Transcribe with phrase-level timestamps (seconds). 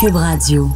[0.00, 0.70] Cube Radio.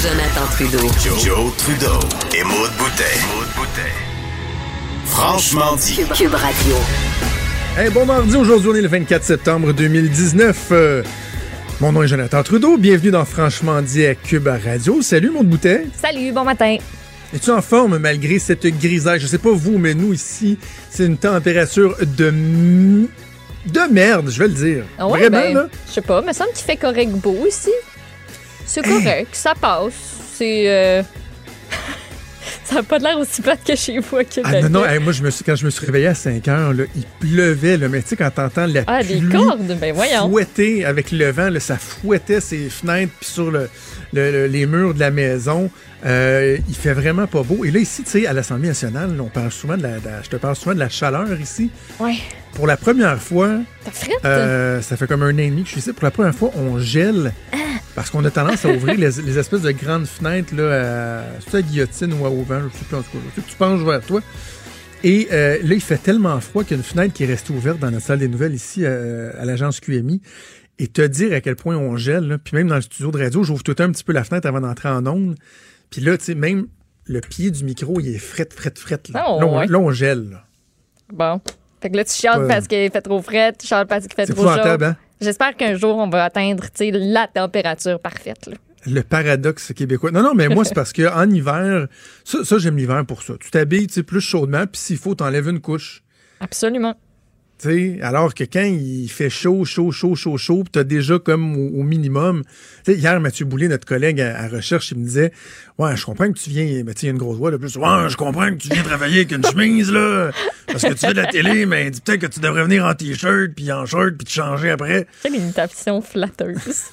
[0.00, 0.78] Jonathan Trudeau.
[1.18, 1.98] Joe, Trudeau
[2.36, 3.02] et Maude Boutet.
[5.06, 5.96] Franchement dit.
[6.14, 6.76] Cube Radio.
[7.76, 10.68] Hey, bon mardi, aujourd'hui on est le 24 septembre 2019.
[10.70, 11.02] Euh,
[11.80, 15.00] mon nom est Jonathan Trudeau, bienvenue dans Franchement dit à Cube Radio.
[15.00, 15.86] Salut mon boutet.
[16.00, 16.76] Salut, bon matin.
[17.32, 19.20] Es-tu en forme malgré cette grisaille?
[19.20, 20.58] Je sais pas vous, mais nous ici,
[20.90, 23.08] c'est une température de m-
[23.66, 24.84] de merde, je vais le dire.
[24.98, 25.68] Ah Vraiment ben, là?
[25.88, 27.70] Je sais pas, mais ça me qu'il fait correct beau ici.
[28.66, 29.92] C'est correct, ça passe.
[30.34, 30.64] C'est.
[30.70, 31.02] euh,
[32.68, 34.52] ça a pas l'air aussi plate que chez vous à Québec.
[34.54, 36.46] Ah non non, hey, moi je me suis quand je me suis réveillé à 5
[36.48, 39.76] heures là, il pleuvait là, mais tu sais quand t'entends la Ah, des pluie cordes,
[39.80, 40.28] ben voyons.
[40.28, 43.68] fouetter avec le vent, là, ça fouettait ses fenêtres puis sur le,
[44.12, 45.70] le- le- les murs de la maison.
[46.06, 47.64] Euh, il fait vraiment pas beau.
[47.64, 50.22] Et là, ici, tu sais, à l'Assemblée nationale, on parle souvent de la, de la-
[50.22, 51.70] je te parle souvent de la chaleur ici.
[51.98, 52.14] Ouais.
[52.54, 53.50] Pour la première fois,
[54.24, 56.34] euh, ça fait comme un an et demi que je suis ici, pour la première
[56.34, 57.32] fois, on gèle.
[57.98, 62.12] Parce qu'on a tendance à ouvrir les, les espèces de grandes fenêtres, là, à, guillotine
[62.12, 63.42] ou à auvent, je sais plus en tout cas.
[63.44, 64.20] Tu penches vers toi.
[65.02, 67.52] Et euh, là, il fait tellement froid qu'il y a une fenêtre qui est restée
[67.52, 70.22] ouverte dans notre salle des nouvelles ici euh, à l'agence QMI.
[70.78, 72.38] Et te dire à quel point on gèle, là.
[72.38, 74.60] puis même dans le studio de radio, j'ouvre tout un petit peu la fenêtre avant
[74.60, 75.34] d'entrer en onde.
[75.90, 76.68] Puis là, tu sais, même
[77.04, 79.00] le pied du micro, il est fret, fret, fret.
[79.12, 79.66] Là, Oh, là, on, ouais.
[79.66, 80.38] là, on gèle.
[81.12, 81.40] Bon.
[81.82, 82.46] Fait que là, tu Ouais.
[82.46, 84.50] parce qu'il fait trop frais, tu chiales parce qu'il fait trop chaud.
[84.84, 84.96] hein?
[85.20, 88.46] J'espère qu'un jour, on va atteindre la température parfaite.
[88.46, 88.56] Là.
[88.86, 90.10] Le paradoxe québécois.
[90.10, 91.88] Non, non, mais moi, c'est parce que en hiver,
[92.24, 93.34] ça, ça j'aime l'hiver pour ça.
[93.40, 96.02] Tu t'habilles plus chaudement, puis s'il faut, t'enlèves une couche.
[96.40, 96.94] Absolument.
[97.60, 101.56] Tu alors que quand il fait chaud, chaud, chaud, chaud, chaud, puis t'as déjà comme
[101.56, 102.44] au, au minimum.
[102.84, 105.32] Tu hier, Mathieu Boulay, notre collègue à, à recherche, il me disait
[105.76, 106.82] Ouais, je comprends que tu viens.
[106.84, 107.76] Mais tu sais, il y a une grosse voix de plus.
[107.76, 110.30] Ouais, je comprends que tu viens travailler avec une chemise, là.
[110.68, 112.94] Parce que tu fais de la télé, mais dis peut-être que tu devrais venir en
[112.94, 115.06] t-shirt, puis en shirt, puis te changer après.
[115.22, 116.84] Quelle imitation flatteuse.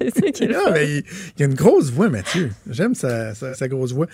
[0.00, 0.96] C'est Ah, mais il,
[1.36, 2.50] il y a une grosse voix, Mathieu.
[2.68, 4.06] J'aime sa, sa- sa grosse voix.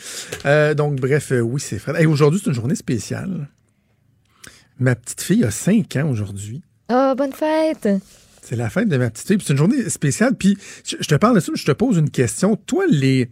[0.44, 2.02] Euh, donc, bref, euh, oui, c'est vrai.
[2.02, 3.48] Et aujourd'hui, c'est une journée spéciale.
[4.78, 6.62] Ma petite fille a 5 ans aujourd'hui.
[6.88, 7.88] Ah, bonne fête.
[8.42, 9.38] C'est la fête de ma petite fille.
[9.44, 10.34] C'est une journée spéciale.
[10.36, 12.56] Puis, je, te parle de ça, mais je te pose une question.
[12.56, 13.28] Toi, les.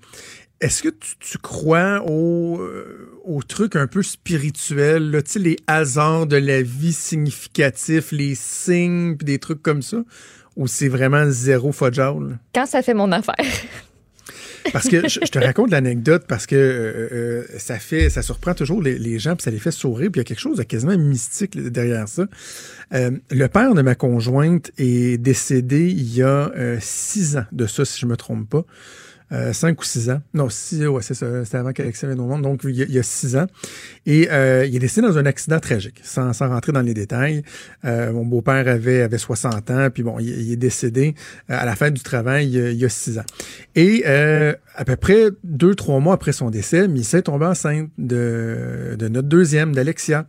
[0.61, 6.27] Est-ce que tu, tu crois au, euh, aux trucs un peu spirituels, là, les hasards
[6.27, 9.99] de la vie significatifs, les signes, puis des trucs comme ça?
[10.57, 12.39] Ou c'est vraiment zéro fudgeable?
[12.55, 13.37] Quand ça fait mon affaire.
[14.73, 18.83] Parce que je, te raconte l'anecdote parce que euh, euh, ça fait, ça surprend toujours
[18.83, 20.97] les, gens puis ça les fait sourire puis il y a quelque chose de quasiment
[20.97, 22.27] mystique derrière ça.
[22.95, 26.51] Euh, le père de ma conjointe est décédé il y a
[26.81, 28.65] six ans de ça si je me trompe pas.
[29.33, 30.23] Euh, cinq ou six ans.
[30.35, 31.45] Non, six, ouais, c'est ça.
[31.45, 32.43] C'était avant qu'Alexis vienne au monde.
[32.43, 33.47] Donc, il y a, il six ans.
[34.07, 37.43] Et euh, il est décédé dans un accident tragique, sans, rentrer dans les détails.
[37.85, 41.17] Euh, mon beau-père avait, avait 60 ans, puis bon, il, est décédé
[41.51, 43.25] euh, à la fin du travail il y a, six ans.
[43.75, 48.95] Et à peu près deux, trois mois après son décès, Missa est tombée enceinte de,
[48.97, 50.27] de notre deuxième, d'Alexia.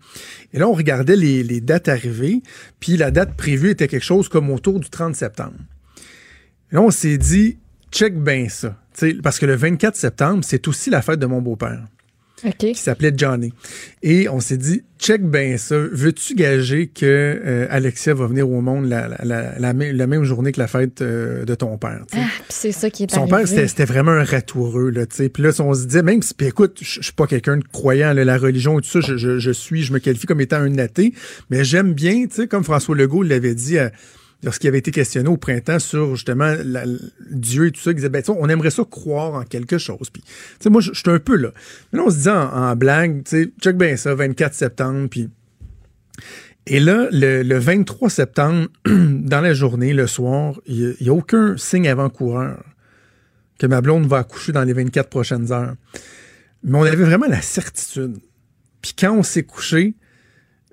[0.54, 2.42] Et là, on regardait les, les dates arrivées,
[2.80, 5.58] puis la date prévue était quelque chose comme autour du 30 septembre.
[6.72, 7.58] Et là, on s'est dit,
[7.98, 8.76] check bien ça.
[9.24, 11.84] Parce que le 24 septembre, c'est aussi la fête de mon beau-père
[12.46, 12.56] OK.
[12.58, 13.52] qui s'appelait Johnny.
[14.04, 15.76] Et on s'est dit, check bien ça.
[15.92, 20.52] Veux-tu gager que euh, Alexia va venir au monde la, la, la, la même- journée
[20.52, 22.04] que la fête euh, de ton père?
[22.14, 23.56] Ah, c'est ça qui est Son arrivé.
[23.56, 25.06] père, c'était vraiment un ratoureux, là.
[25.08, 28.24] Puis là, on se disait, même si, écoute, je suis pas quelqu'un de croyant, là,
[28.24, 30.78] la religion et tout ça, je, je, je suis, je me qualifie comme étant un
[30.78, 31.14] athée,
[31.50, 33.90] mais j'aime bien, tu sais, comme François Legault l'avait dit euh,
[34.44, 36.54] lorsqu'il avait été questionné au printemps sur, justement,
[37.32, 40.10] Dieu et tout ça, il disait, ben, on aimerait ça croire en quelque chose.
[40.10, 41.50] Puis, tu sais, moi, je suis un peu là.
[41.92, 45.08] Mais là, on se dit en, en blague, tu sais, check bien ça, 24 septembre,
[45.10, 45.30] puis...
[46.70, 51.56] Et là, le, le 23 septembre, dans la journée, le soir, il n'y a, aucun
[51.56, 52.62] signe avant-coureur
[53.58, 55.76] que ma blonde va accoucher dans les 24 prochaines heures.
[56.64, 58.18] Mais on avait vraiment la certitude.
[58.82, 59.96] Puis quand on s'est couché,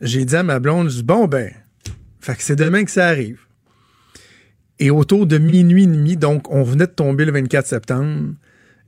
[0.00, 1.52] j'ai dit à ma blonde, je dis, bon ben,
[2.20, 3.44] fait c'est demain que ça arrive.
[4.79, 8.35] Et autour de minuit et demi, donc on venait de tomber le 24 septembre,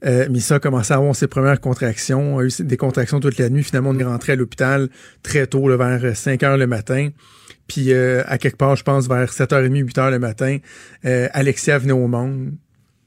[0.05, 3.49] euh, Missa a commencé à avoir ses premières contractions, a eu des contractions toute la
[3.49, 3.63] nuit.
[3.63, 4.89] Finalement, on est rentré à l'hôpital
[5.23, 7.11] très tôt, là, vers 5 heures le matin.
[7.67, 10.59] Puis euh, à quelque part, je pense, vers 7h30, 8h le matin,
[11.05, 12.53] euh, Alexia venait au monde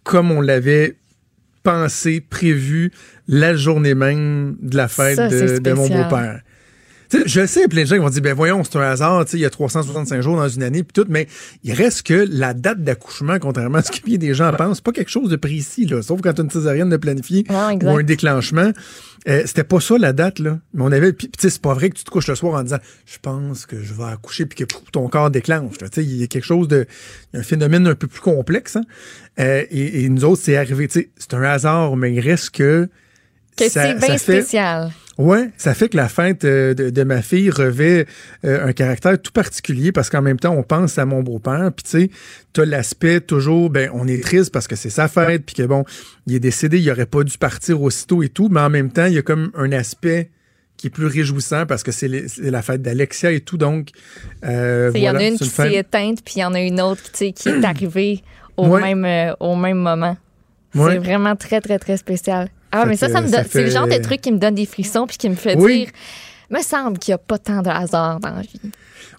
[0.03, 0.95] comme on l'avait
[1.63, 2.91] pensé, prévu
[3.27, 6.41] la journée même de la fête Ça, de, mon beau-père.
[7.09, 9.25] Tu sais, je sais, plein de gens qui vont dire, ben voyons, c'est un hasard,
[9.25, 11.27] tu sais, il y a 365 jours dans une année, puis tout, mais
[11.63, 14.91] il reste que la date d'accouchement, contrairement à ce que bien des gens pensent, pas
[14.91, 17.45] quelque chose de précis, là, sauf quand as une césarienne de planifier
[17.87, 18.71] ou un déclenchement.
[19.27, 20.59] Euh, c'était pas ça la date, là.
[20.73, 22.53] Mais on avait, puis tu sais, c'est pas vrai que tu te couches le soir
[22.53, 25.81] en disant, je pense que je vais accoucher, puis que pouf, ton corps déclenche.
[25.81, 25.89] là.
[25.89, 26.85] Tu sais, il y a quelque chose de,
[27.33, 28.83] il y a un phénomène un peu plus complexe, hein.
[29.39, 32.51] Euh, et, et nous autres, c'est arrivé, tu sais, c'est un hasard, mais il reste
[32.51, 32.87] que.
[33.57, 34.91] Que c'est bien fait- spécial.
[35.19, 38.05] Ouais, ça fait que la fête euh, de, de ma fille revêt
[38.45, 41.83] euh, un caractère tout particulier parce qu'en même temps, on pense à mon beau-père, puis
[41.83, 42.09] tu sais,
[42.53, 45.83] t'as l'aspect toujours, ben, on est triste parce que c'est sa fête, puis que bon,
[46.25, 49.07] il est décédé, il aurait pas dû partir aussitôt et tout, mais en même temps,
[49.07, 50.29] il y a comme un aspect
[50.77, 52.07] qui est plus réjouissant parce que c'est
[52.39, 53.89] la fête d'Alexia et tout, donc
[54.45, 56.79] euh, Il y en a une qui s'est éteinte, puis il y en a une
[56.79, 58.23] autre qui, est arrivée
[58.55, 58.81] au, Ouais.
[58.81, 60.15] même, euh, au même moment.
[60.75, 60.93] Ouais.
[60.93, 62.47] C'est vraiment très, très, très spécial.
[62.71, 63.45] Ah, Fait mais ça, ça me donne.
[63.49, 65.79] C'est le genre de truc qui me donne des frissons, puis qui me fait Oui.
[65.85, 65.89] dire.
[66.51, 68.59] Me semble qu'il n'y a pas tant de hasard dans la vie.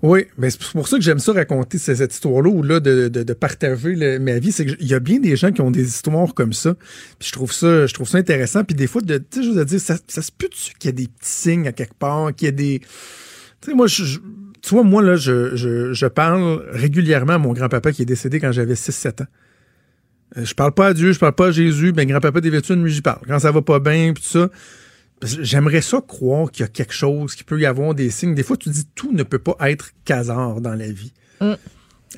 [0.03, 3.09] Oui, mais c'est pour ça que j'aime ça raconter ce- cette histoire-là ou là de,
[3.09, 4.51] de, de partager le- ma vie.
[4.51, 6.75] C'est qu'il y a bien des gens qui ont des histoires comme ça.
[7.19, 8.65] Puis je trouve ça, je trouve ça intéressant.
[8.65, 10.93] Puis des fois, de, tu sais, je veux dire, ça, ça se peut-tu qu'il y
[10.93, 12.81] a des petits signes à quelque part, qu'il y a des.
[13.61, 14.19] Tu sais, moi, je, je-
[14.63, 18.41] tu vois, moi, là, je, je, je parle régulièrement à mon grand-papa qui est décédé
[18.41, 19.27] quand j'avais 6-7 ans.
[20.37, 22.77] Euh, Je parle pas à Dieu, je parle pas à Jésus, ben grand-papa des vêtues,
[22.77, 23.21] lui, j'y parle.
[23.27, 24.49] Quand ça va pas bien, puis tout ça.
[25.23, 28.35] J'aimerais ça croire qu'il y a quelque chose, qu'il peut y avoir des signes.
[28.35, 31.13] Des fois, tu dis tout ne peut pas être hasard dans la vie.
[31.43, 31.53] Mm.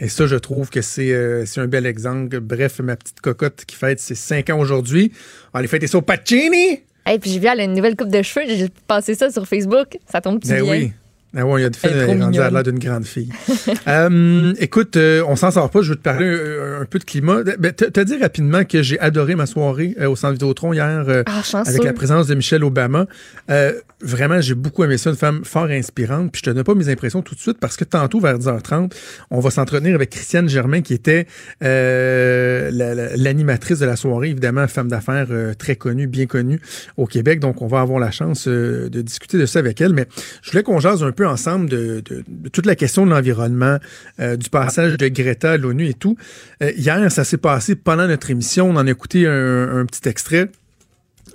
[0.01, 2.39] Et ça, je trouve que c'est euh, c'est un bel exemple.
[2.41, 5.13] Bref, ma petite cocotte qui fête ses 5 ans aujourd'hui.
[5.53, 6.81] On aller fêter ça au Pacini!
[7.11, 8.47] Et puis j'ai vu, elle a une nouvelle coupe de cheveux.
[8.49, 9.99] J'ai passé ça sur Facebook.
[10.11, 10.73] Ça tombe-tu Ben bien?
[10.73, 10.93] oui.
[11.35, 13.31] Ah ouais, il y a de fait, Elle est rendue à l'air d'une grande fille.
[13.89, 15.83] Euh, écoute, euh, on s'en sort pas.
[15.83, 17.43] Je veux te parler euh, un peu de climat.
[17.59, 21.05] Ben, te, te dire rapidement que j'ai adoré ma soirée euh, au Centre Vidéotron hier
[21.09, 23.07] euh, Ah, avec la présence de Michelle Obama.
[23.51, 25.11] Euh, vraiment, j'ai beaucoup aimé ça.
[25.11, 26.33] Une femme fort inspirante.
[26.33, 28.93] Puis je te donne pas mes impressions tout de suite parce que tantôt, vers 10h30,
[29.31, 31.27] on va s'entretenir avec Christiane Germain qui était
[31.63, 34.31] euh, la- la- l'animatrice de la soirée.
[34.31, 36.61] Évidemment, femme d'affaires euh, très connue, bien connue
[36.97, 37.41] au Québec.
[37.41, 39.93] Donc, on va avoir la chance euh, de discuter de ça avec elle.
[39.95, 40.07] Mais
[40.43, 43.79] je voulais qu'on jase un peu ensemble de, de- de toute la question de l'environnement,
[44.21, 46.17] euh, du passage de Greta à l'ONU et tout.
[46.63, 48.69] Euh, hier, ça s'est passé pendant notre émission.
[48.71, 50.51] On en a écouté un, un petit extrait.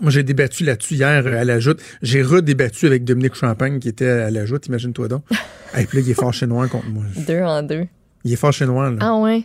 [0.02, 1.82] Moi, j'ai débattu là-dessus hier à la joute.
[2.04, 5.24] J'ai redébattu avec Dominique Champagne qui était à la joute, imagine-toi donc.
[5.78, 7.04] Et puis là, il est fort chez noir contre moi.
[7.28, 7.86] Deux en deux.
[8.24, 8.98] Il est fort chez noir, là.
[9.02, 9.44] Ah ouais?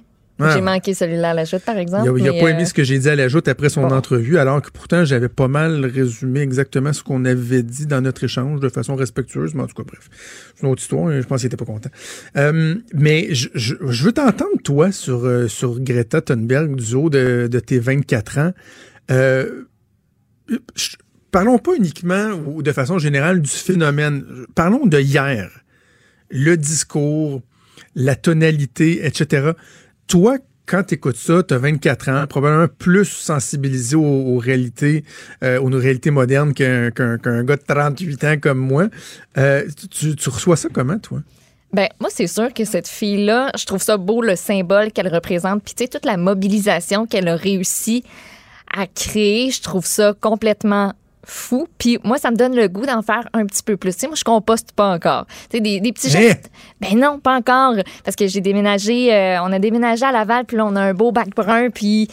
[0.50, 2.04] J'ai manqué celui-là à la chute, par exemple.
[2.06, 3.46] Il a, il a mais, pas euh, aimé ce que j'ai dit à la joute
[3.48, 3.94] après son bon.
[3.94, 8.24] entrevue, alors que pourtant, j'avais pas mal résumé exactement ce qu'on avait dit dans notre
[8.24, 9.54] échange de façon respectueuse.
[9.54, 10.08] Mais en tout cas, bref,
[10.54, 11.12] c'est une autre histoire.
[11.12, 11.90] Je pense qu'il était pas content.
[12.36, 17.10] Euh, mais je, je- je veux t'entendre, toi, sur, euh, sur Greta Thunberg, du haut
[17.10, 18.52] de, de tes 24 ans.
[20.74, 20.96] Je-
[21.30, 24.24] parlons pas uniquement ou de façon générale du phénomène.
[24.54, 25.50] Parlons de hier.
[26.30, 27.42] Le discours,
[27.94, 29.52] la tonalité, etc.
[30.12, 30.37] Toi,
[30.67, 35.05] quand tu écoutes ça, tu as 24 ans, probablement plus sensibilisé aux, réalités,
[35.43, 38.88] euh, aux réalités modernes qu'un gars de 38 ans comme moi.
[39.38, 41.20] Euh, tu, reçois ça comment, toi?
[41.73, 45.62] Ben, moi, c'est sûr que cette fille-là, je trouve ça beau, le symbole qu'elle représente.
[45.64, 48.05] Puis, tu sais, toute la mobilisation qu'elle a réussi
[48.70, 50.93] à créer, je trouve ça complètement
[51.24, 51.69] fou.
[51.78, 53.92] Puis, moi, ça me donne le goût d'en faire un petit peu plus.
[53.92, 55.26] Tu sais, moi, je composte pas encore.
[55.50, 56.50] Tu sais, des, des petits gestes.
[56.80, 57.74] Ben non, pas encore.
[58.04, 60.94] Parce que j'ai déménagé, euh, on a déménagé à Laval, puis là, on a un
[60.94, 62.08] beau bac brun, puis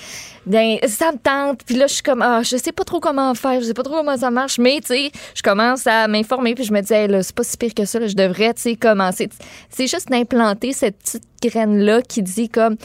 [0.46, 1.62] ben, ça me tente.
[1.66, 3.84] Puis là, je suis comme, ah, je sais pas trop comment faire, je sais pas
[3.84, 6.94] trop comment ça marche, mais, tu sais, je commence à m'informer, puis je me dis,
[6.94, 9.30] hey, là, c'est pas si pire que ça, là, je devrais, tu sais, commencer.
[9.70, 12.76] C'est juste d'implanter cette petite graine-là qui dit comme,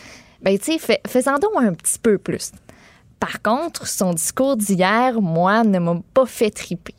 [0.42, 2.50] ben, tu sais, fais- fais-en donc un petit peu plus.
[3.25, 6.95] Par contre, son discours d'hier, moi, ne m'a pas fait triper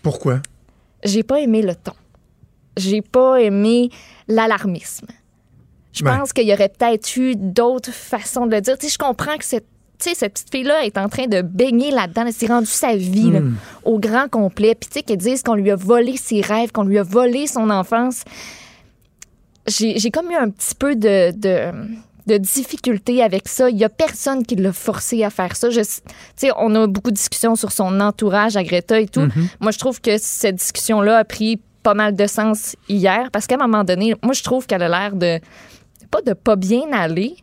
[0.00, 0.42] Pourquoi?
[1.02, 1.94] j'ai pas aimé le ton.
[2.76, 3.90] J'ai pas aimé
[4.28, 5.08] l'alarmisme.
[5.92, 6.16] Je Ouais.
[6.16, 8.78] pense qu'il y aurait peut-être eu d'autres façons de le dire.
[8.78, 9.66] Tu sais, je comprends que cette,
[9.98, 12.26] tu sais, cette petite fille-là est en train de baigner là-dedans.
[12.26, 13.40] Elle s'est rendue sa vie là,
[13.84, 14.76] au grand complet.
[14.76, 17.48] Puis, tu sais, qu'elle dise qu'on lui a volé ses rêves, qu'on lui a volé
[17.48, 18.22] son enfance.
[19.66, 21.72] J'ai j'ai comme eu un petit peu de, de,
[22.26, 23.70] de difficulté avec ça.
[23.70, 25.70] Il y a personne qui l'a forcé à faire ça.
[25.70, 25.80] Je,
[26.56, 29.28] on a beaucoup de discussions sur son entourage à Greta et tout.
[29.60, 33.56] Moi, je trouve que cette discussion-là a pris pas mal de sens hier parce qu'à
[33.56, 35.40] un moment donné, moi, je trouve qu'elle a l'air de
[36.10, 37.36] pas de pas bien aller,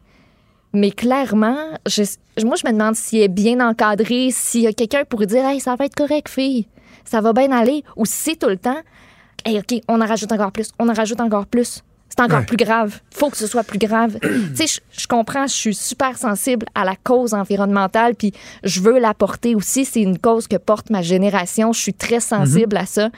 [0.74, 1.58] mais clairement,
[1.88, 2.04] je,
[2.44, 5.46] moi, je me demande si elle est bien encadrée, s'il y a quelqu'un pour dire
[5.46, 6.68] Hey, ça va être correct, fille,
[7.06, 8.78] ça va bien aller, ou si c'est tout le temps
[9.46, 11.82] Hey, OK, on en rajoute encore plus, on en rajoute encore plus.
[12.18, 12.46] C'est encore Ouais.
[12.46, 13.00] plus grave.
[13.14, 14.18] faut que ce soit plus grave.
[14.56, 18.34] tu sais, je, comprends, je suis super sensible à la cause environnementale, puis
[18.64, 19.86] je veux la porter aussi.
[19.86, 21.74] C'est une cause que porte ma génération.
[21.74, 23.10] Je suis très sensible à ça.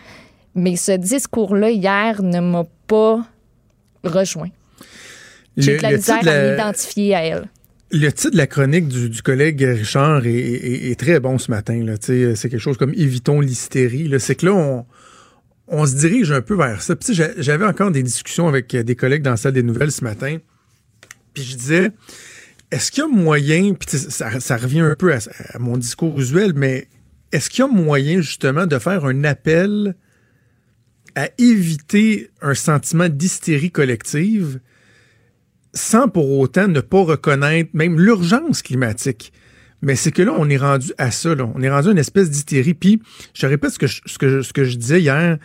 [0.55, 3.25] Mais ce discours-là, hier, ne m'a pas
[4.03, 4.49] rejoint.
[5.57, 7.45] J'ai de la misère à m'identifier à elle.
[7.91, 11.49] Le titre de la chronique du, du collègue Richard est, est- est très bon ce
[11.49, 11.83] matin.
[12.01, 14.11] C'est quelque chose comme Évitons l'hystérie.
[14.19, 14.85] C'est que là, on,
[15.69, 16.95] on se dirige un peu vers ça.
[16.95, 20.03] Puis, J'avais encore des discussions avec euh, des collègues dans la salle des nouvelles ce
[20.03, 20.37] matin.
[21.33, 21.91] Puis je disais,
[22.71, 25.19] est-ce qu'il y a moyen, puis ça revient un peu à,
[25.53, 26.87] à mon discours usuel, mais
[27.31, 29.95] est-ce qu'il y a moyen justement de faire un appel
[31.15, 34.59] à éviter un sentiment d'hystérie collective
[35.73, 39.31] sans pour autant ne pas reconnaître même l'urgence climatique?
[39.81, 41.35] Mais c'est que là, on est rendu à ça.
[41.35, 41.49] Là.
[41.55, 42.73] On est rendu à une espèce d'hystérie.
[42.73, 43.01] Puis,
[43.33, 45.37] je répète ce que je, disais hier,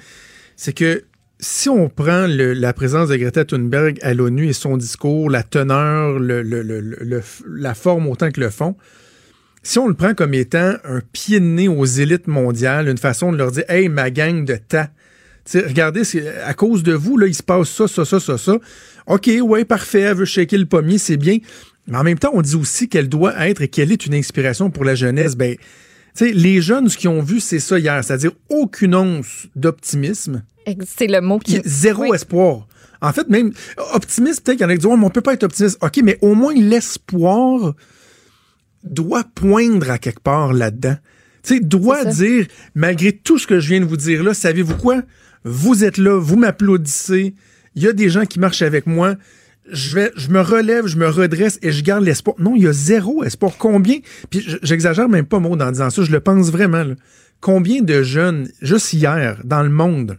[0.57, 1.05] c'est que
[1.41, 6.19] si on prend la présence de Greta Thunberg à l'ONU et son discours, la teneur,
[6.19, 8.77] la forme autant que le fond,
[9.63, 13.33] si on le prend comme étant un pied de nez aux élites mondiales, une façon
[13.33, 14.91] de leur dire Hey, ma gang de tas,
[15.55, 16.03] regardez,
[16.45, 18.59] à cause de vous, là, il se passe ça, ça, ça, ça, ça.
[19.07, 21.39] OK, ouais, parfait, elle veut shaker le pommier, c'est bien.
[21.87, 24.71] Mais en même temps, on dit aussi qu'elle doit être et qu'elle est une inspiration
[24.71, 25.37] pour la jeunesse.
[25.37, 25.63] Ben, tu
[26.15, 30.45] sais, les jeunes, ce qu'ils ont vu, c'est ça hier, c'est-à-dire aucune once d'optimisme,
[30.87, 31.61] C'est le mot qui.
[31.65, 32.15] zéro Oui.
[32.15, 32.67] espoir.
[33.03, 33.53] En fait, même
[33.93, 35.77] optimiste, peut-être qu'il y en a qui disent, mais on peut pas être optimiste.
[35.83, 37.75] OK, mais au moins l'espoir
[38.83, 40.97] doit poindre à quelque part là-dedans.
[41.43, 44.77] Tu sais, doit dire, malgré tout ce que je viens de vous dire là, savez-vous
[44.77, 45.03] quoi?
[45.45, 47.35] Vous êtes là, vous m'applaudissez,
[47.75, 49.17] il y a des gens qui marchent avec moi,
[49.71, 52.37] je vais, je me relève, je me redresse et je garde l'espoir.
[52.39, 53.53] Non, il y a zéro espoir.
[53.59, 53.99] Combien?
[54.31, 56.85] Puis j'exagère même pas, mot en disant ça, je le pense vraiment.
[56.85, 56.95] là.
[57.41, 60.19] Combien de jeunes, juste hier, dans le monde,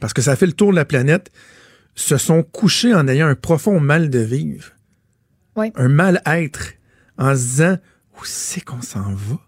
[0.00, 1.30] parce que ça fait le tour de la planète,
[1.94, 4.72] se sont couchés en ayant un profond mal de vivre,
[5.56, 6.72] un mal-être,
[7.16, 7.78] en se disant
[8.18, 9.38] où c'est qu'on s'en va?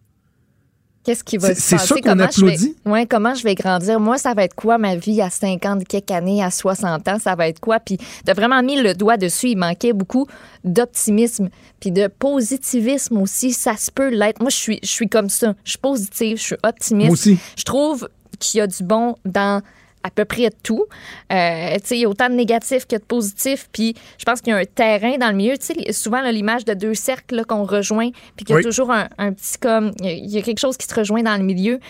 [1.06, 1.86] Qu'est-ce qui va se c'est passer?
[1.86, 2.76] ça qu'on Comment je vais- applaudit?
[2.84, 4.00] Ouais, comment je vais grandir?
[4.00, 7.18] Moi, ça va être quoi ma vie à 50 quelques années, à 60 ans?
[7.20, 7.78] Ça va être quoi?
[7.78, 9.50] Puis t'as vraiment mis le doigt dessus.
[9.50, 10.26] Il manquait beaucoup
[10.64, 11.48] d'optimisme
[11.80, 13.52] puis de positivisme aussi.
[13.52, 14.40] Ça se peut l'être.
[14.40, 15.54] Moi, je suis, je suis comme ça.
[15.64, 17.06] Je suis positive, je suis optimiste.
[17.06, 17.38] Moi aussi.
[17.56, 18.08] Je trouve
[18.38, 19.62] qu'il y a du bon dans
[20.06, 20.84] à peu près tout.
[21.32, 23.68] Euh, tu sais, il y a autant de négatifs que de positifs.
[23.72, 25.56] Puis je pense qu'il y a un terrain dans le milieu.
[25.58, 28.62] Tu sais, souvent, l'image de deux cercles qu'on rejoint, puis qu'il y a Oui.
[28.64, 29.92] toujours un, un petit comme...
[30.00, 31.80] Il y a- quelque chose qui se rejoint dans le milieu.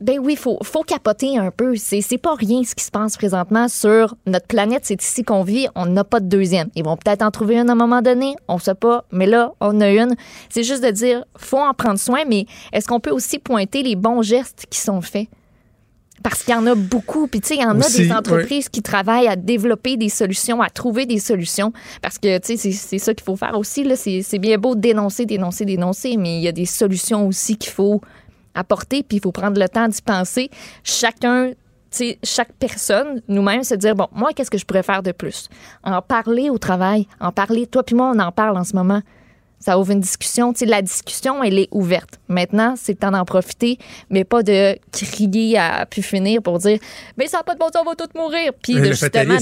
[0.00, 1.76] Ben oui, il faut, faut capoter un peu.
[1.76, 4.82] C'est, c'est pas rien ce qui se passe présentement sur notre planète.
[4.84, 5.68] C'est ici qu'on vit.
[5.76, 6.68] On n'a pas de deuxième.
[6.74, 8.34] Ils vont peut-être en trouver une à un moment donné.
[8.48, 9.04] On sait pas.
[9.12, 10.14] Mais là, on a une.
[10.50, 13.94] C'est juste de dire, faut en prendre soin, mais est-ce qu'on peut aussi pointer les
[13.96, 15.28] bons gestes qui sont faits?
[16.24, 17.26] Parce qu'il y en a beaucoup.
[17.26, 20.08] Puis, tu sais, il y en Aussi, a des entreprises qui travaillent à développer des
[20.08, 21.70] solutions, à trouver des solutions.
[22.00, 23.86] Parce que, tu sais, c'est, ça qu'il faut faire aussi.
[24.22, 27.72] C'est, bien beau de dénoncer, dénoncer, dénoncer, mais il y a des solutions aussi qu'il
[27.72, 28.00] faut
[28.54, 30.48] apporter, puis il faut prendre le temps d'y penser.
[30.82, 31.56] Chacun, tu
[31.90, 35.50] sais, chaque personne, nous-mêmes, se dire, bon, moi, qu'est-ce que je pourrais faire de plus?
[35.82, 37.66] En parler au travail, en parler.
[37.66, 39.02] Toi puis moi, on en parle en ce moment.
[39.64, 40.52] Ça ouvre une discussion.
[40.52, 42.20] Tu sais, la discussion, elle est ouverte.
[42.28, 43.78] Maintenant, c'est le temps d'en profiter,
[44.10, 46.78] mais pas de crier à pu finir pour dire,
[47.16, 48.52] ben ça n'a pas de bon sens, on va tous mourir.
[48.62, 49.38] Puis Mais de le justement,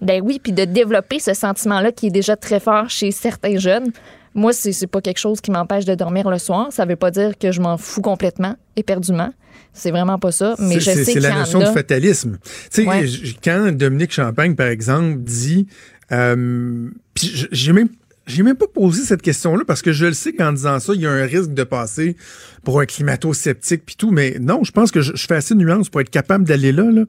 [0.00, 3.90] ben oui, puis de développer ce sentiment-là qui est déjà très fort chez certains jeunes.
[4.32, 6.68] Moi, c'est pas quelque chose qui m'empêche de dormir le soir.
[6.70, 9.32] Ça veut pas dire que je m'en fous complètement, éperdument.
[9.72, 10.54] C'est vraiment pas ça.
[10.60, 12.38] Mais je sais C'est la notion de fatalisme.
[12.70, 13.06] Tu sais, Ouais.
[13.42, 15.66] quand Dominique Champagne, par exemple, dit,
[16.12, 17.88] euh, j'ai même
[18.26, 21.00] j'ai même pas posé cette question-là parce que je le sais qu'en disant ça, il
[21.00, 22.16] y a un risque de passer
[22.62, 25.88] pour un climato-sceptique puis tout, mais non, je pense que je, fais assez de nuances
[25.88, 27.04] pour être capable d'aller là, là.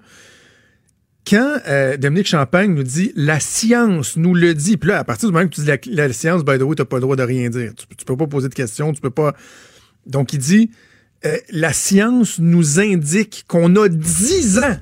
[1.27, 5.27] Quand euh, Dominique Champagne nous dit la science nous le dit, puis là, à partir
[5.27, 7.15] du moment que tu dis la, la science, by the way, t'as pas le droit
[7.15, 7.73] de rien dire.
[7.75, 9.33] Tu, tu peux pas poser de questions, tu peux pas.
[10.05, 10.69] Donc, il dit
[11.25, 14.77] euh, la science nous indique qu'on a 10 ans.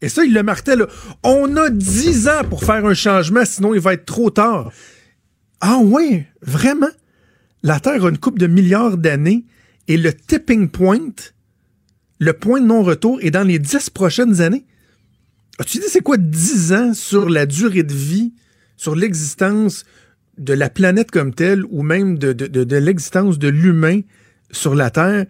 [0.00, 0.86] Et ça, il le martèle.
[1.24, 4.70] On a 10 ans pour faire un changement, sinon il va être trop tard.
[5.60, 6.90] Ah oui, vraiment?
[7.62, 9.44] La Terre a une coupe de milliards d'années
[9.88, 11.12] et le tipping point,
[12.18, 14.64] le point de non-retour, est dans les 10 prochaines années.
[15.58, 18.32] As-tu dit c'est quoi 10 ans sur la durée de vie,
[18.76, 19.84] sur l'existence
[20.36, 24.02] de la planète comme telle ou même de l'existence de l'humain
[24.52, 25.26] sur la Terre?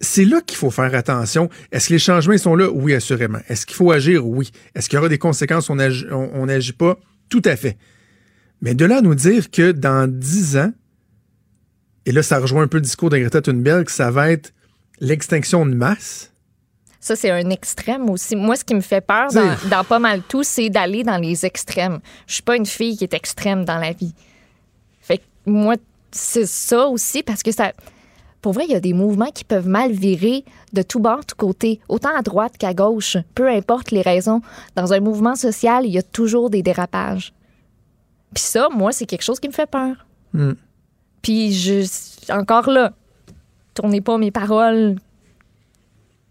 [0.00, 1.48] C'est là qu'il faut faire attention.
[1.70, 2.70] Est-ce que les changements sont là?
[2.70, 3.40] Oui, assurément.
[3.48, 4.26] Est-ce qu'il faut agir?
[4.26, 4.50] Oui.
[4.74, 5.70] Est-ce qu'il y aura des conséquences?
[5.70, 6.98] On n'agit pas?
[7.28, 7.76] Tout à fait.
[8.62, 10.72] Mais de là à nous dire que dans 10 ans,
[12.06, 14.52] et là, ça rejoint un peu le discours de Greta Thunberg, ça va être
[15.00, 16.32] l'extinction de masse.
[16.98, 18.36] Ça, c'est un extrême aussi.
[18.36, 22.00] Moi, ce qui me fait peur dans pas mal tout, c'est d'aller dans les extrêmes.
[22.26, 24.14] Je suis pas une fille qui est extrême dans la vie.
[25.00, 25.76] Fait que moi,
[26.10, 27.72] c'est ça aussi parce que ça.
[28.42, 31.36] pour vrai, il y a des mouvements qui peuvent mal virer de tout bord, tout
[31.36, 34.42] côté, autant à droite qu'à gauche, peu importe les raisons.
[34.76, 37.32] Dans un mouvement social, il y a toujours des dérapages.
[38.34, 40.06] Puis ça, moi, c'est quelque chose qui me fait peur.
[40.32, 40.52] Hmm.
[41.22, 41.84] Puis je,
[42.32, 42.92] encore là,
[43.74, 44.96] tournez pas mes paroles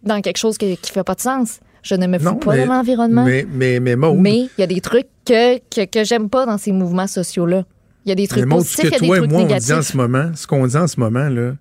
[0.03, 1.59] dans quelque chose qui, qui fait pas de sens.
[1.83, 3.25] Je ne me fous Non, pas mais- de l'environnement.
[3.25, 6.45] Mais, mais, mais Maud, Mais il y a des trucs que, que, que j'aime pas
[6.45, 7.65] dans ces mouvements sociaux-là.
[8.05, 9.19] Il y a des trucs mais Maud, positifs, il y que a des toi et
[9.19, 9.81] trucs moi, on dit en négatifs.
[9.91, 11.53] ce moment, ce qu'on dit en ce moment, là,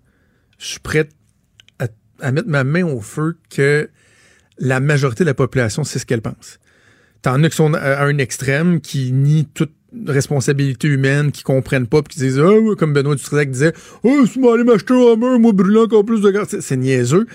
[0.59, 1.11] je suis prête
[1.79, 1.87] à,
[2.21, 3.91] à mettre ma main au feu que
[4.59, 6.59] la majorité de la population sait ce qu'elle pense.
[7.23, 9.73] T'en as qui sont à un extrême, qui nient toute
[10.07, 14.27] responsabilité humaine, qui comprennent pas, puis qui disent, ah, ouais, comme Benoît Dutrisac disait, oh,
[14.27, 16.49] si moi aller m'acheter un Hummer, moi brûler encore plus de gaz.
[16.61, 17.27] C'est- niaiseux.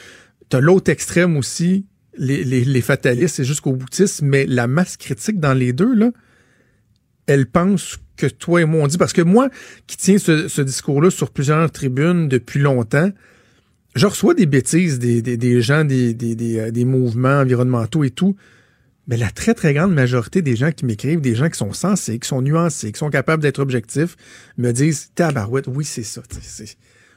[0.49, 5.53] T'as l'autre extrême aussi, les, les, fatalistes et jusqu'au boutiste, mais la masse critique dans
[5.53, 6.11] les deux, là,
[7.25, 8.97] elle pense que toi et moi on dit.
[8.97, 9.49] Parce que moi,
[9.87, 13.09] qui tiens ce, ce discours-là sur plusieurs tribunes depuis longtemps,
[13.95, 18.03] je reçois des bêtises des, des, des gens, des, des, des, euh, des mouvements environnementaux
[18.03, 18.35] et tout.
[19.07, 22.19] Mais la très, très grande majorité des gens qui m'écrivent, des gens qui sont sensés,
[22.19, 24.15] qui sont nuancés, qui sont capables d'être objectifs,
[24.57, 26.21] me disent Tabarouette, oui, c'est ça.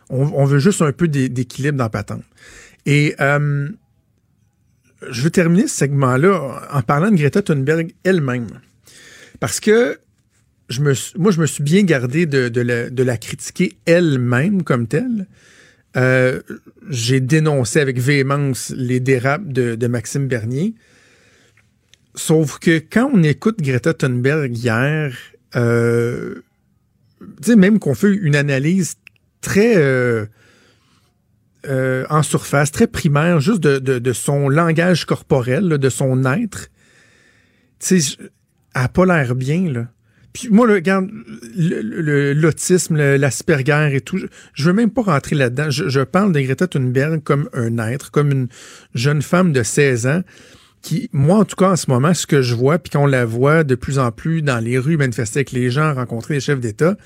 [0.08, 2.22] On, veut juste un peu d'é- d'équilibre dans la patente.
[2.86, 3.68] Et euh,
[5.10, 8.48] je veux terminer ce segment-là en parlant de Greta Thunberg elle-même.
[9.38, 9.98] Parce que
[10.80, 15.28] moi, je me suis bien gardé de, la, critiquer elle-même comme telle.
[15.96, 16.40] Euh,
[16.88, 20.74] J'ai dénoncé avec véhémence les dérapes de Maxime Bernier.
[22.16, 25.14] Sauf que quand on écoute Greta Thunberg hier,
[25.54, 26.36] euh,
[27.46, 28.96] même qu'on fait une analyse
[29.42, 30.24] très euh,
[31.66, 36.68] euh, en surface, très primaire, juste de, de- son langage corporel, de son être,
[37.80, 38.16] tu sais,
[38.74, 39.88] elle n'a pas l'air bien, là.
[40.32, 41.08] Puis moi, là, regarde,
[41.56, 44.18] l'autisme, l'asperger et tout,
[44.52, 45.70] je, veux même pas rentrer là-dedans.
[45.70, 48.48] Je, je parle de Greta Thunberg comme un être, comme une
[48.94, 50.22] jeune femme de 16 ans
[50.82, 53.24] qui, moi, en tout cas, en ce moment, ce que je vois, puis qu'on la
[53.24, 56.60] voit de plus en plus dans les rues, manifester avec les gens, rencontrer les chefs
[56.60, 56.96] d'État,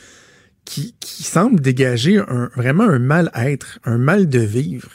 [0.64, 2.20] qui, qui semble dégager
[2.56, 4.90] vraiment un mal-être, un mal de vivre.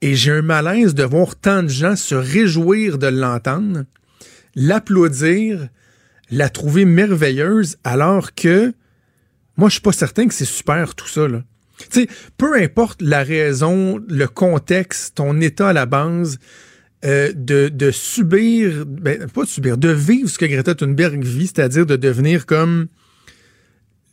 [0.00, 3.84] Et j'ai un malaise de voir tant de gens se réjouir de l'entendre,
[4.54, 5.68] l'applaudir,
[6.30, 8.72] la trouver merveilleuse, alors que
[9.56, 11.26] moi, je suis pas certain que c'est super tout ça.
[11.26, 11.42] Là.
[11.90, 16.38] Tu sais, peu importe la raison, le contexte, ton état à la base,
[17.04, 21.46] euh, de, de subir, ben, pas de subir, de vivre ce que Greta Thunberg vit,
[21.46, 22.88] c'est-à-dire de devenir comme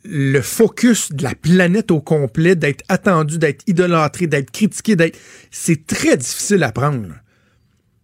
[0.03, 5.17] le focus de la planète au complet, d'être attendu, d'être idolâtré, d'être critiqué, d'être.
[5.49, 7.07] C'est très difficile à prendre.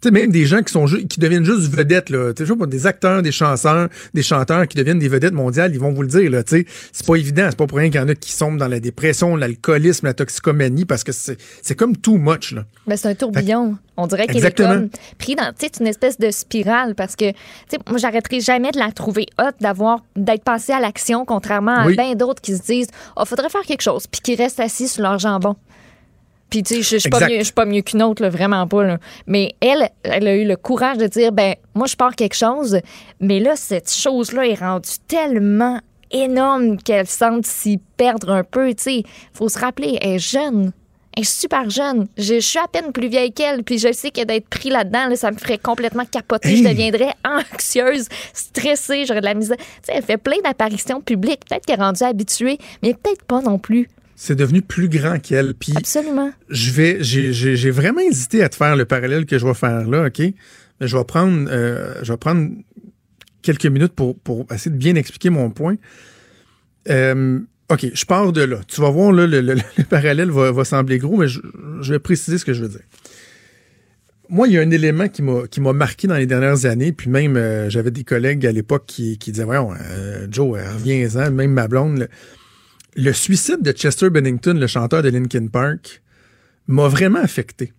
[0.04, 2.34] Sais, même des gens qui sont qui deviennent juste vedettes, là.
[2.34, 5.92] Tu sais, des acteurs, des chanteurs, des chanteurs qui deviennent des vedettes mondiales, ils vont
[5.92, 6.44] vous le dire, là.
[6.44, 7.48] Tu sais, c'est pas évident.
[7.50, 10.14] C'est pas pour rien qu'il y en a qui sombrent dans la dépression, l'alcoolisme, la
[10.14, 12.66] toxicomanie, parce que c'est comme too much, là.
[12.88, 13.78] Ben, c'est un tourbillon.
[13.98, 17.26] On dirait qu'elle est comme pris dans une espèce de spirale parce que
[17.88, 21.96] moi j'arrêterai jamais de la trouver hot d'avoir d'être passé à l'action contrairement à Oui.
[21.96, 25.04] bien d'autres qui se disent oh faudrait faire quelque chose puis qui restent assis sur
[25.04, 25.56] leur jambon.
[26.52, 28.68] Puis tu sais je suis pas mieux je suis pas mieux qu'une autre là, vraiment
[28.68, 28.98] pas là.
[29.26, 32.80] Mais elle elle a eu le courage de dire ben moi je pars quelque chose
[33.20, 35.80] mais là cette chose là est rendue tellement
[36.12, 39.04] énorme qu'elle semble s'y perdre un peu, tu sais.
[39.34, 40.74] Faut se rappeler elle est jeune.
[41.16, 42.08] Elle est super jeune.
[42.18, 45.08] Je, je suis à peine plus vieille qu'elle, puis je sais que d'être pris là-dedans,
[45.08, 46.56] là, ça me ferait complètement capoter.
[46.56, 49.58] Je deviendrais anxieuse, stressée, j'aurais de la misère.
[49.58, 51.46] Tu sais, elle fait plein d'apparitions publiques.
[51.50, 53.90] Peut-être qu'elle est rendue habituée, mais peut-être pas non plus.
[54.24, 55.56] C'est devenu plus grand qu'elle.
[55.56, 56.32] Puis Absolument.
[56.48, 60.06] je vais, j'ai, vraiment hésité à te faire le parallèle que je vais faire là,
[60.06, 60.20] ok?
[60.80, 62.52] Mais je vais prendre, euh, je vais prendre
[63.42, 65.76] quelques minutes pour, pour essayer de bien expliquer mon point.
[66.88, 67.40] Euh,
[67.72, 68.58] ok, je pars de là.
[68.68, 71.40] Tu vas voir là, le, le- le parallèle va, va sembler gros, mais je,
[71.82, 72.86] je vais préciser ce que je veux dire.
[74.30, 77.38] Moi, il y a un élément qui m'a marqué dans les dernières années, puis même
[77.38, 81.68] euh, j'avais des collègues à l'époque qui, qui disaient Voyons, euh, Joe, reviens-en, même ma
[81.68, 81.98] blonde.
[82.02, 82.08] Le,
[82.96, 86.02] le suicide de Chester Bennington, le chanteur de Linkin Park,
[86.68, 87.74] m'a vraiment affecté.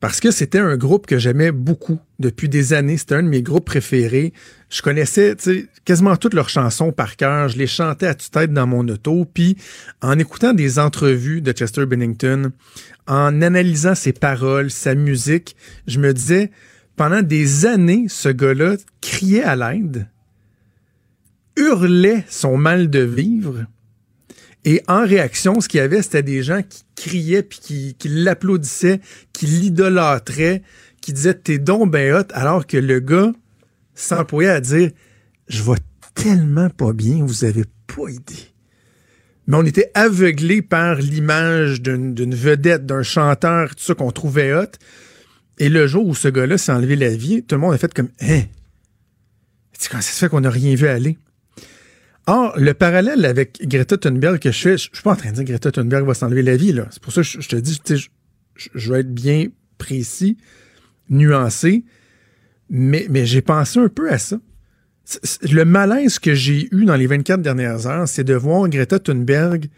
[0.00, 2.96] Parce que c'était un groupe que j'aimais beaucoup depuis des années.
[2.96, 4.32] C'était un de mes groupes préférés.
[4.68, 5.36] Je connaissais
[5.84, 7.48] quasiment toutes leurs chansons par cœur.
[7.48, 9.24] Je les chantais à tue-tête dans mon auto.
[9.32, 9.56] Puis,
[10.00, 12.50] en écoutant des entrevues de Chester Bennington,
[13.06, 15.54] en analysant ses paroles, sa musique,
[15.86, 16.50] je me disais,
[16.96, 20.08] pendant des années, ce gars-là criait à l'aide,
[21.56, 23.66] hurlait son mal de vivre.
[24.64, 29.00] Et en réaction, ce qu'il y avait, c'était des gens qui criaient, puis qui, l'applaudissaient,
[29.32, 30.62] qui l'idolâtraient,
[31.00, 33.32] qui disaient T'es donc ben hot, alors que le gars
[33.94, 34.90] s'employait à dire
[35.48, 35.78] Je vais
[36.14, 38.52] tellement pas bien, vous avez pas idée.
[39.48, 44.70] mais on était aveuglé par l'image d'une vedette, d'un chanteur, tout ça qu'on trouvait hot.
[45.58, 47.92] Et le jour où ce gars-là s'est enlevé la vie, tout le monde a fait
[47.92, 48.42] comme Hein?
[49.90, 51.18] Comment ça se fait qu'on n'a rien vu aller?
[52.26, 55.36] Or, le parallèle avec Greta Thunberg que je fais, je, suis pas en train de
[55.36, 56.86] dire que Greta Thunberg va s'enlever la vie, là.
[56.90, 60.36] C'est pour ça que je, te dis, je, je, vais être bien précis,
[61.10, 61.84] nuancé,
[62.70, 64.38] mais, mais j'ai pensé un peu à ça.
[65.50, 69.68] Le malaise que j'ai eu dans les 24 dernières heures, c'est de voir Greta Thunberg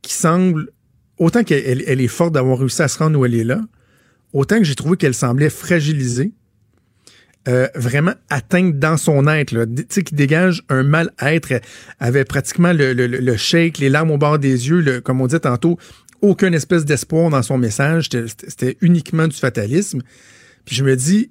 [0.00, 0.70] qui semble,
[1.18, 3.60] autant qu'elle elle est forte d'avoir réussi à se rendre où elle est là,
[4.32, 6.32] autant que j'ai trouvé qu'elle semblait fragilisée,
[7.46, 11.60] euh, vraiment atteinte dans son être, tu sais, qui dégage un mal-être,
[12.00, 15.26] avait pratiquement le, le, le, shake, les larmes au bord des yeux, le, comme on
[15.26, 15.78] dit tantôt,
[16.22, 20.00] aucune espèce d'espoir dans son message, c'était uniquement du fatalisme.
[20.64, 21.30] Puis je me dis,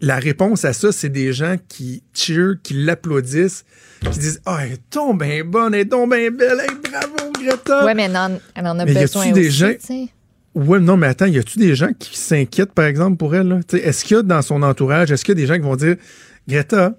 [0.00, 3.64] la réponse à ça, c'est des gens qui cheer, qui l'applaudissent,
[4.10, 6.58] qui disent Ah, oh, elle est donc bien bonne, elle est donc bien belle,
[6.90, 7.84] bravo Greta.
[7.84, 9.72] Ouais, mais elle en, elle en a mais besoin y a des gens...
[10.54, 13.60] Ouais, non, mais attends, y a-tu des gens qui s'inquiètent, par exemple, pour elle?
[13.72, 15.76] Est-ce qu'il y a dans son entourage, est-ce qu'il y a des gens qui vont
[15.76, 15.96] dire
[16.48, 16.96] Greta,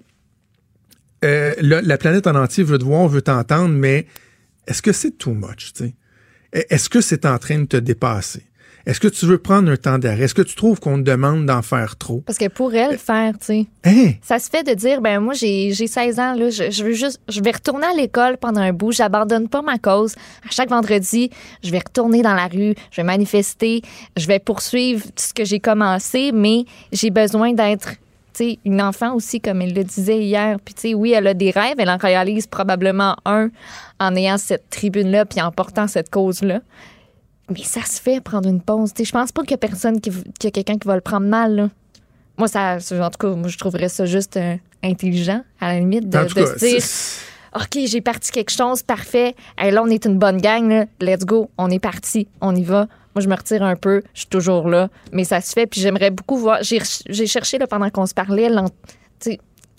[1.24, 4.06] euh, la, planète en entier veut te voir, veut t'entendre, mais
[4.66, 5.72] est-ce que c'est too much?
[6.52, 8.44] Est-ce que c'est en train de te dépasser?
[8.86, 10.22] Est-ce que tu veux prendre un temps d'arrêt?
[10.22, 12.22] Est-ce que tu trouves qu'on te demande d'en faire trop?
[12.26, 13.66] Parce que pour elle, faire, tu sais.
[13.84, 14.12] Hein?
[14.22, 17.40] Ça se fait de dire, ben moi, j'ai 16 ans, là, je, veux juste, je
[17.40, 20.14] vais retourner à l'école pendant un bout, j'abandonne pas ma cause.
[20.46, 21.30] À chaque vendredi,
[21.62, 23.82] je vais retourner dans la rue, je vais manifester,
[24.16, 27.96] je vais poursuivre ce que j'ai commencé, mais j'ai besoin d'être
[28.32, 30.58] sais, une enfant aussi, comme elle le disait hier.
[30.64, 33.50] Puis, tu sais, oui, elle a des rêves, elle en réalise probablement un
[34.00, 36.60] en ayant cette tribune-là puis en portant cette cause-là.
[37.50, 38.92] Mais ça se fait prendre une pause.
[38.98, 41.00] Je pense pas qu'il y a personne qui, qu'il y a quelqu'un qui va le
[41.00, 41.70] prendre mal.
[42.38, 46.08] Moi, ça, en tout cas, moi, je trouverais ça juste euh, intelligent, à la limite,
[46.08, 46.82] de, se dire
[47.54, 49.34] OK, j'ai parti quelque chose, parfait.
[49.58, 52.86] là, on est une bonne gang, let's go, on est parti, on y va.
[53.14, 55.66] Moi, je me retire un peu, je suis toujours là, mais ça se fait.
[55.66, 56.60] Puis j'aimerais beaucoup voir.
[56.62, 58.48] J'ai, cherché là, pendant qu'on se parlait,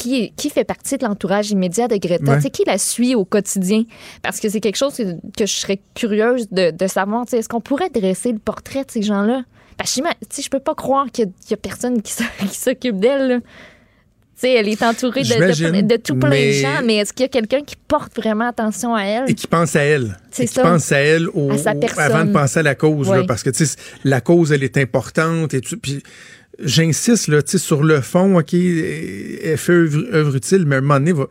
[0.04, 2.34] qui, qui fait partie de l'entourage immédiat de Greta?
[2.34, 2.50] Ouais.
[2.50, 3.84] Qui la suit au quotidien?
[4.22, 7.26] Parce que c'est quelque chose que, je serais curieuse de, de savoir.
[7.32, 9.44] Est-ce qu'on pourrait dresser le portrait de ces gens-là?
[9.78, 12.14] Parce que je peux pas croire qu'il y, a personne qui,
[12.52, 13.42] s'occupe d'elle.
[14.44, 17.62] elle est entourée de, de, tout plein de gens, mais est-ce qu'il y a quelqu'un
[17.62, 19.30] qui porte vraiment attention à elle?
[19.30, 20.18] Et qui pense à elle.
[20.32, 20.62] C'est ça.
[20.62, 21.50] Qui pense à elle au,
[21.98, 23.10] avant de penser à la cause.
[23.28, 23.52] parce que
[24.04, 25.54] la cause, elle est importante.
[25.54, 26.04] Et puis
[26.60, 31.12] j'insiste là, sur le fond, OK, elle fait œuvre, utile, mais à un moment donné,
[31.12, 31.28] il va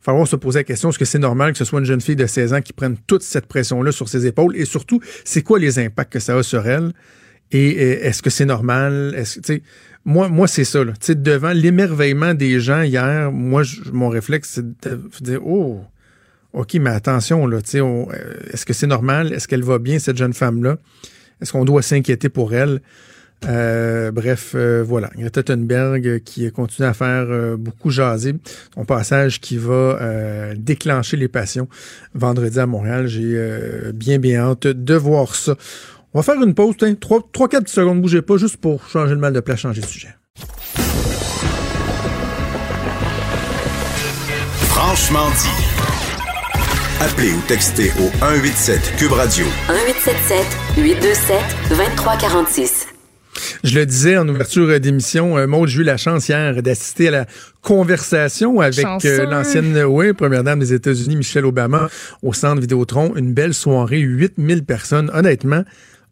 [0.00, 2.16] falloir se poser la question, est-ce que c'est normal que ce soit une jeune fille
[2.16, 4.56] de 16 ans qui prenne toute cette pression-là sur ses épaules?
[4.56, 6.92] Et surtout, c'est quoi les impacts que ça a sur elle?
[7.52, 9.24] Et, est-ce que c'est normal?
[10.04, 10.80] Moi, moi c'est ça.
[11.08, 13.62] Devant l'émerveillement des gens hier, moi,
[13.92, 15.80] mon réflexe, c'est de dire, oh,
[16.52, 19.32] OK, mais attention, là, est-ce que c'est normal?
[19.32, 20.76] Est-ce qu'elle va bien, cette jeune femme-là?
[21.40, 22.80] Est-ce qu'on doit s'inquiéter pour elle?
[23.46, 25.10] Euh, bref, euh, voilà.
[25.16, 28.34] Greta Thunberg qui continue à faire euh, beaucoup jaser.
[28.74, 29.98] Son passage qui va
[30.56, 31.68] déclencher les passions
[32.14, 33.06] vendredi à Montréal.
[33.06, 35.56] J'ai bien, bien hâte de voir ça.
[36.14, 36.76] On va faire une pause.
[36.76, 40.14] 3-4 secondes, bougez pas, juste pour changer le mal de place, changer de sujet.
[44.68, 45.76] Franchement dit.
[47.00, 49.44] Appelez ou textez au 187 Cube Radio.
[49.68, 50.46] 1877
[50.78, 51.36] 827
[51.68, 52.85] 2346.
[53.64, 57.10] Je le disais en ouverture d'émission, euh, Maud, j'ai eu la chance hier d'assister à
[57.10, 57.26] la
[57.62, 61.88] conversation avec euh, l'ancienne oui, première dame des États-Unis, Michelle Obama,
[62.22, 63.14] au centre Vidéotron.
[63.16, 65.10] Une belle soirée, 8000 personnes.
[65.12, 65.64] Honnêtement,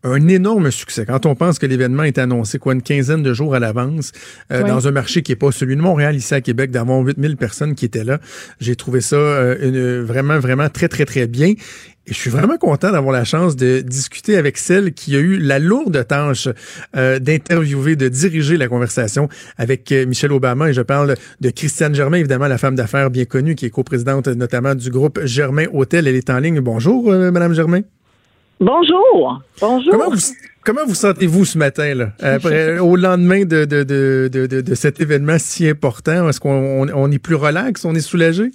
[0.04, 1.04] un énorme succès.
[1.06, 4.12] Quand on pense que l'événement est annoncé quoi une quinzaine de jours à l'avance
[4.52, 7.36] euh, dans un marché qui est pas celui de Montréal ici à Québec d'avoir 8000
[7.36, 8.20] personnes qui étaient là,
[8.60, 11.54] j'ai trouvé ça euh, vraiment vraiment très très très bien.
[12.06, 15.38] Et je suis vraiment content d'avoir la chance de discuter avec celle qui a eu
[15.38, 16.48] la lourde tâche
[16.96, 20.68] euh, d'interviewer, de diriger la conversation avec euh, Michelle Obama.
[20.68, 24.28] Et je parle de Christiane Germain, évidemment, la femme d'affaires bien connue, qui est coprésidente
[24.28, 26.06] notamment du groupe Germain Hôtel.
[26.06, 26.60] Elle est en ligne.
[26.60, 27.80] Bonjour, euh, Madame Germain.
[28.60, 29.42] Bonjour.
[29.60, 29.90] Bonjour.
[29.90, 30.20] Comment vous,
[30.64, 35.00] comment vous sentez-vous ce matin, là, après, au lendemain de, de, de, de, de cet
[35.00, 36.28] événement si important?
[36.28, 37.84] Est-ce qu'on on est plus relax?
[37.84, 38.50] On est soulagé?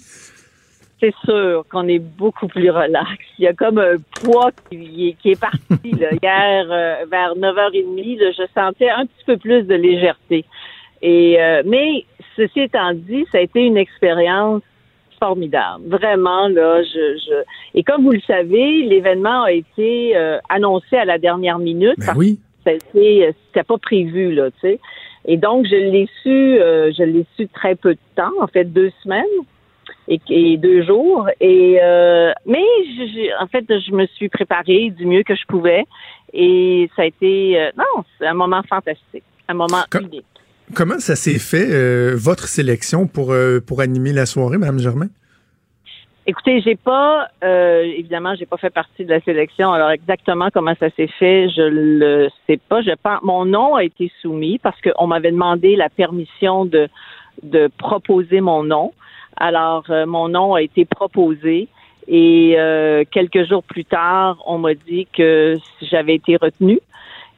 [1.00, 3.18] c'est sûr qu'on est beaucoup plus relax.
[3.38, 6.08] Il y a comme un poids qui, qui est parti là.
[6.22, 8.20] hier euh, vers 9h30.
[8.20, 10.44] Là, je sentais un petit peu plus de légèreté.
[11.02, 12.04] Et euh, mais
[12.36, 14.62] ceci étant dit, ça a été une expérience
[15.20, 15.84] formidable.
[15.86, 17.44] Vraiment là, je, je...
[17.74, 21.98] et comme vous le savez, l'événement a été euh, annoncé à la dernière minute.
[21.98, 22.40] Ben oui.
[22.64, 24.80] C'était pas prévu là, tu sais.
[25.26, 28.90] Et donc je l'ai su, je l'ai su très peu de temps, en fait deux
[29.02, 29.24] semaines.
[30.08, 31.28] et, deux jours.
[31.40, 32.64] Et euh, mais
[33.40, 35.84] en fait, je me suis préparée du mieux que je pouvais.
[36.32, 40.24] Et ça a été euh, non, c'est un moment fantastique, un moment unique.
[40.74, 43.34] Comment ça s'est fait euh, votre sélection pour
[43.66, 45.08] pour animer la soirée, Mme Germain?
[46.26, 49.72] Écoutez, j'ai pas évidemment, j'ai pas fait partie de la sélection.
[49.72, 52.82] Alors exactement comment ça s'est fait, je le sais pas.
[52.82, 56.88] Je pense mon nom a été soumis parce qu'on m'avait demandé la permission de
[57.42, 58.92] de proposer mon nom.
[59.36, 61.68] Alors, euh, mon nom a été proposé
[62.08, 66.80] et euh, quelques jours plus tard, on m'a dit que j'avais été retenue.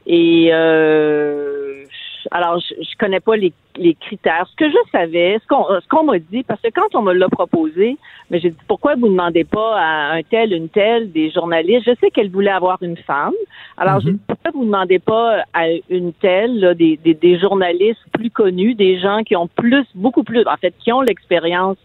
[0.05, 1.85] Et euh,
[2.31, 4.47] alors, je, je connais pas les, les, critères.
[4.49, 7.13] Ce que je savais, ce qu'on ce qu'on m'a dit, parce que quand on me
[7.13, 7.97] l'a proposé,
[8.29, 11.85] mais j'ai dit pourquoi vous ne demandez pas à un tel, une telle, des journalistes?
[11.85, 13.33] Je sais qu'elle voulait avoir une femme.
[13.77, 14.17] Alors, j'ai mhm.
[14.17, 18.29] dit pourquoi vous ne demandez pas à une telle, là, des, des, des, journalistes plus
[18.29, 21.77] connus, des gens qui ont plus, beaucoup plus, en fait, qui ont l'expérience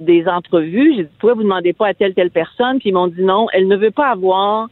[0.00, 0.94] des entrevues?
[0.96, 2.78] J'ai dit pourquoi vous ne demandez pas à telle, telle personne?
[2.78, 4.68] Puis ils m'ont dit non, elle ne veut pas avoir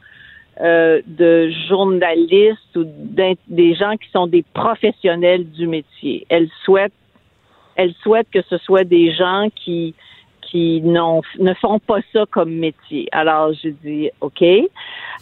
[0.60, 6.26] euh, de journalistes ou des gens qui sont des professionnels du métier.
[6.28, 6.92] Elle souhaite,
[7.76, 9.94] elle souhaite que ce soit des gens qui
[10.42, 13.08] qui ne font pas ça comme métier.
[13.12, 14.42] Alors je dis OK.
[14.42, 14.66] Euh,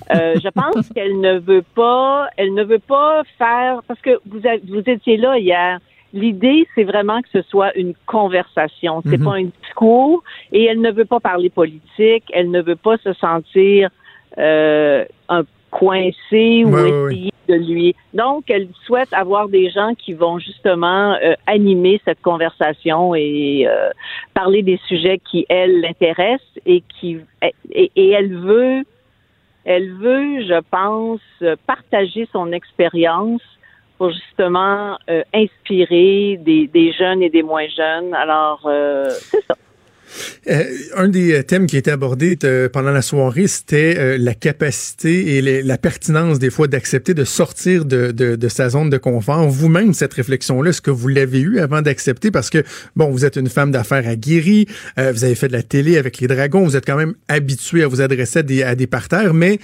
[0.43, 4.83] je pense qu'elle ne veut pas, elle ne veut pas faire parce que vous vous
[4.87, 5.79] étiez là hier.
[6.15, 9.03] L'idée, c'est vraiment que ce soit une conversation.
[9.05, 9.25] C'est mm-hmm.
[9.25, 10.23] pas un discours.
[10.53, 12.25] Et elle ne veut pas parler politique.
[12.33, 13.91] Elle ne veut pas se sentir
[14.39, 17.95] euh, un coincé ou essayer de lui.
[18.15, 23.91] Donc, elle souhaite avoir des gens qui vont justement euh, animer cette conversation et euh,
[24.33, 27.19] parler des sujets qui elle l'intéressent et qui
[27.71, 28.85] et, elle veut
[29.65, 31.21] elle veut, je pense,
[31.67, 33.43] partager son expérience
[33.99, 34.97] pour justement
[35.35, 38.15] inspirer des, des, jeunes et des moins jeunes.
[38.15, 39.55] Alors, c'est ça.
[40.49, 40.65] Euh,
[40.97, 45.37] un des thèmes qui a été abordé euh, pendant la soirée, c'était euh, la capacité
[45.37, 49.49] et la pertinence des fois d'accepter de sortir de, sa zone de confort.
[49.49, 52.31] Vous-même, cette réflexion-là, est-ce que vous l'avez eue avant d'accepter?
[52.31, 52.63] Parce que,
[52.97, 54.67] bon, vous êtes une femme d'affaires aguerrie,
[54.97, 57.89] vous avez fait de la télé avec les dragons, vous êtes quand même habitué à
[57.89, 59.59] vous adresser à des parterres, mais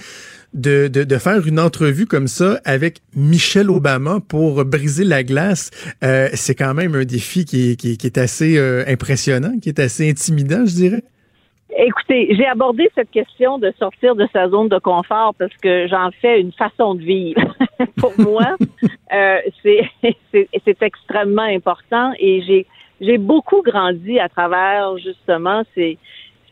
[0.55, 5.69] de, de, faire une entrevue comme ça avec Michelle Obama pour briser la glace,
[6.03, 10.09] euh, c'est quand même un défi qui, qui, est assez euh, impressionnant, qui est assez
[10.09, 11.03] intimidant, je dirais.
[11.77, 16.09] Écoutez, j'ai abordé cette question de sortir de sa zone de confort parce que j'en
[16.21, 17.41] fais une façon de vivre.
[17.97, 18.55] pour moi,
[19.13, 22.65] euh, c'est extrêmement important et j'ai
[23.01, 25.97] j'ai beaucoup grandi à travers justement ces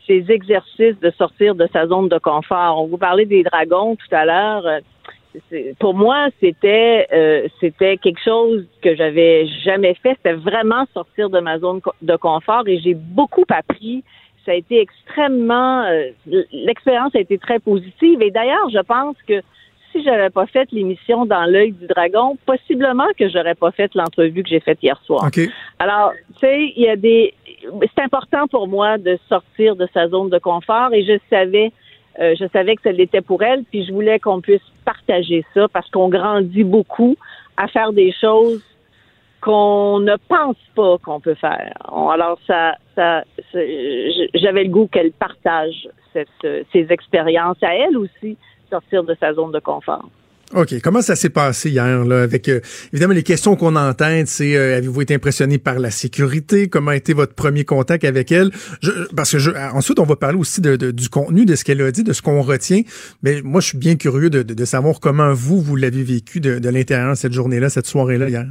[0.06, 2.82] ces exercices de sortir de sa zone de confort.
[2.82, 4.80] On vous parlait des dragons tout à l'heure.
[5.80, 10.16] Pour moi, c'était euh, c'était quelque chose que j'avais jamais fait.
[10.16, 14.04] C'était vraiment sortir de ma zone de confort et j'ai beaucoup appris.
[14.44, 16.10] Ça a été extrêmement euh,
[16.52, 19.40] l'expérience a été très positive et d'ailleurs, je pense que
[19.94, 24.42] si j'avais pas fait l'émission dans l'œil du dragon, possiblement que j'aurais pas fait l'entrevue
[24.42, 25.30] que j'ai faite hier soir.
[25.78, 27.32] Alors, tu sais, il y a des
[27.80, 31.72] c'est important pour moi de sortir de sa zone de confort et je savais
[32.20, 35.66] euh, je savais que ça l'était pour elle, puis je voulais qu'on puisse partager ça
[35.68, 37.16] parce qu'on grandit beaucoup
[37.56, 38.62] à faire des choses
[39.40, 41.72] qu'on ne pense pas qu'on peut faire.
[41.90, 46.28] Alors ça, ça, j'avais le goût qu'elle partage cette,
[46.72, 48.36] ces expériences à elle aussi,
[48.70, 50.08] sortir de sa zone de confort.
[50.52, 50.80] OK.
[50.82, 52.60] Comment ça s'est passé hier, là, avec euh,
[52.92, 56.68] évidemment les questions qu'on entend, c'est euh, avez-vous été impressionné par la sécurité?
[56.68, 58.50] Comment a été votre premier contact avec elle?
[59.16, 61.90] parce que je, ensuite, on va parler aussi de, du contenu, de ce qu'elle a
[61.90, 62.82] dit, de ce qu'on retient.
[63.22, 66.58] Mais moi, je suis bien curieux de, de savoir comment vous, vous l'avez vécu de,
[66.58, 68.46] de l'intérieur cette journée-là, cette soirée-là hier.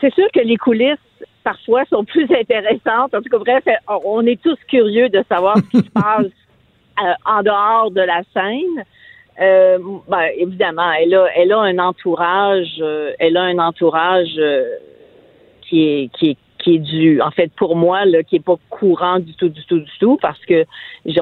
[0.00, 0.98] C'est sûr que les coulisses
[1.42, 3.14] parfois sont plus intéressantes.
[3.14, 3.64] En tout cas, bref,
[4.04, 8.22] on est tous curieux de savoir ce qui se passe euh, en dehors de la
[8.34, 8.84] scène.
[9.40, 14.64] Euh, ben, évidemment, elle a, elle a un entourage, euh, elle a un entourage euh,
[15.62, 18.56] qui est, qui est qui est du, en fait, pour moi, là, qui est pas
[18.68, 20.64] courant du tout, du tout, du tout, parce que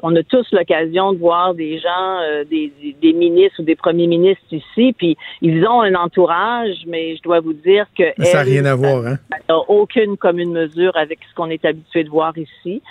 [0.02, 4.06] on a tous l'occasion de voir des gens, euh, des, des, ministres ou des premiers
[4.06, 8.42] ministres ici, puis ils ont un entourage, mais je dois vous dire que ça n'a
[8.42, 9.18] rien à voir, hein?
[9.48, 12.82] n'a aucune commune mesure avec ce qu'on est habitué de voir ici.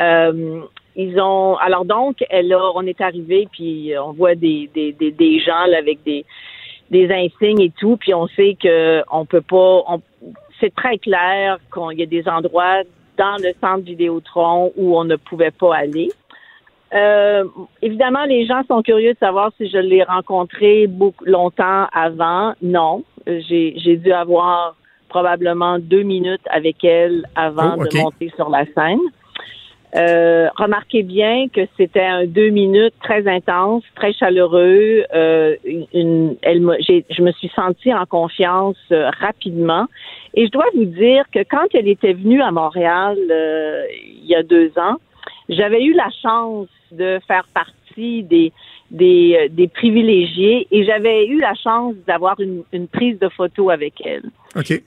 [0.00, 0.60] Euh,
[0.96, 5.38] ils ont alors donc elle on est arrivé puis on voit des des, des, des
[5.40, 6.24] gens là, avec des
[6.90, 9.84] des insignes et tout puis on sait que on peut pas
[10.60, 12.82] c'est très clair qu'il y a des endroits
[13.16, 16.10] dans le centre Vidéotron où on ne pouvait pas aller.
[16.92, 17.44] Euh,
[17.82, 22.54] évidemment, les gens sont curieux de savoir si je l'ai rencontré beaucoup longtemps avant.
[22.62, 24.74] Non, j'ai, j'ai dû avoir
[25.08, 29.00] probablement deux minutes avec elle avant oh, de monter sur la scène.
[29.96, 35.04] Euh, remarquez bien que c'était un deux minutes très intense, très chaleureux.
[35.12, 35.56] Euh,
[35.92, 36.60] une, elle,
[37.10, 39.86] je me suis sentie en confiance euh, rapidement.
[40.34, 44.34] Et je dois vous dire que quand elle était venue à Montréal euh, il y
[44.36, 44.96] a deux ans,
[45.48, 48.52] j'avais eu la chance de faire partie des
[48.90, 53.70] des, euh, des privilégiés et j'avais eu la chance d'avoir une, une, prise de photo
[53.70, 54.24] avec elle.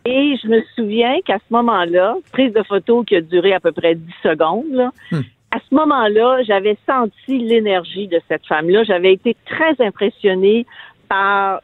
[0.06, 3.72] Et je me souviens qu'à ce moment-là, prise de photo qui a duré à peu
[3.72, 5.22] près 10 secondes, là, hmm.
[5.52, 8.84] à ce moment-là, j'avais senti l'énergie de cette femme-là.
[8.84, 10.66] J'avais été très impressionnée
[11.08, 11.62] par...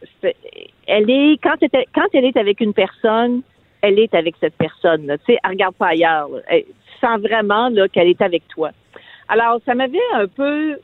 [0.88, 3.42] Elle est, quand, elle, quand elle est avec une personne,
[3.82, 5.06] elle est avec cette personne.
[5.26, 6.30] Tu sais, elle regarde pas ailleurs.
[6.50, 6.66] tu
[7.02, 8.72] sens vraiment qu'elle est avec toi.
[9.28, 10.78] Alors, ça m'avait un peu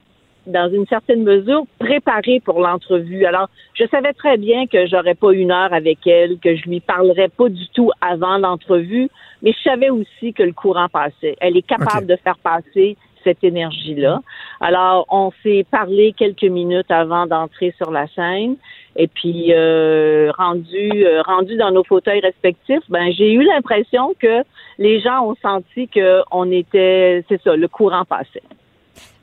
[0.47, 3.25] dans une certaine mesure, préparée pour l'entrevue.
[3.25, 6.79] Alors, je savais très bien que j'aurais pas une heure avec elle, que je lui
[6.79, 9.09] parlerais pas du tout avant l'entrevue,
[9.41, 11.35] mais je savais aussi que le courant passait.
[11.39, 14.21] Elle est capable de faire passer cette énergie-là.
[14.61, 18.55] Alors, on s'est parlé quelques minutes avant d'entrer sur la scène.
[18.95, 24.43] Et puis, euh, rendu, euh, rendu dans nos fauteuils respectifs, ben, j'ai eu l'impression que
[24.77, 28.43] les gens ont senti que on était, c'est ça, le courant passait.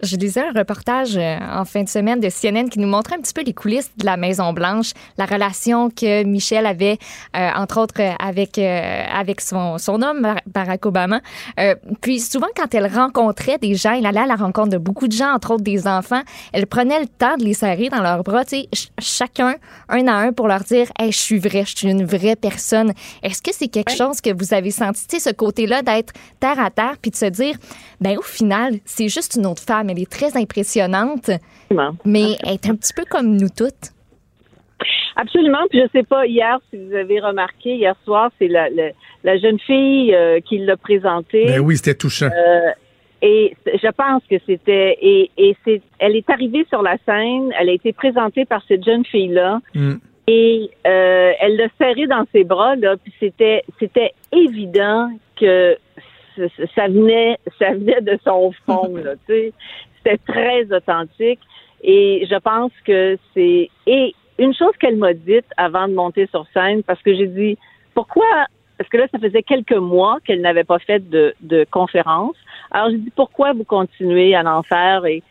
[0.02, 3.20] Je lisais un reportage euh, en fin de semaine de CNN qui nous montrait un
[3.20, 6.98] petit peu les coulisses de la Maison Blanche, la relation que Michel avait,
[7.36, 11.20] euh, entre autres, euh, avec avec son, son homme Barack Obama.
[12.00, 15.12] puis souvent, quand elle rencontrait des gens, elle allait à la rencontre de beaucoup de
[15.12, 16.22] gens, entre autres des enfants.
[16.52, 19.54] Elle prenait le temps de les serrer dans leurs bras, tu sais, chacun
[19.88, 22.92] un à un pour leur dire, hey, je suis vrai, je suis une vraie personne.
[23.22, 26.96] Est-ce que c'est quelque chose que vous avez senti, ce côté-là d'être terre à terre,
[27.00, 27.56] puis de se dire,
[28.00, 31.30] ben au final, c'est juste une autre femme elle est très impressionnante,
[32.04, 33.92] mais elle est un petit peu comme nous toutes.
[35.16, 35.58] Absolument.
[35.70, 38.68] Puis je sais pas, hier, si vous avez remarqué, hier soir, c'est la,
[39.24, 41.46] la, jeune fille euh, qui l'a présentée.
[41.46, 42.26] Ben oui, c'était touchant.
[42.26, 42.70] Euh,
[43.20, 47.68] et je pense que c'était et, et c'est elle est arrivée sur la scène, elle
[47.68, 49.60] a été présentée par cette jeune fille là.
[49.74, 49.94] Mm.
[50.26, 55.76] Et euh, elle l'a serré dans ses bras là, puis c'était c'était évident que
[56.74, 59.52] ça venait, ça venait de son fond, là, tu sais.
[59.96, 61.40] C'était très authentique.
[61.82, 66.46] Et je pense que c'est, et une chose qu'elle m'a dite avant de monter sur
[66.54, 67.58] scène, parce que j'ai dit,
[67.94, 68.26] pourquoi,
[68.78, 72.36] parce que là, ça faisait quelques mois qu'elle n'avait pas fait de, de conférence.
[72.70, 75.04] Alors, j'ai dit, pourquoi vous continuez à en faire?
[75.06, 75.22] Et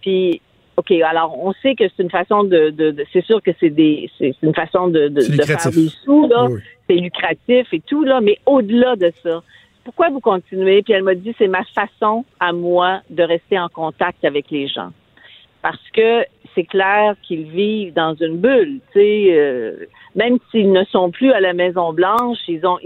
[0.00, 0.40] puis,
[0.76, 4.10] OK, alors on sait que c'est une façon de, de, c'est sûr que c'est des
[4.18, 6.48] c'est une façon de, de, faire des sous là,
[6.88, 9.42] c'est lucratif et tout là, mais au-delà de ça,
[9.84, 10.82] pourquoi vous continuez?
[10.82, 14.66] Puis elle m'a dit, c'est ma façon à moi de rester en contact avec les
[14.66, 14.90] gens.
[15.62, 20.84] Parce que c'est clair qu'ils vivent dans une bulle, tu sais, euh, même s'ils ne
[20.84, 22.78] sont plus à la Maison Blanche, ils ont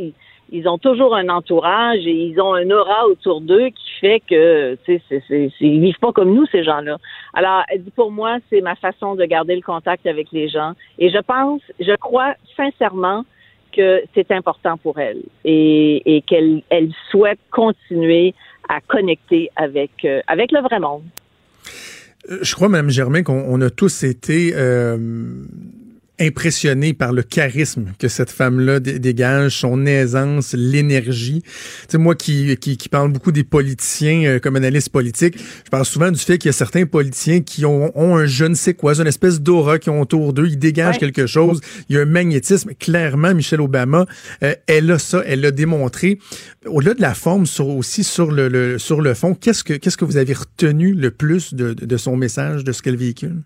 [0.51, 4.79] ils, ont toujours un entourage et ils ont un aura autour d'eux qui fait que,
[4.87, 6.97] tu sais, ils vivent pas comme nous ces gens-là.
[7.35, 10.73] Alors, elle dit pour moi, c'est ma façon de garder le contact avec les gens.
[10.99, 13.25] Et je pense, je crois sincèrement
[13.75, 18.35] que c'est important pour elle et, qu'elle elle souhaite continuer
[18.69, 21.05] à connecter avec, euh, avec le vrai monde.
[22.31, 24.97] Euh, je crois, Mme Germain, qu'on a tous été euh,
[26.21, 31.43] impressionné par le charisme que cette femme-là dégage, son aisance, l'énergie.
[31.43, 31.51] Tu
[31.89, 35.85] sais, moi qui, qui, qui, parle beaucoup des politiciens euh, comme analyste politique, je parle
[35.85, 38.75] souvent du fait qu'il y a certains politiciens qui ont, ont un je ne sais
[38.75, 42.03] quoi, une espèce d'aura qui ont autour d'eux, ils dégagent quelque chose, il y a
[42.03, 42.71] un magnétisme.
[42.79, 44.07] Clairement, Michelle Obama,
[44.43, 46.19] euh, elle a ça, elle l'a démontré.
[46.67, 50.05] Au-delà de la forme, sur, aussi sur le, sur le fond, qu'est-ce que, qu'est-ce que
[50.05, 53.43] vous avez retenu le plus de, de son message, de ce qu'elle véhicule?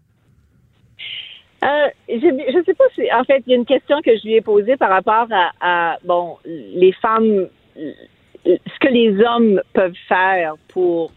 [1.62, 4.22] Euh, je ne sais pas si, en fait, il y a une question que je
[4.24, 5.28] lui ai posée par rapport
[5.60, 7.46] à, bon, les femmes,
[7.76, 11.12] ce que les hommes peuvent faire pour,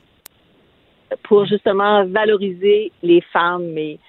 [1.23, 3.75] pour justement valoriser les femmes.
[3.77, 3.99] Et,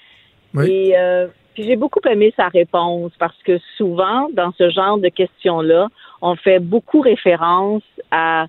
[0.62, 5.08] et euh, puis j'ai beaucoup aimé sa réponse parce que souvent, dans ce genre de
[5.08, 5.88] questions-là,
[6.20, 8.46] on fait beaucoup référence à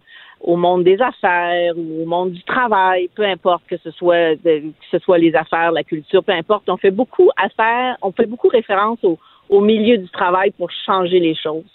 [0.48, 4.88] au monde des affaires ou au monde du travail, peu importe que ce soit que
[4.90, 6.70] ce soit les affaires, la culture, peu importe.
[6.70, 11.20] On fait beaucoup affaires, on fait beaucoup référence au, au milieu du travail pour changer
[11.20, 11.74] les choses.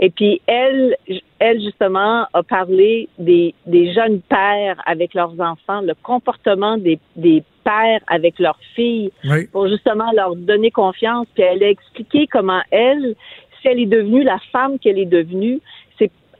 [0.00, 0.96] Et puis elle,
[1.38, 7.44] elle justement a parlé des, des jeunes pères avec leurs enfants, le comportement des, des
[7.62, 9.12] pères avec leurs filles,
[9.52, 11.28] pour justement leur donner confiance.
[11.34, 13.14] Puis elle a expliqué comment elle,
[13.60, 15.60] si elle est devenue la femme qu'elle est devenue,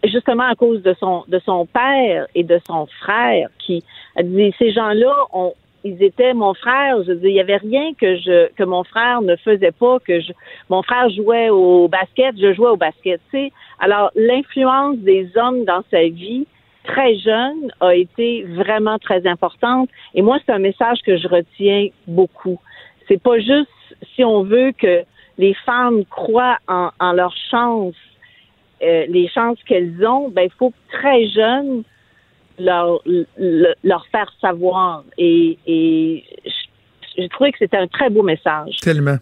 [0.04, 3.84] justement à cause de son de son père et de son frère qui
[4.22, 8.16] dit ces gens-là ont ils étaient mon frère, je dis il y avait rien que
[8.16, 10.32] je que mon frère ne faisait pas que je
[10.68, 13.52] mon frère jouait au basket, je jouais au basket, tu sais.
[13.78, 16.46] Alors l'influence des hommes dans sa vie
[16.84, 19.88] très jeune a été vraiment très importante.
[20.14, 22.58] Et moi, c'est un message que je retiens beaucoup.
[23.06, 23.68] C'est pas juste
[24.14, 25.02] si on veut que
[25.36, 27.94] les femmes croient en, en leur chance,
[28.82, 31.82] euh, les chances qu'elles ont, ben il faut très jeune
[32.58, 33.02] leur,
[33.84, 35.04] leur faire savoir.
[35.16, 36.24] Et, et
[37.16, 38.76] j'ai trouvé que c'était un très beau message.
[38.80, 39.16] Tellement.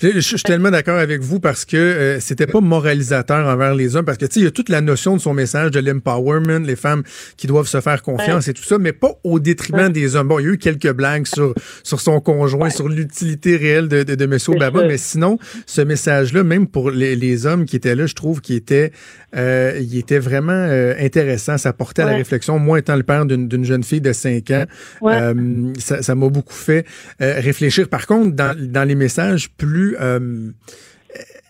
[0.00, 4.04] Je, suis tellement d'accord avec vous parce que euh, c'était pas moralisateur envers les hommes
[4.04, 6.64] parce que tu sais il y a toute la notion de son message de l'empowerment,
[6.64, 7.02] les femmes
[7.36, 10.28] qui doivent se faire confiance et tout ça, mais pas au détriment des hommes.
[10.28, 14.02] Bon, il y a eu quelques blagues sur sur son conjoint, sur l'utilité réelle de
[14.02, 14.38] de, de M.
[14.48, 18.40] Obama, mais sinon ce message-là, même pour les, les, hommes qui étaient là, je trouve
[18.40, 18.92] qu'il était
[19.36, 21.58] euh, il était vraiment euh, intéressant.
[21.58, 22.58] Ça portait à la réflexion.
[22.58, 24.64] Moi, étant le père d'une jeune fille de 5 ans,
[25.04, 26.84] euh, ça m'a beaucoup fait
[27.18, 27.88] réfléchir.
[27.88, 30.50] Par contre, dans dans les messages plus euh,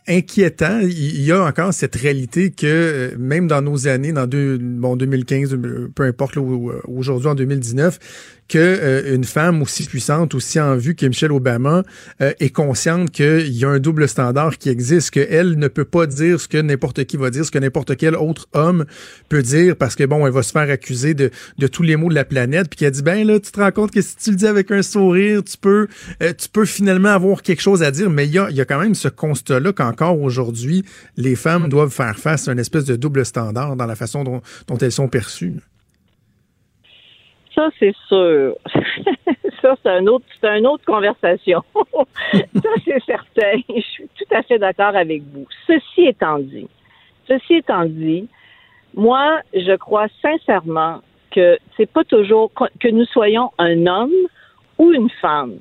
[0.07, 0.81] inquiétant.
[0.81, 4.97] Il y a encore cette réalité que euh, même dans nos années, dans deux, bon
[4.97, 5.59] 2015,
[5.95, 7.99] peu importe aujourd'hui en 2019,
[8.49, 11.83] que euh, une femme aussi puissante, aussi en vue que Michelle Obama
[12.21, 16.07] euh, est consciente qu'il y a un double standard qui existe, qu'elle ne peut pas
[16.07, 18.85] dire ce que n'importe qui va dire, ce que n'importe quel autre homme
[19.29, 22.09] peut dire, parce que bon, elle va se faire accuser de, de tous les maux
[22.09, 24.31] de la planète, puis qu'elle dit ben là, tu te rends compte que si tu
[24.31, 25.89] le dis avec un sourire, tu peux,
[26.23, 28.65] euh, tu peux finalement avoir quelque chose à dire, mais il y a, y a
[28.65, 30.85] quand même ce constat-là qu'encore aujourd'hui,
[31.17, 34.43] les femmes doivent faire face à une espèce de double standard dans la façon dont,
[34.67, 35.55] dont elles sont perçues.
[37.55, 38.57] Ça, c'est sûr.
[39.63, 41.63] ça, c'est un autre, c'est une autre conversation.
[42.33, 43.61] ça, c'est certain.
[43.69, 45.47] Je suis tout à fait d'accord avec vous.
[45.67, 46.69] Ceci étant dit,
[47.29, 48.29] ceci étant dit,
[48.95, 51.01] moi, je crois sincèrement
[51.31, 54.13] que c'est pas toujours que nous soyons un homme
[54.79, 55.57] ou une femme.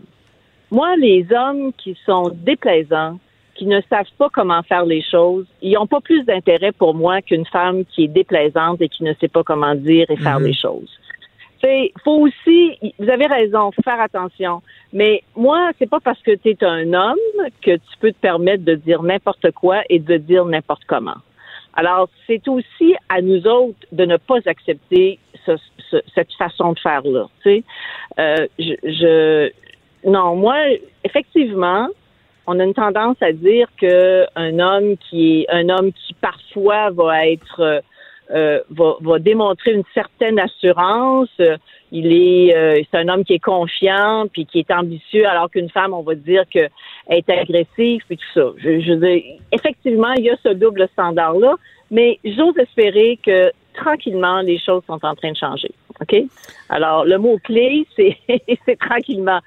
[0.71, 3.19] Moi, les hommes qui sont déplaisants,
[3.55, 7.21] qui ne savent pas comment faire les choses, ils n'ont pas plus d'intérêt pour moi
[7.21, 10.45] qu'une femme qui est déplaisante et qui ne sait pas comment dire et faire mm-hmm.
[10.45, 10.99] les choses
[12.03, 14.61] faut aussi, vous avez raison, faire attention.
[14.91, 18.63] Mais moi, c'est pas parce que tu es un homme que tu peux te permettre
[18.63, 21.17] de dire n'importe quoi et de dire n'importe comment.
[21.75, 27.27] Alors, c'est aussi à nous autres de ne pas accepter cette façon de faire-là.
[27.43, 27.63] Tu sais,
[28.19, 29.51] euh, je, je,
[30.09, 30.57] non, moi,
[31.03, 31.87] effectivement,
[32.45, 36.91] on a une tendance à dire que un homme qui est un homme qui parfois
[36.91, 37.81] va être
[38.33, 41.29] euh, va, va, démontrer une certaine assurance.
[41.91, 45.69] Il est, euh, c'est un homme qui est confiant puis qui est ambitieux, alors qu'une
[45.69, 46.71] femme, on va dire qu'elle
[47.09, 48.45] est agressive et tout ça.
[48.57, 49.21] Je, je
[49.51, 51.55] effectivement, il y a ce double standard là,
[51.91, 55.71] mais j'ose espérer que tranquillement les choses sont en train de changer.
[56.01, 56.15] OK?
[56.69, 58.17] Alors, le mot clé, c'est,
[58.65, 59.39] c'est tranquillement,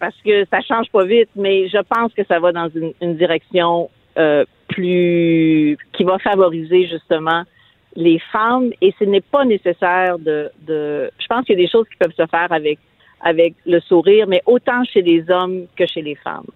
[0.00, 3.16] parce que ça change pas vite, mais je pense que ça va dans une, une
[3.16, 3.88] direction
[4.18, 7.44] euh, plus qui va favoriser justement
[7.96, 11.70] les femmes et ce n'est pas nécessaire de, de je pense qu'il y a des
[11.70, 12.78] choses qui peuvent se faire avec
[13.22, 16.46] avec le sourire, mais autant chez les hommes que chez les femmes.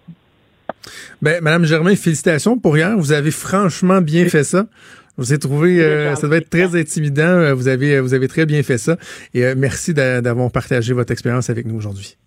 [1.21, 2.95] Ben, Madame Germain, félicitations pour hier.
[2.97, 4.65] Vous avez franchement bien fait ça.
[5.17, 7.23] Vous avez trouvé, euh, ça devait être très intimidant.
[7.23, 8.97] Euh, vous avez, vous avez très bien fait ça.
[9.33, 12.17] Et euh, merci d'avoir partagé votre expérience avec nous aujourd'hui.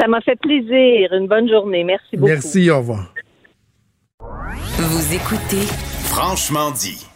[0.00, 1.12] Ça m'a fait plaisir.
[1.12, 1.84] Une bonne journée.
[1.84, 2.32] Merci beaucoup.
[2.32, 2.70] Merci.
[2.70, 3.12] Au revoir.
[4.20, 5.66] Vous écoutez
[6.04, 7.06] Franchement dit.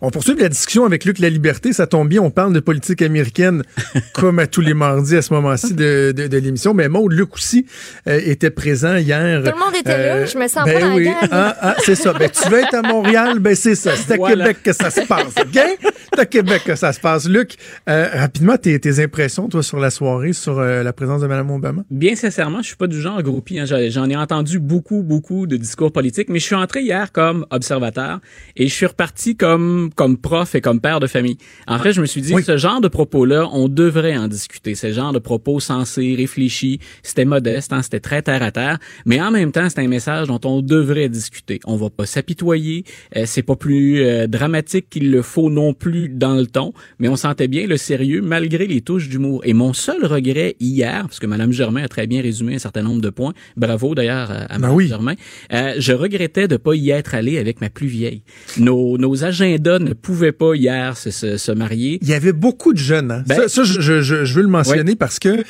[0.00, 1.72] On poursuit la discussion avec Luc La Liberté.
[1.72, 3.62] Ça tombe bien, on parle de politique américaine
[4.14, 6.74] comme à tous les mardis à ce moment-ci de, de, l'émission.
[6.74, 7.66] Mais Maud, Luc aussi
[8.06, 9.42] euh, était présent hier.
[9.42, 11.08] Tout le monde était là, je me sens ben pas oui.
[11.30, 12.12] ah, ah, c'est ça.
[12.12, 13.92] Ben, tu veux être à Montréal, ben c'est ça.
[13.96, 15.34] C'est à Québec que ça se passe.
[15.34, 17.28] C'est à Québec que ça se passe.
[17.28, 17.56] Luc,
[17.88, 21.50] euh, rapidement, tes, tes, impressions, toi, sur la soirée, sur euh, la présence de Mme
[21.50, 21.82] Obama?
[21.90, 23.58] Bien sincèrement, je suis pas du genre groupie.
[23.58, 23.64] Hein.
[23.66, 28.20] J'en ai entendu beaucoup, beaucoup de discours politiques, mais je suis entré hier comme observateur
[28.56, 29.59] et je suis reparti comme
[29.94, 31.38] comme prof et comme père de famille.
[31.66, 34.74] En fait, je me suis dit ce genre de propos-là, on devrait en discuter.
[34.74, 39.20] Ce genre de propos sensés, réfléchis, c'était modeste, hein, c'était très terre à terre, mais
[39.20, 41.60] en même temps, c'est un message dont on devrait discuter.
[41.66, 42.84] On va pas s'apitoyer,
[43.16, 47.08] euh, c'est pas plus euh, dramatique qu'il le faut non plus dans le ton, mais
[47.08, 49.42] on sentait bien le sérieux malgré les touches d'humour.
[49.44, 52.82] Et mon seul regret hier, parce que Madame Germain a très bien résumé un certain
[52.82, 55.14] nombre de points, bravo d'ailleurs à, Mme ben Germain,
[55.52, 58.22] euh, je regrettais de pas y être allé avec ma plus vieille.
[58.58, 61.98] Nos, nos agents ne pouvait pas hier se, marier.
[62.02, 63.10] Il y avait beaucoup de jeunes.
[63.10, 63.24] Hein?
[63.26, 65.42] Ben, ça, je, veux le mentionner parce que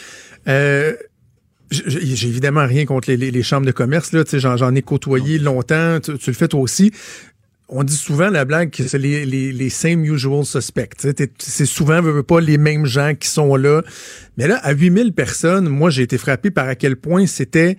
[0.48, 0.94] euh,
[1.70, 4.12] j'ai évidemment rien contre les, chambres de commerce.
[4.12, 5.98] Là, j'en ai côtoyé longtemps.
[6.00, 6.92] Tu, le fais toi aussi.
[7.68, 10.90] On dit souvent la blague que c'est les, les, same usual suspects.
[11.38, 13.82] C'est souvent pas les mêmes gens qui sont là.
[14.36, 17.78] Mais là, à 8000 personnes, moi j'ai été frappé par à quel point c'était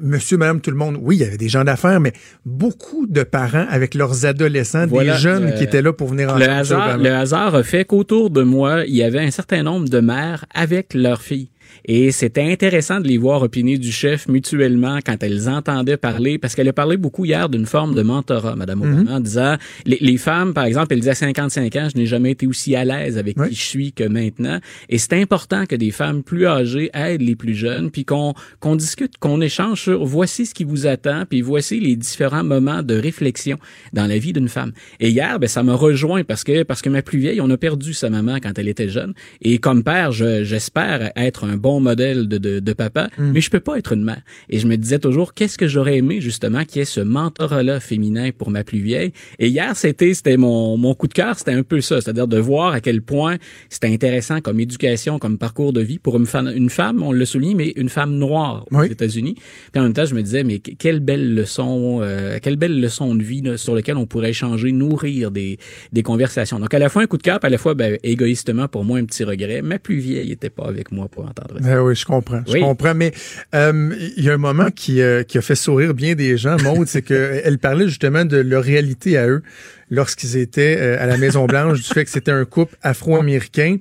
[0.00, 2.12] monsieur, madame, tout le monde, oui, il y avait des gens d'affaires, mais
[2.44, 6.30] beaucoup de parents avec leurs adolescents, Voilà, des jeunes euh, qui étaient là pour venir
[6.30, 9.62] en Le hasard, le hasard a fait qu'autour de moi, il y avait un certain
[9.62, 11.48] nombre de mères avec leurs filles.
[11.84, 16.54] Et c'était intéressant de les voir opiner du chef mutuellement quand elles entendaient parler, parce
[16.54, 18.92] qu'elle a parlé beaucoup hier d'une forme de mentorat, Madame Mhm.
[19.00, 19.56] Obama, en disant,
[19.86, 22.74] les, les femmes, par exemple, elle disait à 55 ans, je n'ai jamais été aussi
[22.76, 23.48] à l'aise avec Oui.
[23.50, 24.58] qui je suis que maintenant.
[24.88, 28.76] Et c'est important que des femmes plus âgées aident les plus jeunes, puis qu'on qu'on
[28.76, 32.94] discute, qu'on échange sur voici ce qui vous attend, puis voici les différents moments de
[32.94, 33.58] réflexion
[33.92, 34.72] dans la vie d'une femme.
[34.98, 37.56] Et hier, ben, ça m'a rejoint parce que parce que ma plus vieille, on a
[37.56, 39.14] perdu sa maman quand elle était jeune.
[39.42, 43.50] Et comme père, je- j'espère être un bon modèle de, de, de papa, mais je
[43.50, 44.22] peux pas être une mère.
[44.48, 47.78] Et je me disais toujours, qu'est-ce que j'aurais aimé justement qu'il y ait ce mentorat-là
[47.78, 49.12] féminin pour ma plus vieille?
[49.38, 52.38] Et hier, c'était c'était mon, mon coup de cœur, c'était un peu ça, c'est-à-dire de
[52.38, 53.36] voir à quel point
[53.68, 57.24] c'était intéressant comme éducation, comme parcours de vie pour une femme, une femme on le
[57.24, 58.86] souligne, mais une femme noire aux Oui.
[58.90, 59.34] États-Unis.
[59.72, 62.80] Puis en même temps, je me disais, mais que- quelle belle leçon, euh, quelle belle
[62.80, 65.58] leçon de vie là, sur laquelle on pourrait échanger, nourrir des,
[65.92, 66.58] des conversations.
[66.58, 68.98] Donc à la fois un coup de cœur, à la fois ben, égoïstement pour moi
[68.98, 69.60] un petit regret.
[69.62, 72.42] Ma plus vieille était pas avec moi pour entendre Ben oui, je comprends.
[72.46, 72.94] Je comprends.
[72.94, 73.12] Mais
[73.54, 76.56] euh, il y a un moment qui, euh, qui a fait sourire bien des gens,
[76.62, 79.42] Maud, c'est qu'elle parlait justement de leur réalité à eux
[79.90, 83.76] lorsqu'ils étaient euh, à la Maison-Blanche, du fait que c'était un couple afro-américain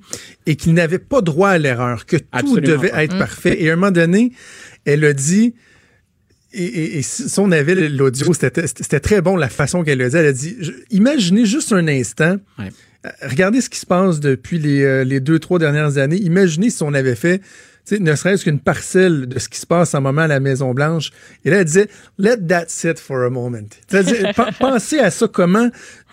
[0.45, 3.03] et qu'ils n'avaient pas droit à l'erreur, que tout devait pas.
[3.03, 3.61] être parfait.
[3.63, 4.31] Et à un moment donné,
[4.85, 5.53] elle a dit...
[6.51, 10.17] Et, et, et si on avait l'audio, c'était très bon la façon qu'elle a dit.
[10.17, 12.69] Elle a dit, je- imaginez juste un instant, Ouais.
[13.21, 16.17] Regardez ce qui se passe depuis les, euh, les deux, trois dernières années.
[16.17, 17.41] Imaginez si on avait fait,
[17.91, 21.11] ne serait-ce qu'une parcelle de ce qui se passe en moment à la Maison Blanche.
[21.45, 21.87] Et là, elle disait,
[22.17, 23.67] let that sit for a moment.
[24.59, 25.69] Pensez à ça, comment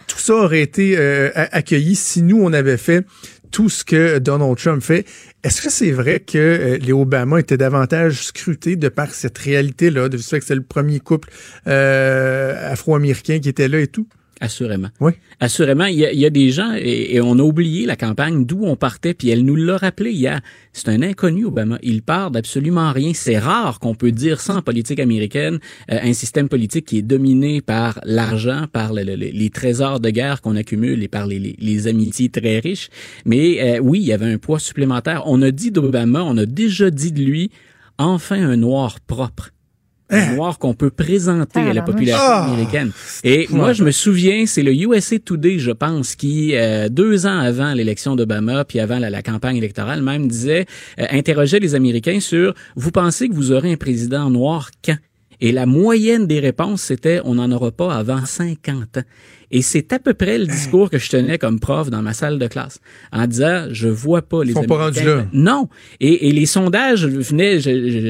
[0.07, 3.05] tout ça aurait été euh, accueilli si nous, on avait fait
[3.51, 5.05] tout ce que Donald Trump fait.
[5.43, 10.09] Est-ce que c'est vrai que euh, les Obama étaient davantage scrutés de par cette réalité-là,
[10.09, 11.31] de ce fait que c'est le premier couple
[11.67, 14.07] afro-américain qui était là et tout?
[14.41, 14.89] Assurément.
[15.01, 15.13] Oui.
[15.41, 17.97] Assurément, il y a, il y a des gens, et, et on a oublié la
[17.97, 20.41] campagne d'où on partait, puis elle nous l'a rappelé hier.
[20.75, 21.79] C'est un inconnu, Obama.
[21.83, 23.13] Il part d'absolument rien.
[23.15, 25.59] C'est rare qu'on peut dire ça en politique américaine,
[25.91, 30.01] euh, un système politique qui est dominé par l'argent, par le- le- le- les trésors
[30.01, 32.91] de guerre qu'on accumule et par les, les- les amitiés très riches.
[33.25, 35.23] Mais euh, oui, il y avait un poids supplémentaire.
[35.27, 37.51] On a dit d'Obama, on a déjà dit de lui,
[37.97, 39.51] enfin un noir propre.
[40.09, 42.45] Un noir qu'on peut présenter à la population Ah!
[42.47, 42.93] américaine.
[43.25, 47.39] Et moi, je me souviens, c'est le USA Today, je pense, qui, euh, deux ans
[47.39, 50.67] avant l'élection d'Obama, puis avant la, la campagne électorale, même disait,
[51.01, 54.97] euh, interrogeait les Américains sur, vous pensez que vous aurez un président noir quand?
[55.41, 59.03] Et la moyenne des réponses, c'était, on n'en aura pas avant 50 ans.
[59.51, 62.39] Et c'est à peu près le discours que je tenais comme prof dans ma salle
[62.39, 62.81] de classe,
[63.13, 65.27] en disant, je vois pas les sont pas rendus là.
[65.33, 65.69] non.
[66.01, 67.61] Et, et les sondages venaient,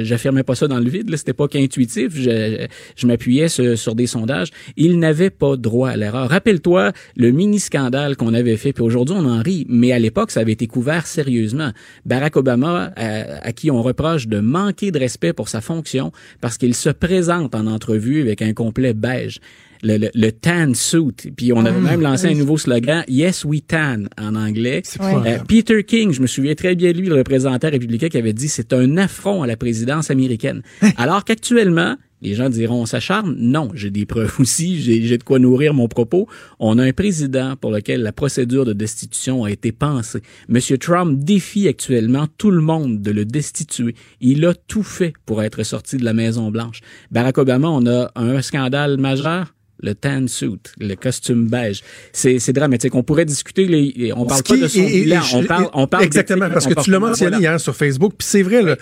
[0.05, 2.67] j'affirmais pas ça dans le vide, là, c'était pas qu'intuitif, je,
[2.97, 4.49] je m'appuyais sur, sur des sondages.
[4.77, 6.29] Ils n'avaient pas droit à l'erreur.
[6.31, 10.41] Rappelle-toi le mini-scandale qu'on avait fait, puis aujourd'hui on en rit, mais à l'époque ça
[10.41, 11.71] avait été couvert sérieusement.
[12.05, 16.57] Barack Obama, à, à qui on reproche de manquer de respect pour sa fonction, parce
[16.59, 19.41] qu'il se présente en entrevue avec un complet beige.
[19.87, 23.61] Le, le, le tan suit, puis on avait même lancé un nouveau slogan Yes we
[23.65, 24.83] tan en anglais.
[24.99, 25.15] Ouais.
[25.27, 28.33] Euh, Peter King, je me souviens très bien de lui, le représentant républicain, qui avait
[28.33, 30.63] dit c'est un affront à la présidence américaine.
[30.97, 33.37] Alors qu'actuellement, les gens diront on s'acharne.
[33.39, 36.27] Non, j'ai des preuves aussi, j'ai j'ai de quoi nourrir mon propos.
[36.59, 40.23] On a un président pour lequel la procédure de destitution a été pensée.
[40.49, 43.95] Monsieur Trump défie actuellement tout le monde de le destituer.
[44.21, 46.81] Il a tout fait pour être sorti de la Maison Blanche.
[47.11, 49.53] Barack Obama, on a un scandale majeur
[49.83, 51.83] le tan suit, le costume beige.
[52.13, 52.95] C'est, c'est dramatique.
[52.95, 55.87] On pourrait discuter les, on parle pas de son et- bilan, et- on parle, on
[55.87, 58.77] parle exactement parce que tu l'as mentionné hier sur Facebook puis c'est vrai là,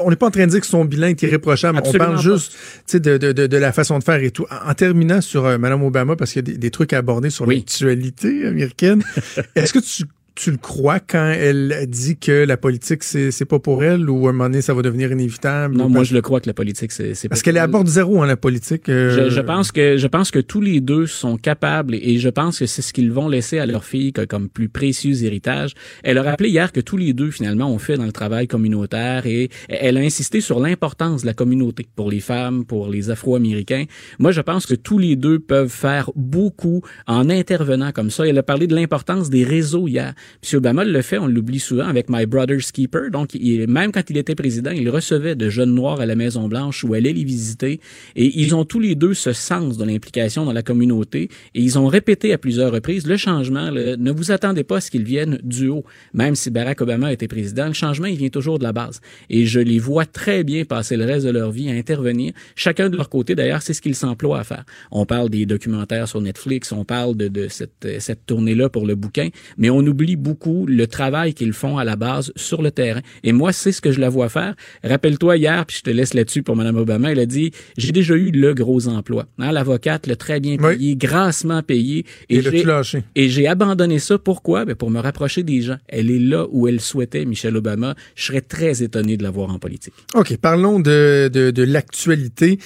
[0.00, 2.16] on n'est pas en train de dire que son bilan est irréprochable Absolument on parle
[2.16, 2.22] pas.
[2.34, 4.74] juste tu sais, de, de, de, de la façon de faire et tout en, en
[4.74, 7.46] terminant sur euh, Madame Obama parce qu'il y a des, des trucs à aborder sur
[7.46, 7.56] Oui.
[7.58, 9.02] l'actualité américaine
[9.54, 10.04] est-ce que tu
[10.34, 14.26] tu le crois quand elle dit que la politique c'est c'est pas pour elle ou
[14.26, 16.54] à un moment donné ça va devenir inévitable Non, moi je le crois que la
[16.54, 19.34] politique c'est, c'est parce qu'elle est à bord de zéro en la politique euh, Je,
[19.34, 22.66] je pense que je pense que tous les deux sont capables et je pense que
[22.66, 25.74] c'est ce qu'ils vont laisser à leur fille comme plus précieux héritage.
[26.02, 29.26] Elle a rappelé hier que tous les deux finalement ont fait dans le travail communautaire
[29.26, 33.84] et elle a insisté sur l'importance de la communauté pour les femmes, pour les Afro-Américains.
[34.18, 38.26] Moi, je pense que tous les deux peuvent faire beaucoup en intervenant comme ça.
[38.26, 40.14] Elle a parlé de l'importance des réseaux hier.
[40.42, 40.58] M.
[40.58, 43.10] Obama le fait, on l'oublie souvent, avec My Brother's Keeper.
[43.10, 46.84] Donc, il, même quand il était président, il recevait de jeunes noirs à la Maison-Blanche
[46.84, 47.80] où allait les visiter.
[48.16, 51.28] Et ils ont tous les deux ce sens de l'implication dans la communauté.
[51.54, 54.90] Et ils ont répété à plusieurs reprises, le changement, ne vous attendez pas à ce
[54.90, 55.84] qu'il vienne du haut.
[56.14, 59.00] Même si Barack Obama était président, le changement, il vient toujours de la base.
[59.30, 62.32] Et je les vois très bien passer le reste de leur vie à intervenir.
[62.56, 64.64] Chacun de leur côté, d'ailleurs, c'est ce qu'ils s'emploient à faire.
[64.90, 68.94] On parle des documentaires sur Netflix, on parle de, de cette, cette tournée-là pour le
[68.94, 73.00] bouquin, mais on oublie beaucoup le travail qu'ils font à la base sur le terrain.
[73.22, 74.54] Et moi, c'est ce que je la vois faire.
[74.84, 78.14] Rappelle-toi hier, puis je te laisse là-dessus pour Mme Obama, elle a dit, j'ai déjà
[78.14, 79.26] eu le gros emploi.
[79.38, 82.04] Hein, L'avocate, le très bien payé, grassement payé.
[82.28, 82.42] Et,
[83.14, 84.18] et j'ai abandonné ça.
[84.18, 84.64] Pourquoi?
[84.64, 85.76] Ben pour me rapprocher des gens.
[85.88, 87.94] Elle est là où elle souhaitait, Michelle Obama.
[88.14, 89.94] Je serais très étonné de la voir en politique.
[90.14, 92.58] OK, parlons de, de, de l'actualité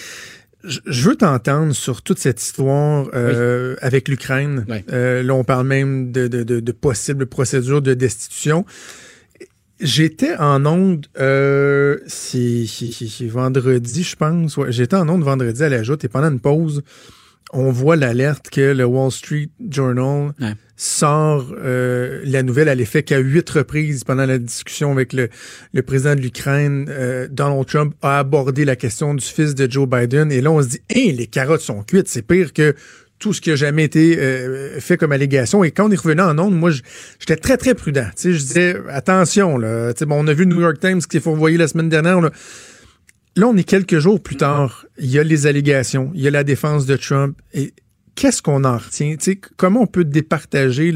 [0.67, 4.67] je veux t'entendre sur toute cette histoire euh, avec l'Ukraine.
[4.93, 8.65] Euh, là, on parle même de, de, de, de possibles procédures de destitution.
[9.79, 12.65] J'étais en onde, euh, c'est
[13.27, 14.57] vendredi, je pense.
[14.57, 16.83] Ouais, J'étais en onde vendredi à la joute et pendant une pause,
[17.53, 20.33] on voit l'alerte que le Wall Street Journal
[20.77, 25.29] sort euh, la nouvelle à l'effet qu'à huit reprises pendant la discussion avec le,
[25.73, 29.89] le président de l'Ukraine, euh, Donald Trump a abordé la question du fils de Joe
[29.89, 30.31] Biden.
[30.31, 32.75] Et là, on se dit, hé, les carottes sont cuites, c'est pire que
[33.19, 35.65] tout ce qui a jamais été euh, fait comme allégation.
[35.65, 36.71] Et quand on est revenu en ondes, moi,
[37.19, 38.09] j'étais très, très prudent.
[38.15, 39.95] Tu sais, je disais, attention, là.
[39.95, 41.89] Tu sais, bon, on a vu le New York Times qui s'est fourvoyé la semaine
[41.89, 42.21] dernière.
[43.37, 44.87] Là, on est quelques jours plus tard.
[44.99, 47.39] Il y a les allégations, il y a la défense de Trump.
[47.53, 47.73] Et
[48.15, 49.17] qu'est-ce qu'on en retient?
[49.57, 50.93] comment on peut départager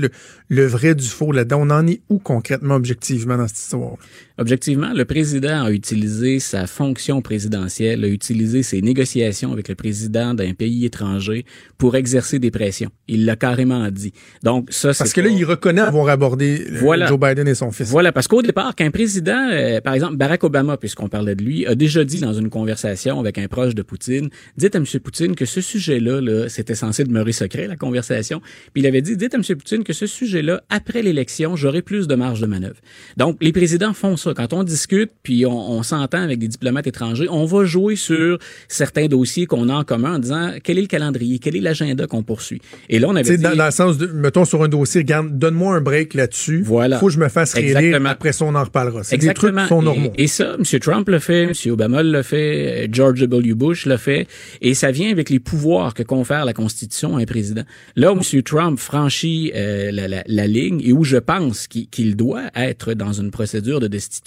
[0.48, 1.60] le vrai du faux là-dedans?
[1.62, 3.96] On en est où concrètement, objectivement, dans cette histoire?
[4.40, 10.32] Objectivement, le président a utilisé sa fonction présidentielle, a utilisé ses négociations avec le président
[10.32, 11.44] d'un pays étranger
[11.76, 12.88] pour exercer des pressions.
[13.06, 14.14] Il l'a carrément dit.
[14.42, 17.90] Donc ça, parce que là, il reconnaît avoir abordé Joe Biden et son fils.
[17.90, 21.66] Voilà, parce qu'au départ, qu'un président, euh, par exemple Barack Obama, puisqu'on parlait de lui,
[21.66, 24.86] a déjà dit dans une conversation avec un proche de Poutine, dites à M.
[25.04, 28.40] Poutine que ce sujet-là, -là, c'était censé demeurer secret, la conversation.
[28.72, 29.42] Puis il avait dit, dites à M.
[29.42, 32.80] Poutine que ce sujet-là, après l'élection, j'aurai plus de marge de manœuvre.
[33.18, 37.26] Donc les présidents font ça quand on discute, puis on, s'entend avec des diplomates étrangers,
[37.30, 40.86] on va jouer sur certains dossiers qu'on a en commun en disant quel est le
[40.86, 42.60] calendrier, quel est l'agenda qu'on poursuit?
[42.88, 43.42] Et là, on avait dit...
[43.42, 46.62] Dans, dans, le sens de, mettons sur un dossier, regarde, donne-moi un break là-dessus.
[46.62, 46.98] Voilà.
[46.98, 48.00] Faut que je me fasse réélire.
[48.06, 49.02] Après ça, on en reparlera.
[49.04, 50.12] C'est des trucs qui sont normaux.
[50.16, 50.80] Et, ça, M.
[50.80, 51.52] Trump l'a fait, M.
[51.72, 53.54] Obama l'a fait, George W.
[53.54, 54.26] Bush l'a fait.
[54.60, 57.62] Et ça vient avec les pouvoirs que confère la Constitution à un président.
[57.96, 58.42] Là où M.
[58.42, 63.12] Trump franchit euh, la, la, la, ligne et où je pense qu'il doit être dans
[63.12, 64.19] une procédure de destitution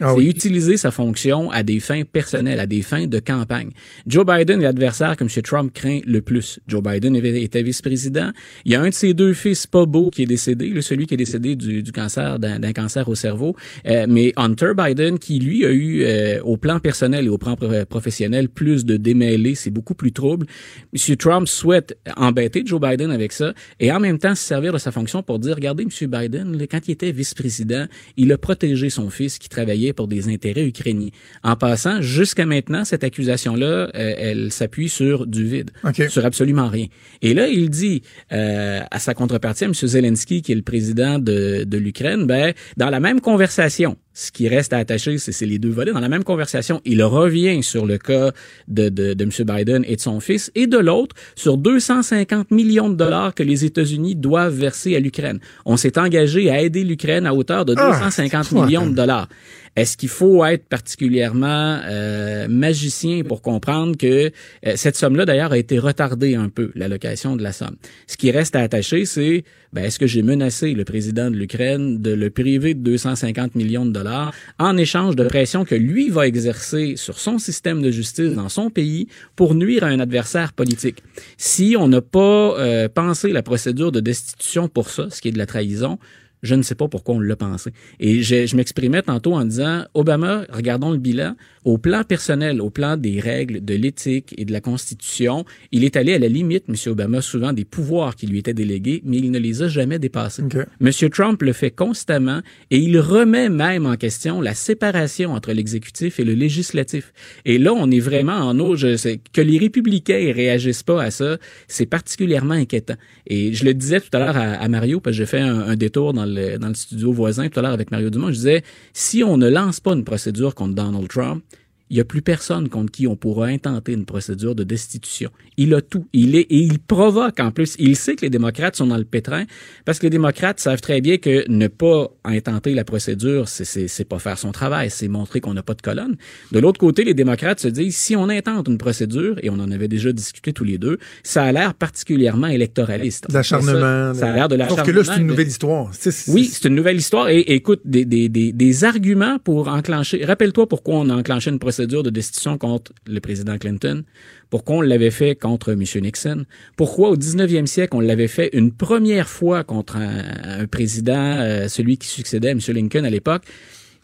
[0.00, 3.70] ah c'est utiliser sa fonction à des fins personnelles, à des fins de campagne.
[4.06, 5.30] Joe Biden est l'adversaire que M.
[5.42, 6.60] Trump craint le plus.
[6.66, 8.30] Joe Biden était vice-président.
[8.64, 11.14] Il y a un de ses deux fils, pas beau, qui est décédé, celui qui
[11.14, 13.56] est décédé du, cancer, d'un cancer au cerveau.
[13.86, 17.56] Euh, mais Hunter Biden, qui lui a eu, euh, au plan personnel et au plan
[17.88, 20.46] professionnel, plus de démêlés, c'est beaucoup plus trouble.
[20.92, 21.16] M.
[21.16, 24.92] Trump souhaite embêter Joe Biden avec ça et en même temps se servir de sa
[24.92, 26.10] fonction pour dire, regardez, M.
[26.10, 30.64] Biden, quand il était vice-président, il a protégé son fils qui travaillait pour des intérêts
[30.64, 31.10] ukrainiens.
[31.42, 35.70] En passant, jusqu'à maintenant, cette accusation-là, euh, elle s'appuie sur du vide,
[36.08, 36.86] sur absolument rien.
[37.22, 38.02] Et là, il dit
[38.32, 39.74] euh, à sa contrepartie, à M.
[39.74, 44.48] Zelensky, qui est le président de, de l'Ukraine, ben, dans la même conversation, ce qui
[44.48, 45.92] reste à attacher, c'est les deux volets.
[45.92, 48.32] Dans la même conversation, il revient sur le cas
[48.68, 49.30] de, de, de M.
[49.46, 53.64] Biden et de son fils, et de l'autre, sur 250 millions de dollars que les
[53.64, 55.38] États-Unis doivent verser à l'Ukraine.
[55.64, 59.28] On s'est engagé à aider l'Ukraine à hauteur de 250 ah, millions de dollars.
[59.76, 64.30] Est-ce qu'il faut être particulièrement euh, magicien pour comprendre que
[64.66, 67.76] euh, cette somme-là, d'ailleurs, a été retardée un peu, l'allocation de la somme?
[68.06, 72.02] Ce qui reste à attacher, c'est ben, est-ce que j'ai menacé le président de l'Ukraine
[72.02, 76.26] de le priver de 250 millions de dollars en échange de pression que lui va
[76.26, 79.06] exercer sur son système de justice dans son pays
[79.36, 81.04] pour nuire à un adversaire politique?
[81.36, 85.32] Si on n'a pas euh, pensé la procédure de destitution pour ça, ce qui est
[85.32, 85.98] de la trahison,
[86.42, 87.70] je ne sais pas pourquoi on l'a pensé.
[87.98, 91.34] Et je, je m'exprimais tantôt en disant, Obama, regardons le bilan,
[91.64, 95.96] au plan personnel, au plan des règles, de l'éthique et de la Constitution, il est
[95.96, 96.74] allé à la limite, M.
[96.86, 100.42] Obama, souvent des pouvoirs qui lui étaient délégués, mais il ne les a jamais dépassés.
[100.80, 100.90] M.
[101.10, 106.24] Trump le fait constamment et il remet même en question la séparation entre l'exécutif et
[106.24, 107.12] le législatif.
[107.44, 111.10] Et là, on est vraiment en eau, je sais, que les républicains réagissent pas à
[111.10, 111.36] ça,
[111.68, 112.96] c'est particulièrement inquiétant.
[113.26, 115.76] Et je le disais tout à l'heure à, Mario, parce que j'ai fait un, un
[115.76, 116.24] détour dans
[116.58, 118.62] dans le studio voisin tout à l'heure avec Mario Dumont, je disais,
[118.92, 121.42] si on ne lance pas une procédure contre Donald Trump,
[121.90, 125.30] il n'y a plus personne contre qui on pourra intenter une procédure de destitution.
[125.56, 126.06] Il a tout.
[126.12, 127.74] Il est, et il provoque en plus.
[127.80, 129.44] Il sait que les démocrates sont dans le pétrin
[129.84, 134.20] parce que les démocrates savent très bien que ne pas intenter la procédure, c'est pas
[134.20, 136.16] faire son travail, c'est montrer qu'on n'a pas de colonne.
[136.52, 139.70] De l'autre côté, les démocrates se disent, si on intente une procédure, et on en
[139.72, 143.26] avait déjà discuté tous les deux, ça a l'air particulièrement électoraliste.
[143.32, 144.14] L'acharnement.
[144.14, 144.84] Ça, a l'air de l'acharnement.
[144.84, 145.90] Sauf que là, c'est une nouvelle histoire.
[146.28, 147.28] oui, c'est une nouvelle histoire.
[147.30, 150.24] Et, écoute, des, des, des, des arguments pour enclencher.
[150.24, 154.04] Rappelle-toi pourquoi on a enclenché une procédure de destitution contre le président Clinton.
[154.48, 155.84] Pourquoi on l'avait fait contre M.
[156.02, 156.44] Nixon?
[156.76, 161.98] Pourquoi au 19e siècle on l'avait fait une première fois contre un, président, euh, celui
[161.98, 162.60] qui succédait à M.
[162.68, 163.42] Lincoln à l'époque?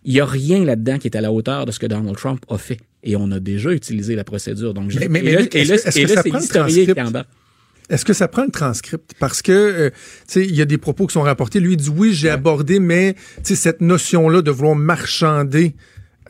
[0.04, 2.44] Il n'y a rien là-dedans qui est à la hauteur de ce que Donald Trump
[2.48, 2.78] a fait.
[3.02, 4.72] Et on a déjà utilisé la procédure.
[4.72, 7.12] Donc, mais, mais, et là, c'est l'historien qui en
[7.88, 9.12] est-ce que ça prend le transcript?
[9.20, 9.96] Parce que, euh, tu
[10.26, 11.60] sais, il y a des propos qui sont rapportés.
[11.60, 15.74] Lui dit oui, j'ai abordé, mais, tu sais, cette notion-là de vouloir marchander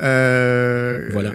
[0.02, 1.32] euh, voilà.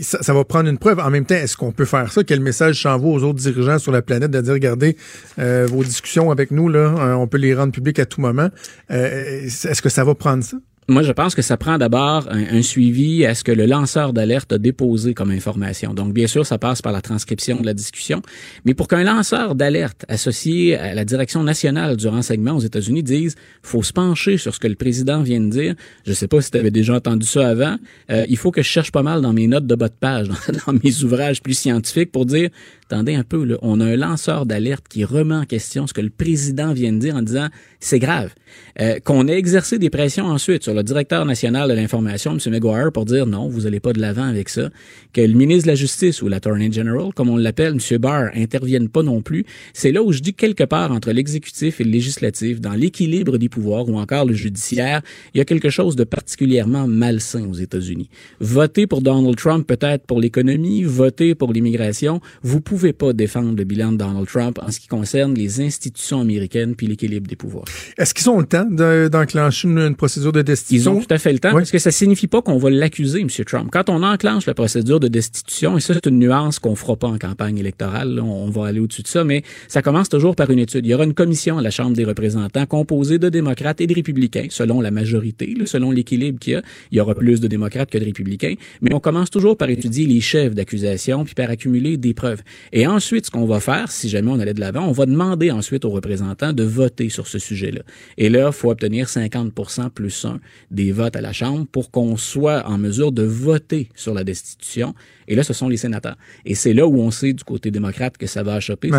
[0.00, 0.98] ça, va prendre une preuve.
[0.98, 2.24] En même temps, est-ce qu'on peut faire ça?
[2.24, 4.96] Quel message s'envoie aux autres dirigeants sur la planète de dire, regardez,
[5.38, 8.48] euh, vos discussions avec nous, là, euh, on peut les rendre publiques à tout moment.
[8.90, 10.56] Euh, est-ce que ça va prendre ça?
[10.88, 14.52] Moi, je pense que ça prend d'abord un, suivi à ce que le lanceur d'alerte
[14.52, 15.94] a déposé comme information.
[15.94, 18.20] Donc, bien sûr, ça passe par la transcription de la discussion.
[18.64, 23.36] Mais pour qu'un lanceur d'alerte associé à la direction nationale du renseignement aux États-Unis dise,
[23.62, 25.74] faut se pencher sur ce que le président vient de dire.
[26.04, 27.76] Je sais pas si tu avais déjà entendu ça avant.
[28.10, 30.28] Euh, il faut que je cherche pas mal dans mes notes de bas de page,
[30.66, 32.50] dans, mes ouvrages plus scientifiques pour dire,
[32.92, 36.02] attendez un peu, là, on a un lanceur d'alerte qui remet en question ce que
[36.02, 37.48] le président vient de dire en disant,
[37.80, 38.34] c'est grave.
[38.80, 42.52] Euh, qu'on ait exercé des pressions ensuite sur le directeur national de l'information, M.
[42.52, 44.68] McGuire, pour dire non, vous n'allez pas de l'avant avec ça,
[45.14, 47.98] que le ministre de la Justice ou l'Attorney General, comme on l'appelle, M.
[47.98, 49.46] Barr, interviennent pas non plus.
[49.72, 53.48] C'est là où je dis quelque part entre l'exécutif et le législatif, dans l'équilibre des
[53.48, 55.00] pouvoirs ou encore le judiciaire,
[55.34, 58.10] il y a quelque chose de particulièrement malsain aux États-Unis.
[58.40, 63.64] Voter pour Donald Trump peut-être pour l'économie, voter pour l'immigration, vous pouvez pas défendre le
[63.64, 67.64] bilan de Donald Trump en ce qui concerne les institutions américaines puis l'équilibre des pouvoirs.
[67.96, 70.94] Est-ce qu'ils ont le temps d'enclencher une, procédure de destitution?
[70.94, 73.20] Ils ont tout à fait le temps parce que ça signifie pas qu'on va l'accuser,
[73.20, 73.28] M.
[73.46, 73.68] Trump.
[73.70, 77.06] Quand on enclenche la procédure de destitution, et ça c'est une nuance qu'on fera pas
[77.08, 80.58] en campagne électorale, on, va aller au-dessus de ça, mais ça commence toujours par une
[80.58, 80.84] étude.
[80.84, 83.94] Il y aura une commission à la Chambre des représentants composée de démocrates et de
[83.94, 86.62] républicains, selon la majorité, selon l'équilibre qu'il y a.
[86.90, 90.06] Il y aura plus de démocrates que de républicains, mais on commence toujours par étudier
[90.06, 92.42] les chefs d'accusation puis par accumuler des preuves.
[92.72, 95.50] Et ensuite, ce qu'on va faire, si jamais on allait de l'avant, on va demander
[95.50, 97.82] ensuite aux représentants de voter sur ce sujet-là.
[98.16, 102.16] Et là, il faut obtenir 50% plus 1 des votes à la Chambre pour qu'on
[102.16, 104.94] soit en mesure de voter sur la destitution.
[105.28, 106.16] Et là, ce sont les sénateurs.
[106.46, 108.90] Et c'est là où on sait du côté démocrate que ça va choper.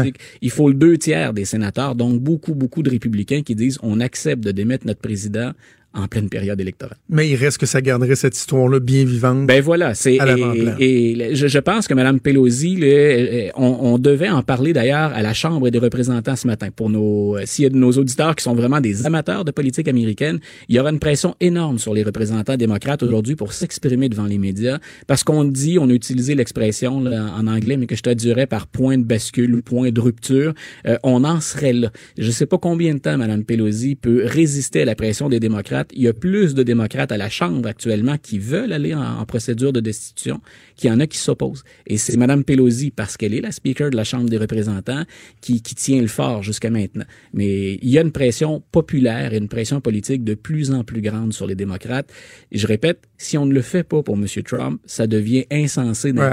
[0.42, 4.00] Il faut le deux tiers des sénateurs, donc beaucoup, beaucoup de républicains qui disent on
[4.00, 5.52] accepte de démettre notre président
[5.94, 6.98] en pleine période électorale.
[7.10, 9.46] Mais il reste que ça garderait cette histoire-là bien vivante.
[9.46, 14.30] Ben voilà, c'est et, et, je, je, pense que Mme Pelosi, le, on, on, devait
[14.30, 16.70] en parler d'ailleurs à la Chambre des représentants ce matin.
[16.76, 19.88] Pour nos, s'il y a de nos auditeurs qui sont vraiment des amateurs de politique
[19.88, 24.26] américaine, il y aura une pression énorme sur les représentants démocrates aujourd'hui pour s'exprimer devant
[24.26, 28.48] les médias, parce qu'on dit, on a utilisé l'expression en anglais, mais que je traduirais
[28.48, 30.54] par point de bascule ou point de rupture.
[30.88, 31.92] Euh, on en serait là.
[32.18, 35.83] Je sais pas combien de temps Mme Pelosi peut résister à la pression des démocrates
[35.94, 39.74] il y a plus de démocrates à la Chambre actuellement qui veulent aller en, procédure
[39.74, 40.42] de destitution
[40.76, 41.64] qu'il y en a qui s'opposent.
[41.88, 45.04] Et c'est Mme Pelosi, parce qu'elle est la speaker de la Chambre des représentants,
[45.42, 47.06] qui, qui tient le fort jusqu'à maintenant.
[47.34, 51.02] Mais il y a une pression populaire et une pression politique de plus en plus
[51.02, 52.12] grande sur les démocrates.
[52.52, 54.26] Et je répète, si on ne le fait pas pour M.
[54.46, 56.12] Trump, ça devient insensé.
[56.12, 56.30] Ouais,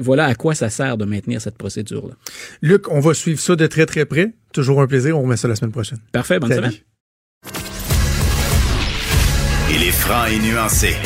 [0.00, 2.14] voilà à quoi ça sert de maintenir cette procédure-là.
[2.62, 4.32] Luc, on va suivre ça de très très près.
[4.52, 5.18] Toujours un plaisir.
[5.18, 5.98] On remet ça la semaine prochaine.
[6.12, 6.38] Parfait.
[6.38, 6.72] Bonne semaine.
[9.78, 10.96] Il est franc et nuancé.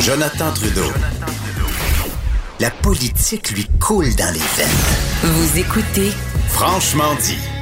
[0.00, 0.90] Jonathan Trudeau.
[2.58, 5.34] La politique lui coule dans les veines.
[5.34, 6.10] Vous écoutez
[6.48, 7.53] Franchement dit.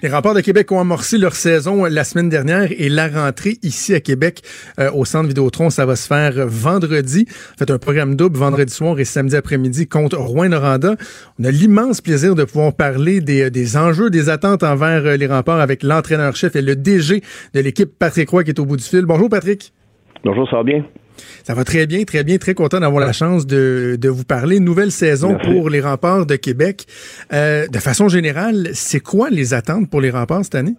[0.00, 3.94] Les remparts de Québec ont amorcé leur saison la semaine dernière et la rentrée ici
[3.94, 4.42] à Québec
[4.78, 7.26] euh, au Centre Vidéotron, ça va se faire vendredi.
[7.28, 10.94] On fait un programme double vendredi soir et samedi après-midi contre Rouen-Noranda.
[11.40, 15.26] On a l'immense plaisir de pouvoir parler des, des, enjeux, des attentes envers euh, les
[15.26, 17.20] remparts avec l'entraîneur-chef et le DG
[17.54, 19.04] de l'équipe, Patrick Roy, qui est au bout du fil.
[19.04, 19.72] Bonjour Patrick.
[20.22, 20.84] Bonjour, ça va bien?
[21.44, 24.60] Ça va très bien, très bien, très content d'avoir la chance de, de, vous parler.
[24.60, 26.86] Nouvelle saison pour les remparts de Québec.
[27.32, 30.74] Euh, de façon générale, c'est quoi les attentes pour les remparts cette année?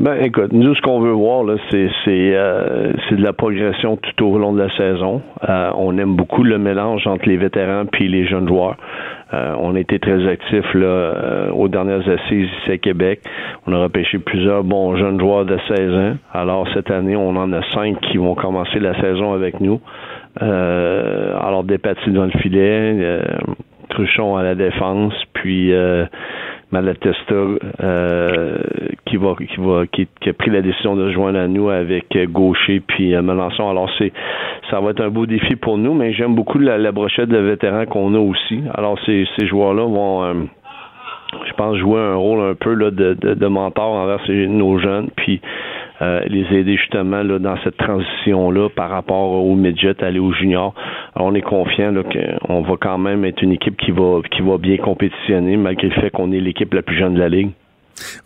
[0.00, 3.96] Ben, écoute, nous, ce qu'on veut voir, là, c'est, c'est, euh, c'est de la progression
[3.96, 5.22] tout au long de la saison.
[5.48, 8.76] Euh, on aime beaucoup le mélange entre les vétérans puis les jeunes joueurs.
[9.32, 13.20] Euh, on a été très actifs là, euh, aux dernières assises ici à Québec.
[13.68, 16.16] On a repêché plusieurs bons jeunes joueurs de 16 ans.
[16.32, 19.80] Alors cette année, on en a cinq qui vont commencer la saison avec nous.
[20.40, 23.20] alors Despatie dans le filet,
[23.90, 25.72] Truchon à la défense, puis
[26.74, 27.34] Malatesta
[27.82, 28.58] euh,
[29.06, 29.34] qui va
[29.92, 33.70] qui a pris la décision de se joindre à nous avec Gaucher puis Melançon.
[33.70, 34.12] Alors c'est
[34.70, 37.86] ça va être un beau défi pour nous, mais j'aime beaucoup la, brochette de vétérans
[37.86, 38.60] qu'on a aussi.
[38.74, 40.48] Alors ces, joueurs-là vont
[41.46, 45.08] je pense jouer un rôle un peu de mentor envers nos jeunes.
[45.16, 45.40] Puis
[46.04, 50.74] euh, les aider justement là, dans cette transition-là par rapport au midget, aller au junior.
[51.14, 51.92] Alors, on est confiant
[52.46, 55.94] qu'on va quand même être une équipe qui va qui va bien compétitionner malgré le
[55.94, 57.50] fait qu'on est l'équipe la plus jeune de la ligue.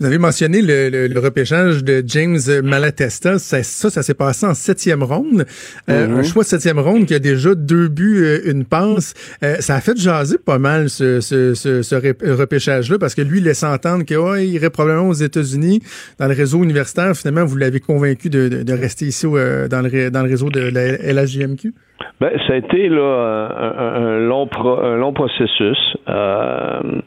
[0.01, 3.39] Vous avez mentionné le, repêchage de James Malatesta.
[3.39, 5.45] Ça, ça, s'est passé en septième ronde.
[5.89, 6.19] Euh, mm-hmm.
[6.19, 9.15] Un choix de septième ronde qui a déjà deux buts, euh, une passe.
[9.43, 13.45] Euh, ça a fait jaser pas mal ce, ce, ce, repêchage-là parce que lui, il
[13.45, 15.81] laisse entendre qu'il irait probablement aux États-Unis
[16.19, 17.15] dans le réseau universitaire.
[17.15, 20.97] Finalement, vous l'avez convaincu de, de, rester ici dans, le, dans le réseau de la
[21.13, 21.73] LHJMQ?
[22.21, 23.49] Ben, ça a été là,
[23.79, 24.49] un, long,
[24.83, 25.79] un long processus.
[26.09, 27.01] Euh,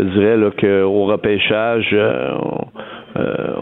[0.00, 2.38] je dirais là, qu'au repêchage, euh,
[3.16, 3.54] euh,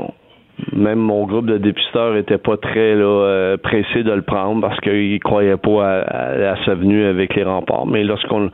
[0.72, 4.78] même mon groupe de dépisteurs était pas très là, euh, pressé de le prendre parce
[4.80, 7.86] qu'ils croyaient pas à, sa venue avec les remparts.
[7.86, 8.50] Mais lorsqu'on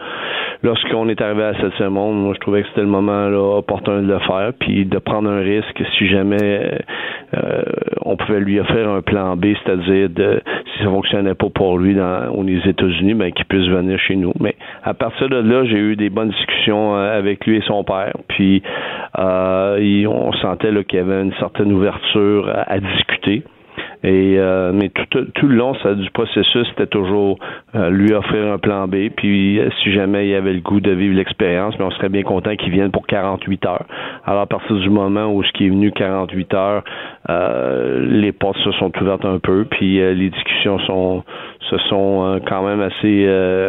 [0.62, 3.26] lorsqu'on est arrivé à cette semaine, moi je trouvais que c'était le moment
[3.56, 6.78] opportun de le faire, puis de prendre un risque si jamais
[7.34, 7.62] euh,
[8.02, 10.40] on pouvait lui offrir un plan B, c'est-à-dire de
[10.72, 14.32] si ça fonctionnait pas pour lui dans aux États-Unis, ben qu'il puisse venir chez nous.
[14.40, 17.84] Mais à partir de là, j'ai eu des bonnes discussions euh, avec lui et son
[17.84, 18.62] père, puis
[19.18, 21.93] euh, on sentait qu'il y avait une certaine ouverture
[22.66, 23.42] à discuter.
[24.04, 27.38] Et euh, mais tout, le long ça, du processus, c'était toujours
[27.74, 29.08] euh, lui offrir un plan B.
[29.16, 32.22] Puis euh, si jamais il avait le goût de vivre l'expérience, mais on serait bien
[32.22, 33.86] content qu'il vienne pour 48 heures.
[34.26, 36.84] Alors à partir du moment où ce qui est venu 48 heures,
[37.28, 41.24] les portes se sont ouvertes un peu, puis les discussions sont
[41.70, 43.26] se sont quand même assez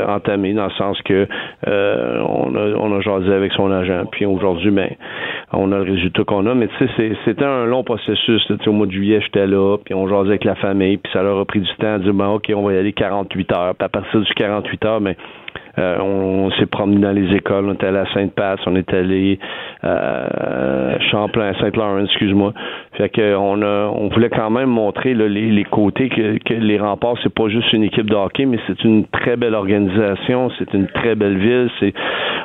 [0.08, 1.28] entamées dans le sens que
[1.66, 4.06] on a on a jasé avec son agent.
[4.12, 4.90] Puis aujourd'hui, ben
[5.54, 6.56] on a le résultat qu'on a.
[6.56, 8.42] Mais tu sais, c'était un long processus.
[8.68, 11.46] Au mois de juillet, j'étais là, puis on avec la famille, puis ça leur a
[11.46, 13.76] pris du temps à dire, ben, OK, on va y aller 48 heures.
[13.76, 15.18] Puis à partir du 48 heures, mais
[15.78, 18.94] ben, euh, on, s'est promené dans les écoles, on était allé à Sainte-Passe, on est
[18.94, 19.40] allé
[19.84, 22.54] euh, Champlain, Saint-Laurent, excuse-moi.
[22.98, 26.80] Fait que on a, on voulait quand même montrer les, les, côtés que, que les
[26.80, 30.74] remparts, c'est pas juste une équipe de hockey, mais c'est une très belle organisation, c'est
[30.74, 31.70] une très belle ville.
[31.80, 31.94] C'est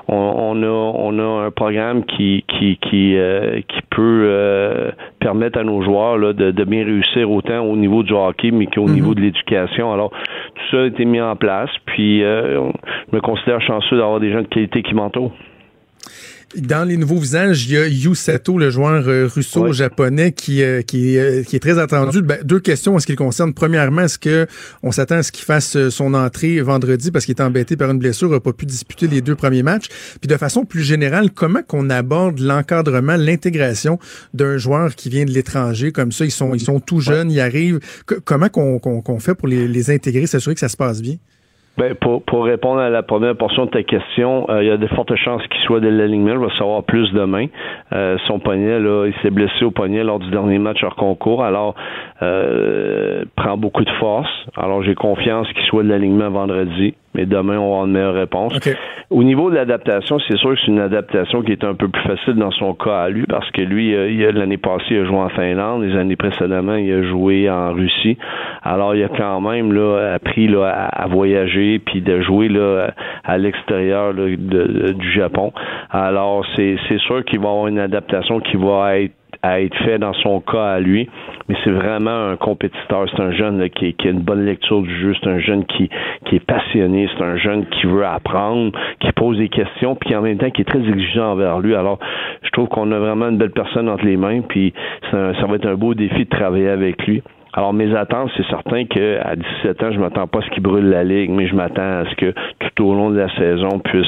[0.09, 4.90] on, on, a on a un programme qui qui qui euh, qui peut euh,
[5.20, 8.66] permettre à nos joueurs là, de, de, bien réussir autant au niveau du hockey, mais
[8.66, 8.94] qu'au mhm.
[8.94, 9.92] niveau de l'éducation.
[9.92, 11.70] Alors tout ça a été mis en place.
[11.86, 12.70] Puis euh,
[13.11, 15.32] je me considère chanceux d'avoir des gens de qualité qui m'entourent.
[16.57, 20.82] Dans les nouveaux visages, il y a Yu Sato, le joueur euh, russo-japonais, qui, euh,
[20.82, 22.22] qui, euh, qui, est très attendu.
[22.22, 23.55] Ben, deux questions en ce qui le concerne.
[23.55, 24.48] Premièrement, est-ce que
[24.82, 28.01] on s'attend à ce qu'il fasse son entrée vendredi parce qu'il est embêté par une
[28.01, 29.86] blessure, n'a pas pu disputer les deux premiers matchs?
[30.20, 34.01] Puis de façon plus générale, comment qu'on aborde l'encadrement, l'intégration
[34.34, 35.92] d'un joueur qui vient de l'étranger?
[35.92, 36.24] Comme ça?
[36.24, 37.78] Ils sont, ils sont tout jeunes, ils arrivent.
[38.24, 41.16] comment qu'on qu'on fait pour les, les intégrer, s'assurer que ça se passe bien?
[41.79, 44.77] Ben, pour, pour répondre à la première portion de ta question, euh, il y a
[44.77, 46.35] de fortes chances qu'il soit de l'alignement.
[46.35, 47.47] Je vais savoir plus demain.
[47.93, 51.43] Euh, son poignet, là, il s'est blessé au poignet lors du dernier match hors concours.
[51.43, 51.75] Alors,
[52.23, 54.29] euh, prend beaucoup de force.
[54.57, 58.53] Alors, j'ai confiance qu'il soit de l'alignement vendredi mais demain, on aura une meilleure réponse.
[59.11, 62.03] Au niveau de l'adaptation, c'est sûr que c'est une adaptation qui est un peu plus
[62.03, 65.17] facile dans son cas à lui, parce que lui, euh, l'année passée, il a joué
[65.17, 68.17] en Finlande, les années précédemment, il a joué en Russie.
[68.63, 72.93] Alors, il a quand même là, appris là, à, voyager, puis de jouer là,
[73.25, 75.53] à l'extérieur du Japon.
[75.91, 80.12] Alors, c'est sûr qu'il va avoir une adaptation qui va être à être fait dans
[80.14, 81.09] son cas à lui.
[81.49, 83.07] Mais c'est vraiment un compétiteur.
[83.11, 85.14] C'est un jeune qui, qui, a une bonne lecture du jeu.
[85.20, 85.88] C'est un jeune qui,
[86.26, 87.09] qui est passionné.
[87.16, 90.62] C'est un jeune qui veut apprendre, qui pose des questions, puis en même temps qui
[90.62, 91.74] est très exigeant envers lui.
[91.74, 91.99] Alors,
[92.43, 94.72] je trouve qu'on a vraiment une belle personne entre les mains, puis
[95.11, 97.22] ça, ça va être un beau défi de travailler avec lui.
[97.53, 100.88] Alors, mes attentes, c'est certain qu'à 17 ans, je m'attends pas à ce qu'il brûle
[100.88, 102.32] la ligue, mais je m'attends à ce que
[102.76, 104.07] tout au long de la saison puisse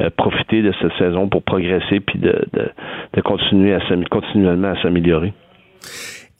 [0.00, 2.70] euh, profiter de cette saison pour progresser puis de, de,
[3.14, 3.80] de continuer à
[4.10, 5.32] continuellement à s'améliorer.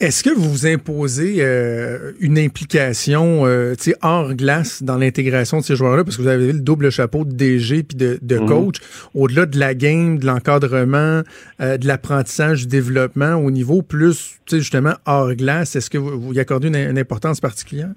[0.02, 5.76] Est-ce que vous vous imposez euh, une implication euh, hors glace dans l'intégration de ces
[5.76, 6.02] joueurs-là?
[6.02, 8.46] Parce que vous avez le double chapeau de DG puis de, de mhm.
[8.48, 8.76] coach.
[9.14, 11.22] Au-delà de la game, de l'encadrement,
[11.60, 16.32] euh, de l'apprentissage, du développement, au niveau plus justement hors glace, est-ce que vous, vous
[16.32, 17.90] y accordez une importance particulière?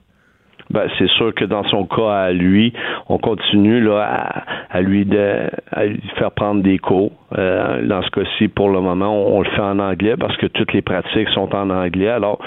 [0.71, 2.73] Ben, c'est sûr que dans son cas à lui,
[3.07, 7.11] on continue là, à, lui de, à lui faire prendre des cours.
[7.37, 10.73] Euh, dans ce cas-ci, pour le moment, on, le fait en anglais parce que toutes
[10.73, 12.07] les pratiques sont en anglais.
[12.07, 12.39] Alors,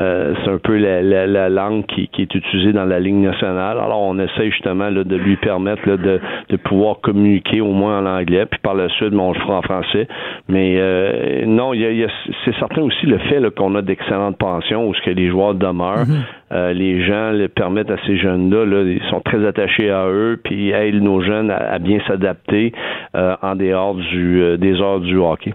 [0.00, 3.78] euh, c'est un peu la, la, langue qui, qui, est utilisée dans la ligne nationale.
[3.78, 7.98] Alors, on essaie justement là, de lui permettre là, de, de pouvoir communiquer au moins
[7.98, 8.46] en anglais.
[8.46, 10.08] Puis par la suite, ben, on le fera en français.
[10.48, 12.08] Mais euh, non, il y a,
[12.44, 16.06] c'est certain aussi le fait qu'on a d'excellentes pensions où ce que les joueurs demeurent.
[16.06, 16.37] Mm-hmm.
[16.50, 20.40] Euh, les gens le permettent à ces jeunes-là, là, ils sont très attachés à eux,
[20.42, 22.72] puis aident nos jeunes à, bien s'adapter
[23.14, 25.54] euh, en dehors du, euh, des heures du hockey.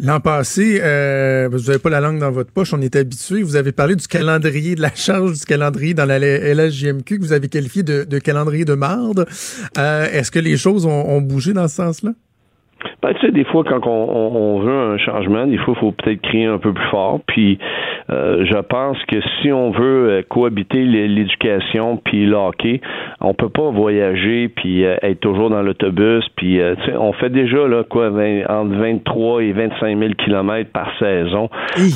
[0.00, 0.78] L'an passé,
[1.50, 3.42] vous n'avez pas la langue dans votre poche, on est habitué.
[3.42, 7.32] Vous avez parlé du calendrier, de la charge du calendrier dans la LSJMQ que vous
[7.32, 9.26] avez qualifié de, calendrier de marde.
[9.76, 12.12] Est-ce que les choses ont bougé dans ce sens-là?
[13.02, 16.20] Ben, tu sais, des fois, quand on, veut un changement, des fois, il faut peut-être
[16.22, 17.20] crier un peu plus fort.
[17.26, 17.58] Puis,
[18.10, 22.80] euh, je pense que si on veut euh, cohabiter l'éducation puis le hockey,
[23.20, 26.24] on peut pas voyager puis euh, être toujours dans l'autobus.
[26.36, 30.90] Puis, tu sais, on fait déjà là quoi, entre 23 et 25 000 kilomètres par
[30.98, 31.48] saison.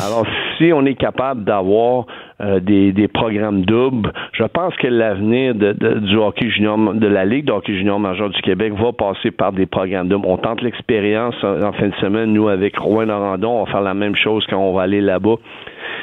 [0.04, 0.26] Alors,
[0.58, 2.06] si on est capable d'avoir
[2.40, 4.12] euh, des, des, programmes doubles.
[4.32, 8.30] Je pense que l'avenir de, du hockey junior, de la Ligue de hockey junior major
[8.30, 10.26] du Québec va passer par des programmes doubles.
[10.26, 13.60] On tente l'expérience en, fin de semaine, nous, avec Rouen Norandon.
[13.60, 15.36] On va faire la même chose quand on va aller là-bas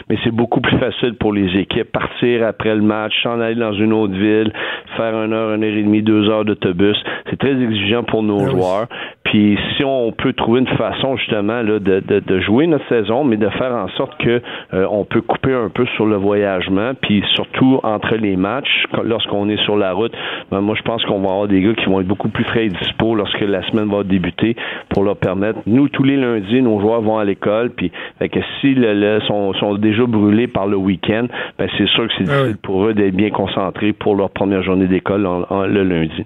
[0.09, 1.91] mais c'est beaucoup plus facile pour les équipes.
[1.91, 4.51] Partir après le match, s'en aller dans une autre ville,
[4.97, 6.97] faire une heure, une heure et demie, deux heures d'autobus,
[7.29, 8.87] c'est très exigeant pour nos ah joueurs.
[9.23, 13.23] Puis si on peut trouver une façon justement là, de, de, de, jouer notre saison,
[13.23, 14.41] mais de faire en sorte que
[14.73, 19.47] euh, on peut couper un peu sur le voyagement, puis surtout entre les matchs, lorsqu'on
[19.49, 20.13] est sur la route,
[20.51, 22.65] ben moi je pense qu'on va avoir des gars qui vont être beaucoup plus frais
[22.65, 24.55] et dispo lorsque la semaine va débuter
[24.89, 25.59] pour leur permettre.
[25.67, 29.53] Nous, tous les lundis, nos joueurs vont à l'école, puis fait que si le, sont,
[29.69, 32.93] sont déjà brûlés par le week-end, ben c'est sûr que c'est ah difficile pour eux
[32.93, 36.25] d'être bien concentrés pour leur première journée d'école le lundi.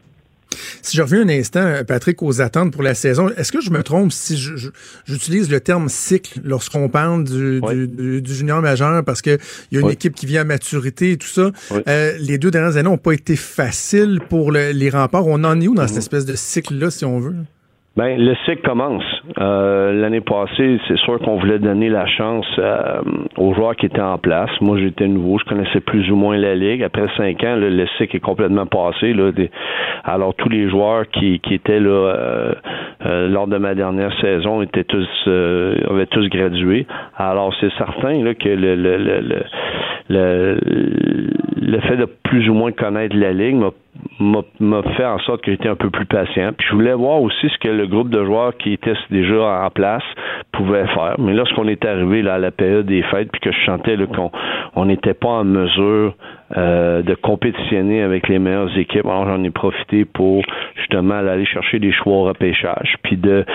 [0.81, 3.81] Si je reviens un instant, Patrick, aux attentes pour la saison, est-ce que je me
[3.81, 4.37] trompe si
[5.05, 9.39] j'utilise le terme cycle lorsqu'on parle du, junior majeur parce qu'il
[9.71, 11.51] y a une équipe qui vient à maturité et tout ça?
[11.87, 15.27] Euh, les deux dernières années n'ont pas été faciles pour les remparts.
[15.27, 15.99] On en est où dans cette mm-hmm.
[15.99, 17.35] espèce de cycle-là, si on veut?
[17.95, 19.03] Ben, le cycle commence.
[19.39, 23.01] Euh, L'année passée, c'est sûr qu'on voulait donner la chance euh,
[23.37, 24.49] aux joueurs qui étaient en place.
[24.61, 26.81] Moi, j'étais nouveau, je connaissais plus ou moins la ligue.
[26.81, 29.13] Après cinq ans, le cycle est complètement passé.
[29.13, 29.31] Là,
[30.05, 32.53] alors, tous les joueurs qui, qui étaient là euh,
[33.05, 36.87] euh, lors de ma dernière saison étaient tous avaient tous gradué.
[37.15, 39.43] Alors, c'est certain là, que le, le, le,
[40.09, 40.57] le,
[41.61, 43.69] le fait de plus ou moins connaître la ligue m'a
[44.19, 46.51] m'a fait en sorte que j'étais un peu plus patient.
[46.57, 49.69] Puis je voulais voir aussi ce que le groupe de joueurs qui était déjà en
[49.69, 50.03] place
[50.51, 51.15] pouvait faire.
[51.19, 54.31] Mais lorsqu'on est arrivé là, à la période des fêtes, puis que je sentais qu'on
[54.75, 56.15] on n'était pas en mesure
[56.57, 60.43] euh, de compétitionner avec les meilleures équipes, alors j'en ai profité pour
[60.75, 63.45] justement aller chercher des choix au repêchage, puis de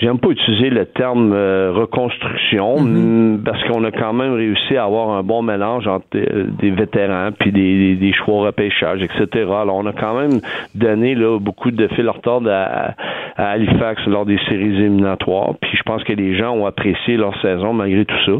[0.00, 3.42] J'aime pas utiliser le terme euh, reconstruction mm-hmm.
[3.42, 7.30] parce qu'on a quand même réussi à avoir un bon mélange entre euh, des vétérans
[7.38, 9.26] puis des, des, choix repêchage, etc.
[9.50, 10.40] Alors on a quand même
[10.74, 12.94] donné là beaucoup de fil retard à,
[13.36, 15.54] à Halifax lors des séries éliminatoires.
[15.60, 18.32] Puis je pense que les gens ont apprécié leur saison malgré tout ça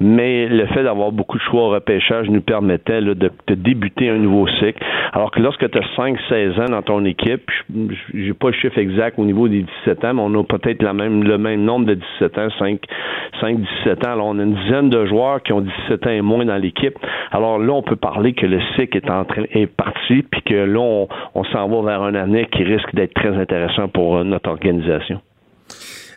[0.00, 4.16] mais le fait d'avoir beaucoup de choix au repêchage nous permettait de, de, débuter un
[4.16, 4.82] nouveau cycle.
[5.12, 7.50] Alors que lorsque tu as 5-16 ans dans ton équipe,
[8.14, 10.94] j'ai pas le chiffre exact au niveau des 17 ans, mais on a peut-être la
[10.94, 12.80] même, le même nombre de 17 ans, 5,
[13.40, 14.12] 5, 17 ans.
[14.12, 16.96] Alors on a une dizaine de joueurs qui ont 17 ans et moins dans l'équipe.
[17.30, 20.54] Alors là, on peut parler que le cycle est en train est parti, puis que
[20.54, 24.24] là, on, on s'en va vers un année qui risque d'être très intéressant pour euh,
[24.24, 25.20] notre organisation.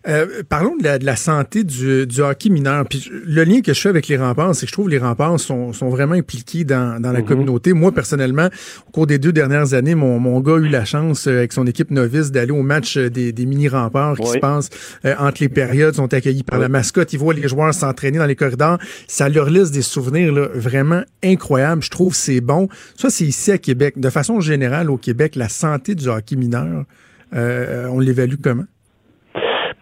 [0.06, 2.86] Euh, parlons de la, de la santé du, du, hockey mineur.
[2.86, 4.98] Puis le lien que je fais avec les remparts, c'est que je trouve que les
[4.98, 7.26] remparts sont, sont vraiment impliqués dans, dans la mhm.
[7.26, 7.72] communauté.
[7.72, 8.50] Moi, personnellement,
[8.88, 11.54] au cours des deux dernières années, mon, mon gars a eu la chance, euh, avec
[11.54, 14.70] son équipe novice, d'aller au match euh, des, des mini-remparts qui se passent
[15.04, 17.14] entre les périodes, sont accueillis par la mascotte.
[17.14, 18.80] Ils voient les joueurs s'entraîner dans les corridors.
[19.08, 21.82] Ça leur laisse des souvenirs là, vraiment incroyables.
[21.82, 22.68] Je trouve c'est bon.
[22.98, 23.98] Ça, c'est ici à Québec.
[23.98, 26.86] De façon générale, au Québec, la santé du hockey mineur,
[27.32, 28.66] on l'évalue comment?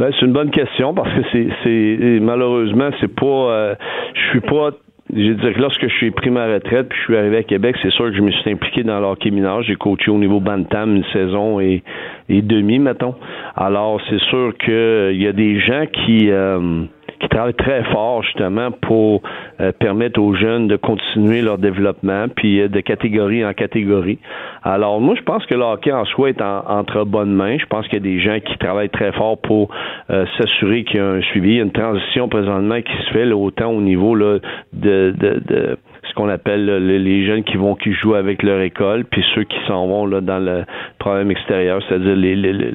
[0.01, 3.75] Ben, c'est une bonne question parce que c'est, c'est malheureusement c'est pas, euh,
[4.15, 4.71] je suis pas
[5.13, 7.75] je veux que lorsque je suis pris ma retraite puis je suis arrivé à Québec,
[7.83, 9.61] c'est sûr que je me suis impliqué dans l'hockey mineur.
[9.61, 11.83] J'ai coaché au niveau Bantam une saison et,
[12.29, 13.13] et demi, mettons.
[13.55, 16.85] Alors, c'est sûr qu'il y a des gens qui euh,
[17.21, 19.21] qui travaillent très fort justement pour
[19.59, 24.19] euh, permettre aux jeunes de continuer leur développement, puis euh, de catégorie en catégorie.
[24.63, 27.57] Alors moi, je pense que le hockey en soi est entre bonnes mains.
[27.57, 29.69] Je pense qu'il y a des gens qui travaillent très fort pour
[30.09, 31.51] euh, s'assurer qu'il y a un suivi.
[31.51, 34.39] Il y a une transition présentement qui se fait là, autant au niveau là,
[34.73, 35.77] de, de, de
[36.09, 39.57] ce qu'on appelle les jeunes qui vont qui jouent avec leur école, puis ceux qui
[39.67, 40.65] s'en vont là dans le
[40.99, 42.73] problème extérieur, c'est-à-dire les, les,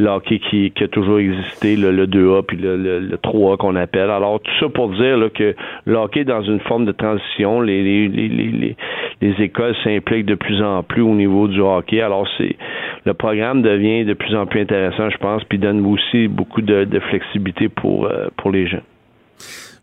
[0.00, 3.76] le hockey qui, qui, a toujours existé, le, le 2A puis le, le, 3A qu'on
[3.76, 4.10] appelle.
[4.10, 7.60] Alors, tout ça pour dire là, que le hockey est dans une forme de transition.
[7.60, 8.76] Les, les, les, les,
[9.20, 12.00] les écoles s'impliquent de plus en plus au niveau du hockey.
[12.00, 12.56] Alors, c'est
[13.04, 16.84] le programme devient de plus en plus intéressant, je pense, puis donne aussi beaucoup de,
[16.84, 18.82] de flexibilité pour, euh, pour les jeunes.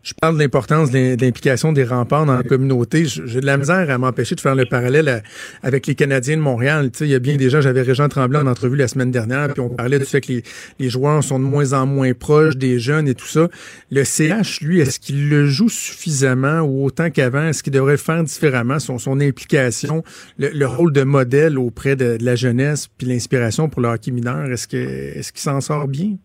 [0.08, 3.04] Je parle de l'importance de l'implication des remparts dans la communauté.
[3.04, 5.22] J'ai de la misère à m'empêcher de faire le parallèle
[5.62, 6.90] avec les Canadiens de Montréal.
[6.90, 9.10] Tu sais, il y a bien des gens, j'avais Régent Tremblay en entrevue la semaine
[9.10, 10.32] dernière, puis on parlait du fait que
[10.78, 13.48] les, joueurs sont de moins en moins proches des jeunes et tout ça.
[13.90, 17.44] Le CH, lui, est-ce qu'il le joue suffisamment ou autant qu'avant?
[17.44, 18.78] Est-ce qu'il devrait faire différemment?
[18.78, 20.04] Son, son implication,
[20.38, 24.50] le, rôle de modèle auprès de, la jeunesse, puis l'inspiration pour le hockey mineur?
[24.50, 26.16] Est-ce qu'il s'en sort bien?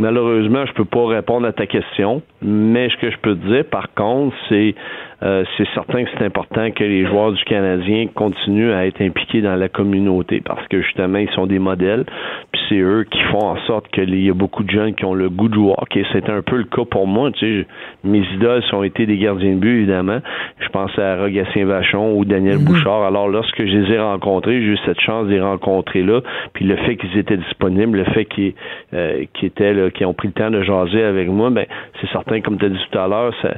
[0.00, 3.64] Malheureusement, je peux pas répondre à ta question, mais ce que je peux te dire,
[3.66, 4.74] par contre, c'est
[5.22, 9.42] euh, c'est certain que c'est important que les joueurs du Canadien continuent à être impliqués
[9.42, 12.04] dans la communauté parce que justement, ils sont des modèles.
[12.52, 15.14] Puis c'est eux qui font en sorte qu'il y a beaucoup de jeunes qui ont
[15.14, 16.04] le goût de jouer hockey.
[16.12, 17.30] C'est un peu le cas pour moi.
[17.32, 17.66] Tu sais,
[18.04, 20.20] mes idoles ont été des gardiens de but, évidemment.
[20.60, 22.64] Je pense à Rogatien Vachon ou Daniel mhm.
[22.64, 23.02] Bouchard.
[23.02, 26.20] Alors, lorsque je les ai rencontrés, j'ai eu cette chance de les rencontrer là.
[26.54, 28.54] Puis le fait qu'ils étaient disponibles, le fait qu'ils
[28.94, 31.66] euh, étaient là, qu'ils ont pris le temps de jaser avec moi, ben
[32.00, 33.54] c'est certain, comme tu as dit tout à l'heure, ça,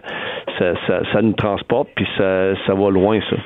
[0.59, 3.37] ça, ça, ça nous transporte, puis ça, ça va loin, ça.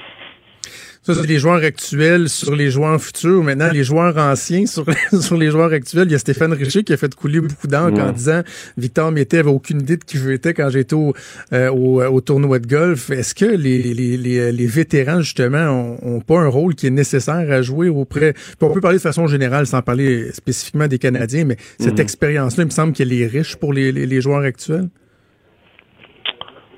[1.03, 3.45] Ça, c'est les joueurs actuels sur les joueurs futurs.
[3.45, 4.85] Maintenant, les joueurs anciens sur,
[5.21, 6.09] sur les joueurs actuels.
[6.09, 8.43] Il y a Stéphane Richer qui a fait couler beaucoup d'encre en disant
[8.77, 11.15] Victor Mété avait aucune idée de qui j'étais quand j'étais au,
[11.53, 13.11] euh, au, au, tournoi de golf.
[13.11, 17.53] Est-ce que les, les, les, les, vétérans, justement, ont, pas un rôle qui est nécessaire
[17.53, 18.35] à jouer auprès...
[18.61, 22.01] on peut parler de façon générale, sans parler spécifiquement des Canadiens, mais cette mhm.
[22.01, 24.89] expérience-là, il me semble qu'elle est riche pour les, les joueurs actuels.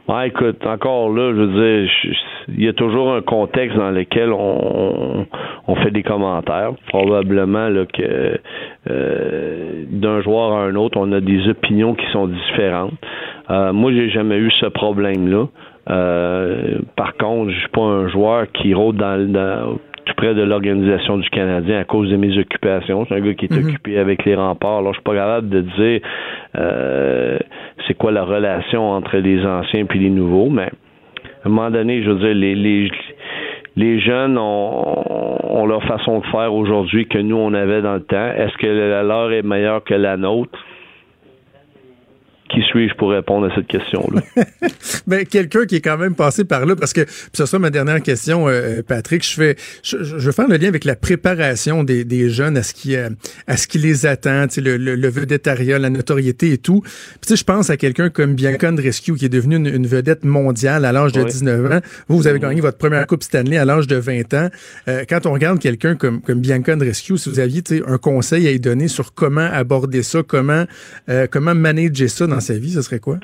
[0.08, 1.90] Ouais, écoute, encore là, je veux dire,
[2.48, 5.26] il y a toujours un contexte dans lequel on,
[5.66, 6.72] on fait des commentaires.
[6.88, 8.40] Probablement là, que
[8.88, 12.94] euh, d'un joueur à un autre, on a des opinions qui sont différentes.
[13.50, 15.46] Euh, moi, j'ai jamais eu ce problème-là.
[15.90, 19.78] Euh, par contre, je suis pas un joueur qui rôde dans, dans
[20.08, 23.02] tout près de l'organisation du Canadien à cause de mes occupations.
[23.02, 23.68] Je suis un gars qui est mhm.
[23.68, 24.78] occupé avec les remparts.
[24.78, 26.00] Alors, je suis pas capable de dire
[26.56, 27.38] euh,
[27.86, 30.70] c'est quoi la relation entre les anciens et les nouveaux, mais
[31.44, 32.90] à un moment donné, je veux dire, les, les,
[33.76, 38.02] les jeunes ont, ont leur façon de faire aujourd'hui que nous, on avait dans le
[38.02, 38.32] temps.
[38.36, 40.58] Est-ce que la leur est meilleure que la nôtre?
[42.48, 44.22] Qui suis-je pour répondre à cette question-là?
[45.06, 48.02] ben, quelqu'un qui est quand même passé par là, parce que ce sera ma dernière
[48.02, 49.24] question, euh, Patrick.
[49.24, 52.72] Je fais, je, veux faire le lien avec la préparation des, des jeunes à ce
[52.72, 53.10] qui, euh,
[53.46, 56.82] à ce qui les attend, le, le, le vedettariat, la notoriété et tout.
[57.20, 60.92] Puis, je pense à quelqu'un comme Bianca Rescue qui est devenu une, vedette mondiale à
[60.92, 61.80] l'âge de 19 ans.
[62.08, 64.48] Vous, vous avez gagné votre première Coupe Stanley à l'âge de 20 ans.
[64.88, 68.52] Euh, quand on regarde quelqu'un comme, comme Bianca Rescue, si vous aviez un conseil à
[68.52, 70.64] lui donner sur comment aborder ça, comment,
[71.30, 73.18] comment manager ça dans sa vie, ce serait quoi?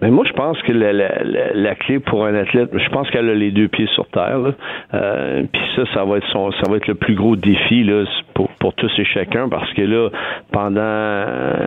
[0.00, 3.50] Mais moi, je pense que la, clé pour un athlète, je pense qu'elle a les
[3.50, 4.52] deux pieds sur terre.
[4.94, 7.84] Euh, puis ça, ça va être son, ça va être le plus gros défi
[8.34, 10.10] pour, tous et chacun, parce que là,
[10.52, 11.66] pendant euh,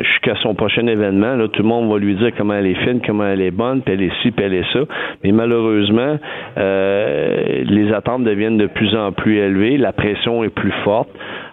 [0.00, 3.24] jusqu'à son prochain événement, tout le monde va lui dire comment elle est fine, comment
[3.24, 4.80] elle est bonne, puis elle est ci, puis elle est ça.
[5.24, 6.18] Mais malheureusement,
[6.58, 11.08] euh, les attentes deviennent de plus en plus élevées, la pression est plus forte.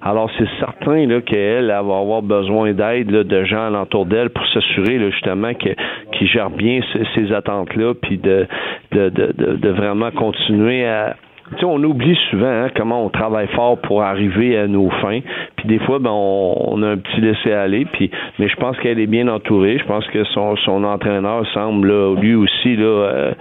[0.08, 5.00] Alors, c'est certain là, qu'elle va avoir besoin d'aide de gens alentour d'elle pour s'assurer
[5.12, 5.68] justement que
[6.14, 6.80] qu'il gère bien
[7.14, 8.48] ces, attentes-là, puis de,
[8.94, 11.18] de, de, de, vraiment continuer à,
[11.52, 15.20] tu sais, on oublie souvent hein, comment on travaille fort pour arriver à nos fins.
[15.58, 17.86] Puis des fois, ben, on, a un petit laisser-aller.
[17.92, 19.78] Puis, mais je pense qu'elle est bien entourée.
[19.78, 23.34] Je pense que son, son entraîneur semble lui aussi là, euh,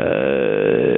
[0.00, 0.94] euh,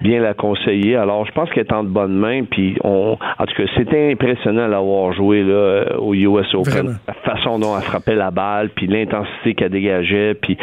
[0.00, 0.96] bien la conseiller.
[0.96, 2.44] Alors, je pense qu'elle est en de bonnes mains.
[2.44, 6.98] Puis, on, en tout cas, c'était impressionnant d'avoir joué là, euh, au US Open.
[7.06, 10.34] La façon dont elle frappait la balle, puis l'intensité qu'elle dégageait.
[10.34, 10.56] Puis,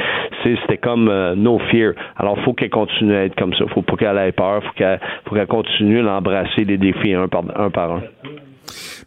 [0.44, 1.94] c'était comme euh, no fear.
[2.16, 3.66] Alors, faut qu'elle continue à être comme ça.
[3.74, 4.64] Faut pas qu'elle ait peur.
[4.64, 7.70] Faut qu'elle, faut qu'elle continue à embrasser les défis un par un.
[7.70, 8.02] Par un.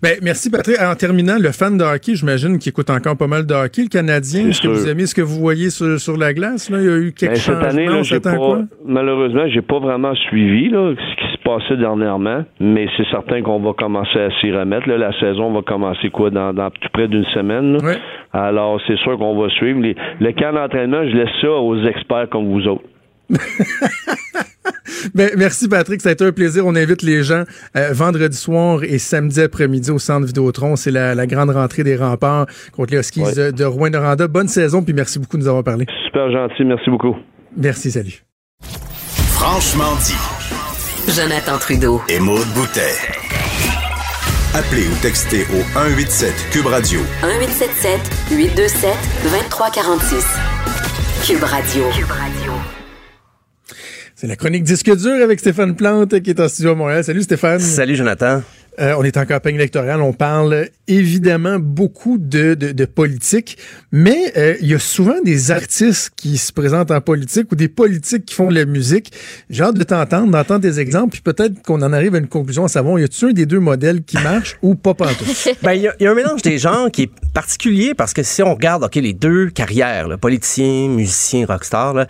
[0.02, 0.80] Ben, merci Patrick.
[0.80, 3.82] En terminant, le fan de hockey, j'imagine qu'il écoute encore pas mal de hockey.
[3.82, 6.70] Le Canadien, est-ce que vous aimez ce que vous voyez sur, la glace?
[6.70, 6.78] Là?
[6.80, 10.14] Il y a eu quelques ben, cette Année, là, j'ai pas, malheureusement, j'ai pas vraiment
[10.14, 14.50] suivi là, ce qui se passait dernièrement, mais c'est certain qu'on va commencer à s'y
[14.50, 14.88] remettre.
[14.88, 14.96] Là.
[14.96, 17.76] La saison va commencer quoi dans, dans tout près d'une semaine.
[18.32, 19.80] Alors, c'est sûr qu'on va suivre.
[19.80, 22.84] le camp d'entraînement, je laisse ça aux experts comme vous autres.
[25.14, 26.66] ben, merci Patrick, ça a été un plaisir.
[26.66, 27.44] On invite les gens
[27.76, 30.76] euh, vendredi soir et samedi après-midi au centre Vidéotron.
[30.76, 34.28] C'est la, grande rentrée des remparts contre les Huskies de, de Rouen-Noranda.
[34.28, 35.86] Bonne saison, puis merci beaucoup de nous avoir parlé.
[36.06, 37.16] Super gentil, merci beaucoup.
[37.56, 38.22] Merci, salut.
[39.32, 40.16] Franchement dit.
[41.08, 42.00] Jonathan Trudeau.
[42.08, 42.94] Et Maude Boutet.
[44.54, 47.00] Appelez ou textez au 187 Cube Radio.
[47.22, 48.00] 1877
[48.32, 48.90] 827
[49.22, 50.26] 2346.
[51.26, 51.84] Cube Radio.
[51.90, 52.79] Cube Radio.
[54.20, 57.02] C'est la chronique disque dur avec Stéphane Plante qui est en studio à Montréal.
[57.02, 57.58] Salut Stéphane.
[57.58, 58.42] Salut Jonathan.
[58.78, 63.56] Euh, on est en campagne électorale, on parle évidemment beaucoup de, de, de politique,
[63.92, 67.68] mais euh, il y a souvent des artistes qui se présentent en politique ou des
[67.68, 69.12] politiques qui font de la musique.
[69.48, 72.64] J'ai hâte de t'entendre, d'entendre des exemples, puis peut-être qu'on en arrive à une conclusion
[72.64, 75.48] à savoir, y a-t-il un des deux modèles qui marche ou pas pantoute?
[75.62, 78.42] ben, il y, y, a un mélange des genres qui est particulier parce que si
[78.42, 82.06] on regarde, OK, les deux carrières, là, politicien, musicien, rockstar, là,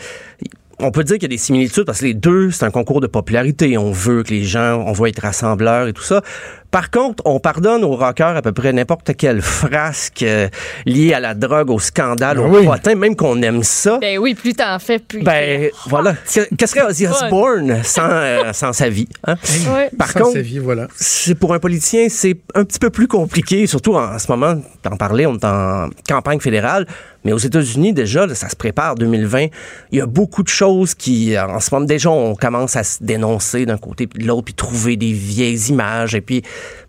[0.82, 3.01] on peut dire qu'il y a des similitudes parce que les deux, c'est un concours
[3.01, 3.77] de popularité.
[3.78, 6.23] On veut que les gens, on veut être rassembleurs et tout ça.
[6.70, 10.48] Par contre, on pardonne aux rockers à peu près n'importe quelle frasque euh,
[10.86, 12.66] liée à la drogue, au scandale, Ben au oui.
[12.66, 13.98] potin, même qu'on aime ça.
[14.01, 15.22] Ben oui, plus t'en fais, plus.
[15.22, 16.14] Ben voilà.
[16.56, 19.09] Qu'est-ce serait Ozzy Osbourne sans, euh, sans sa vie?
[19.26, 19.36] Hein?
[19.74, 19.90] Ouais.
[19.97, 20.88] Par Sans contre, sa vie, voilà.
[20.97, 24.97] c'est pour un politicien, c'est un petit peu plus compliqué, surtout en, ce moment, t'en
[24.97, 26.86] parlais, on est en campagne fédérale,
[27.24, 29.47] mais aux États-Unis, déjà, là, ça se prépare 2020.
[29.92, 33.02] Il y a beaucoup de choses qui, en ce moment, déjà, on commence à se
[33.05, 36.42] dénoncer d'un côté puis de l'autre, puis trouver des vieilles images, et puis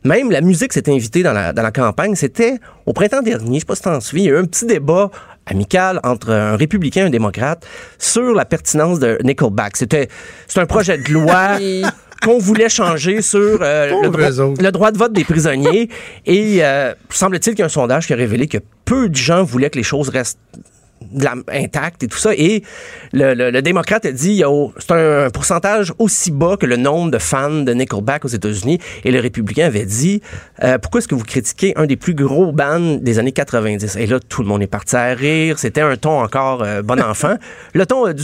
[0.03, 2.15] même la musique s'est invitée dans la, dans la campagne.
[2.15, 4.45] C'était au printemps dernier, je sais pas si t'en souviens, il y a eu un
[4.45, 5.11] petit débat
[5.45, 7.65] amical entre un républicain et un démocrate
[7.97, 9.77] sur la pertinence de Nickelback.
[9.77, 10.07] C'était
[10.47, 11.57] c'est un projet de loi
[12.23, 15.89] qu'on voulait changer sur euh, le droit de vote des prisonniers.
[16.25, 19.43] Et euh, semble-t-il qu'il y a un sondage qui a révélé que peu de gens
[19.43, 20.39] voulaient que les choses restent
[21.51, 22.31] intactes et tout ça.
[22.35, 22.63] Et
[23.13, 24.43] le, le- le démocrate a dit
[24.79, 28.79] c'est un, pourcentage aussi bas que le nombre de fans de Nickelback aux États-Unis.
[29.03, 30.21] Et le républicain avait dit
[30.63, 34.07] euh, pourquoi est-ce que vous critiquez un des plus gros bands des années 90 Et
[34.07, 35.59] là, tout le monde est parti à rire.
[35.59, 37.35] C'était un ton encore euh, bon enfant.
[37.73, 38.23] le ton a dû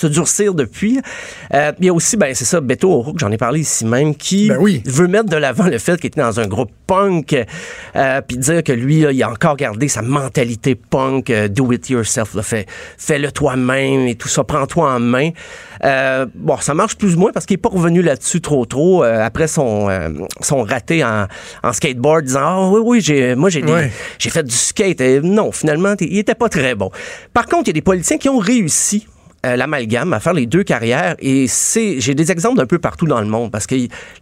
[0.00, 1.00] se durcir depuis.
[1.54, 4.14] Euh, il y a aussi, ben c'est ça, Beto O'Rourke, j'en ai parlé ici même,
[4.14, 4.82] qui Ben oui.
[4.86, 7.36] veut mettre de l'avant le fait qu'il était dans un groupe punk,
[7.96, 11.70] euh, puis dire que lui, là, il a encore gardé sa mentalité punk, euh, do
[11.72, 12.66] it yourself, là, fais,
[12.98, 15.30] fais-le toi-même et tout ça, prends-toi en main.
[16.34, 19.48] Bon, ça marche plus ou moins parce qu'il est pas revenu là-dessus trop trop après
[19.48, 19.88] son
[20.42, 21.26] son raté en,
[21.62, 23.90] en skateboard, disant ah oui oui j'ai moi j'ai des- Ouais.
[24.18, 25.00] j'ai fait du skate.
[25.00, 26.90] Et non, finalement, il était pas très bon.
[27.32, 29.06] Par contre, il y a des politiciens qui ont réussi
[29.46, 31.16] euh, l'amalgame, à faire les deux carrières.
[31.18, 33.74] Et c'est, j'ai des exemples d'un peu partout dans le monde parce que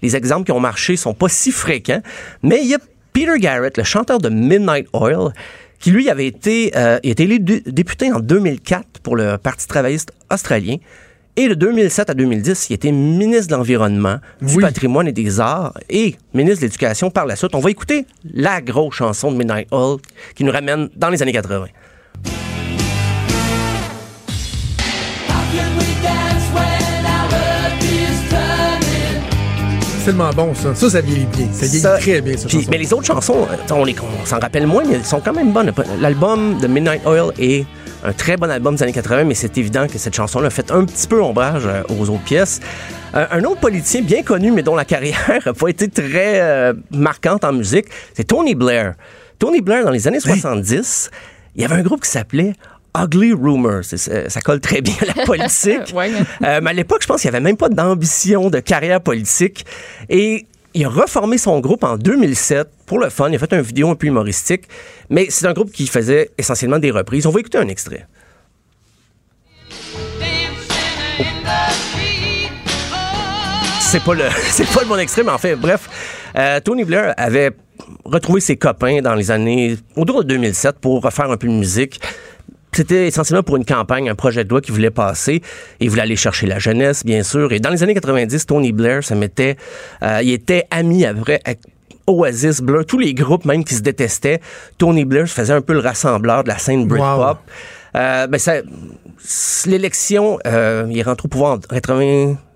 [0.02, 2.02] les exemples qui ont marché sont pas si fréquents.
[2.42, 2.78] Mais il y a
[3.12, 5.32] Peter Garrett, le chanteur de Midnight Oil,
[5.80, 10.12] qui lui avait été, euh, était élu dé- député en 2004 pour le Parti travailliste
[10.32, 10.76] australien.
[11.36, 14.60] Et de 2007 à 2010, il était ministre de l'Environnement, du Oui.
[14.62, 17.54] Patrimoine et des Arts et ministre de l'Éducation par la suite.
[17.54, 19.98] On va écouter la grosse chanson de Midnight Oil
[20.34, 21.66] qui nous ramène dans les années 80.
[30.08, 30.74] Tellement bon, ça.
[30.74, 31.46] Ça, ça vieillit bien.
[31.52, 32.48] Ça vieillit très bien, ça.
[32.70, 35.34] Mais les autres chansons, euh, on, les- on s'en rappelle moins, mais elles sont quand
[35.34, 35.70] même bonnes.
[36.00, 37.66] L'album de Midnight Oil est
[38.02, 40.70] un très bon album des années 80, mais c'est évident que cette chanson-là a fait
[40.70, 42.60] un petit peu ombrage euh, aux autres pièces.
[43.14, 46.72] Euh, un autre politicien bien connu, mais dont la carrière n'a pas été très euh,
[46.90, 48.94] marquante en musique, c'est Tony Blair.
[49.38, 51.10] Tony Blair, dans les années 70,
[51.54, 52.54] il y avait un groupe qui s'appelait
[52.96, 53.32] Ugly
[53.82, 55.92] c'est- Ça colle très bien à la politique.
[55.94, 56.10] Ouais.
[56.44, 59.64] Euh, mais à l'époque, je pense qu'il n'y avait même pas d'ambition de carrière politique.
[60.08, 63.28] Et il a reformé son groupe en 2007 pour le fun.
[63.30, 64.64] Il a fait une vidéo un peu humoristique.
[65.10, 67.26] Mais c'est un groupe qui faisait essentiellement des reprises.
[67.26, 68.06] On va écouter un extrait.
[73.80, 74.24] C'est pas le
[74.74, 75.88] pas le bon extrait, mais en fait, bref,
[76.36, 77.52] euh, Tony Blair avait
[78.04, 82.00] retrouvé ses copains dans les années autour de 2007 pour refaire un peu de musique.
[82.72, 85.42] C'était essentiellement pour une campagne, un projet de loi qu'il voulait passer.
[85.80, 87.52] Il voulait aller chercher la jeunesse, bien sûr.
[87.52, 89.56] Et dans les années 90, Tony Blair se mettait,
[90.02, 91.60] euh, il était ami après avec
[92.06, 94.40] Oasis, Blur, tous les groupes même qui se détestaient.
[94.78, 97.38] Tony Blair se faisait un peu le rassembleur de la scène Britpop.
[97.96, 98.54] Euh, ben ça,
[99.66, 101.58] l'élection, euh, il est rentré au pouvoir en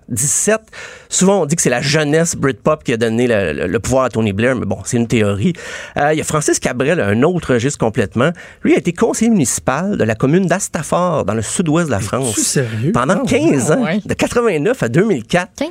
[0.09, 0.61] 97.
[1.09, 4.05] Souvent, on dit que c'est la jeunesse Britpop qui a donné le, le- le pouvoir
[4.05, 5.53] à Tony Blair, mais bon, c'est une théorie.
[5.97, 8.31] Euh, il y a Francis Cabrel, un autre registre complètement.
[8.63, 12.35] Lui a été conseiller municipal de la commune d'Astafort, dans le sud-ouest de la France.
[12.35, 12.91] sérieux?
[12.93, 14.01] Pendant Ah, 15 ans, ouais.
[14.05, 15.51] de 89 à 2004.
[15.57, 15.69] 15.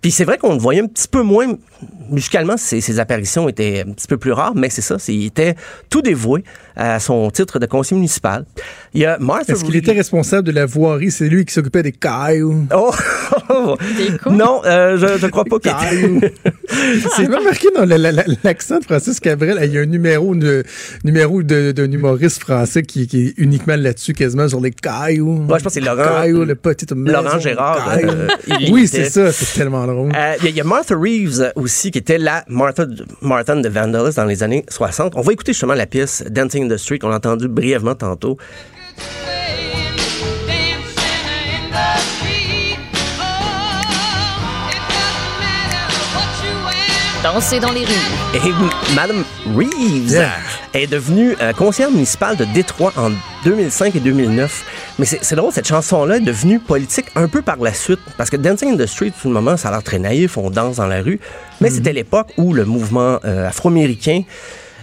[0.00, 1.46] Puis c'est vrai qu'on le voyait un petit peu moins
[2.10, 5.54] musicalement, ses, ses apparitions étaient un petit peu plus rares, mais c'est ça, il était
[5.90, 6.44] tout dévoué
[6.76, 8.44] à son titre de conseiller municipal.
[8.94, 11.10] Il y a Martha Est-ce qu'il était responsable de la voirie?
[11.10, 12.66] C'est lui qui s'occupait des cailloux.
[12.74, 12.94] Oh!
[13.96, 14.34] Des coups?
[14.34, 16.34] non, euh, je, je crois pas qu'il était...
[16.68, 20.34] C'est remarqué dans la- la- la- l'accent de Francis Cabrel, il y a un numéro
[20.34, 20.62] de
[21.04, 25.38] numéro de- d'un humoriste français qui, qui est uniquement là-dessus, quasiment sur les cailloux.
[25.48, 28.28] Ouais, je pense que c'est Laurent- Cailloux, le petit Laurent maison, Gérard, euh,
[28.70, 30.12] oui, c'est ça, c'est tellement drôle.
[30.14, 32.86] Euh, Il y, a- il y a Martha Reeves euh, aussi, qui était la Martha,
[33.22, 35.14] Martin de Vandals dans les années 60.
[35.16, 38.36] On va écouter justement la pièce Dancing in the Street qu'on a entendu brièvement tantôt.
[47.34, 47.92] Danser dans les rues.
[48.34, 49.22] Et Madame
[49.54, 50.30] Reeves Yeah.
[50.72, 53.10] est devenue euh, conseillère municipale de Détroit en
[53.44, 54.64] 2005 et 2009.
[54.98, 57.98] Mais c'est drôle, cette chanson-là est devenue politique un peu par la suite.
[58.16, 60.48] Parce que Dancing in the Street, tout le moment, ça a l'air très naïf, on
[60.48, 61.20] danse dans la rue.
[61.60, 64.22] Mais c'était l'époque où le mouvement euh, afro-américain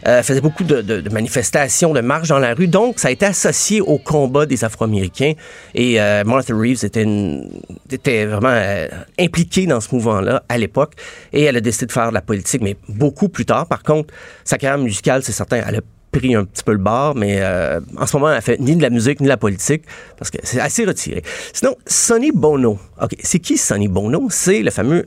[0.08, 2.68] euh, faisait beaucoup de, manifestations, de marches dans la rue.
[2.68, 5.34] Donc, ça a été associé au combat des Afro-Américains.
[5.74, 8.88] Et euh, Martha Reeves était, vraiment euh,
[9.20, 10.94] impliquée dans ce mouvement-là à l'époque.
[11.34, 13.68] Et elle a décidé de faire de la politique, mais beaucoup plus tard.
[13.68, 14.14] Par contre,
[14.44, 17.80] sa carrière musicale, c'est certain, elle a pris un petit peu le bar, mais euh,
[17.98, 19.84] en ce moment, elle fait ni de la musique ni de la politique,
[20.18, 21.24] parce que c'est assez retiré.
[21.54, 22.80] Sinon, Sonny Bono.
[23.02, 24.28] OK, c'est qui Sonny Bono?
[24.30, 25.06] C'est le fameux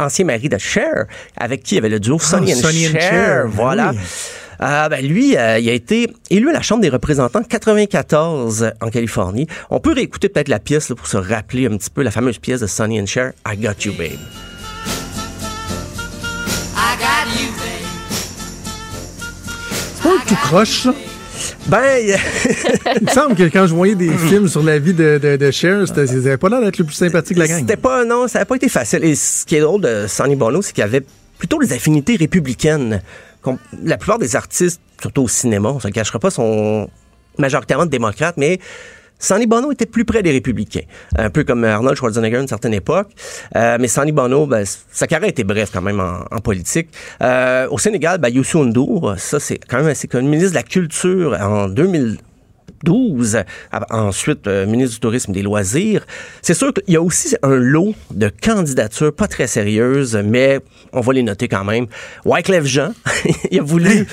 [0.00, 1.06] ancien mari de Cher,
[1.36, 3.00] avec qui il y avait le duo Sonny, and, Ah, Sonny and Cher.
[3.02, 3.90] Cher, ben Voilà.
[3.92, 3.98] oui.
[4.62, 8.88] Euh, ben, lui, euh, il a été élu à la Chambre des représentants 94 en
[8.88, 9.46] Californie.
[9.68, 12.38] On peut réécouter peut-être la pièce là, pour se rappeler un petit peu la fameuse
[12.38, 14.12] pièce de Sonny and Cher, I Got You Babe.
[19.96, 20.94] C'est pas un tout croche, ça?
[21.68, 22.16] Ben,
[23.00, 25.50] Il me semble que quand je voyais des films sur la vie de, de, de
[25.50, 27.58] Cher, c'était- pas l'air d'être le plus sympathique de la gang.
[27.60, 29.04] C'était pas, non, ça n'a pas été facile.
[29.04, 31.02] Et ce qui est drôle de Sonny Bono, c'est qu'il avait
[31.38, 33.02] plutôt des affinités républicaines.
[33.84, 36.88] La plupart des artistes, surtout au cinéma, on se le cachera pas, sont
[37.38, 38.58] majoritairement démocrates, mais
[39.18, 40.82] Sonny Bono était plus près des républicains.
[41.16, 43.08] Un peu comme Arnold Schwarzenegger à une certaine époque.
[43.56, 46.88] Euh, mais Sonny Bono, ben, sa carrière était brève quand même en, en politique.
[47.22, 50.62] Euh, au Sénégal, ben, Youssou N'Dour, ça c'est quand même assez connu, ministre de la
[50.62, 52.18] Culture en 2000.
[52.84, 53.38] 12,
[53.90, 56.06] ensuite euh, ministre du Tourisme et des Loisirs.
[56.42, 60.60] C'est sûr qu'il y a aussi un lot de candidatures pas très sérieuses, mais
[60.92, 61.86] on va les noter quand même.
[62.24, 62.92] Wyclef Jean,
[63.50, 64.06] il a voulu...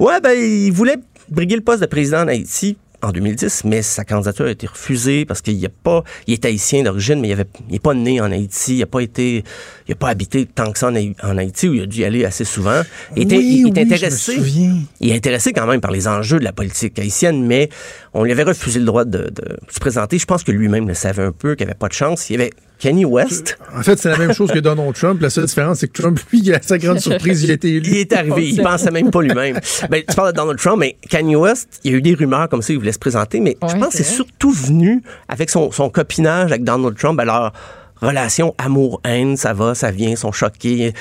[0.00, 0.96] Ouais, ben, il voulait
[1.28, 5.24] briguer le poste de président en Haïti en 2010, mais sa candidature a été refusée
[5.24, 8.20] parce qu'il a pas, il est haïtien d'origine, mais il avait, il est pas né
[8.20, 9.44] en Haïti, il a pas été,
[9.88, 12.00] il a pas habité tant que ça en, Haï- en Haïti où il a dû
[12.00, 12.82] y aller assez souvent.
[13.16, 14.34] Il était, Oui, il est oui, je me intéressé.
[14.36, 14.76] souviens.
[15.00, 17.68] Il est intéressé quand même par les enjeux de la politique haïtienne, mais
[18.14, 20.18] on lui avait refusé le droit de, de se présenter.
[20.18, 22.30] Je pense que lui-même le savait un peu, qu'il avait pas de chance.
[22.30, 23.58] Il avait Kanye West?
[23.74, 25.20] En fait, c'est la même chose que Donald Trump.
[25.20, 27.90] La seule différence, c'est que Trump, lui, à sa grande surprise, il a été élu.
[27.90, 29.58] Il est arrivé, il pensait même pas lui-même.
[29.90, 32.48] Ben, tu parles de Donald Trump, mais Kanye West, il y a eu des rumeurs
[32.48, 35.70] comme ça, il voulait se présenter, mais je pense que c'est surtout venu avec son,
[35.70, 37.18] son copinage avec Donald Trump.
[37.20, 37.52] Alors,
[38.00, 40.92] relation amour-haine, ça va, ça vient, ils sont choqués.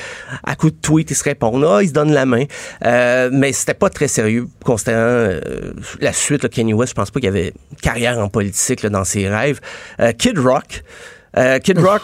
[0.43, 2.45] À coup de tweet, ils se répondent, ah, ils se donnent la main.
[2.85, 7.11] Euh, mais c'était pas très sérieux, constatant euh, la suite, là, Kanye West, je pense
[7.11, 9.59] pas qu'il y avait une carrière en politique là, dans ses rêves.
[9.99, 10.83] Euh, Kid Rock,
[11.37, 12.01] euh, Kid Rock,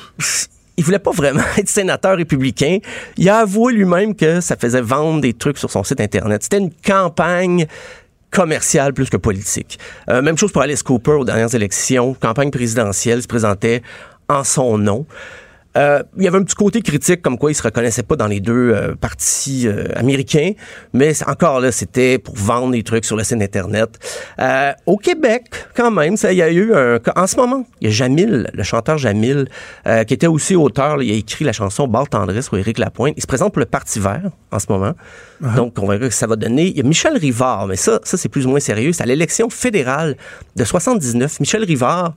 [0.77, 2.79] il voulait pas vraiment être sénateur républicain.
[3.17, 6.43] Il a avoué lui-même que ça faisait vendre des trucs sur son site Internet.
[6.43, 7.67] C'était une campagne
[8.31, 9.77] commerciale plus que politique.
[10.09, 12.13] Euh, même chose pour Alice Cooper aux dernières élections.
[12.13, 13.81] Campagne présidentielle, se présentait
[14.29, 15.05] en son nom.
[15.77, 18.27] Euh, il y avait un petit côté critique comme quoi il se reconnaissait pas dans
[18.27, 20.51] les deux euh, partis euh, américains,
[20.93, 23.97] mais encore là, c'était pour vendre des trucs sur le site Internet.
[24.85, 25.45] Au Québec,
[25.75, 26.99] quand même, ça, il y a eu un...
[27.15, 29.47] En ce moment, il y a Jamil, le chanteur Jamil,
[30.07, 33.13] qui était aussi auteur, là, il a écrit la chanson Barre Tendresse pour Éric Lapointe.
[33.17, 34.93] Il se présente pour le Parti vert en ce moment.
[35.55, 36.67] Donc, on verra ce que ça va donner.
[36.67, 38.91] Il y a Michel Rivard, mais ça, ça c'est plus ou moins sérieux.
[38.93, 40.17] C'est à l'élection fédérale
[40.55, 41.39] de 79.
[41.39, 42.13] Michel Rivard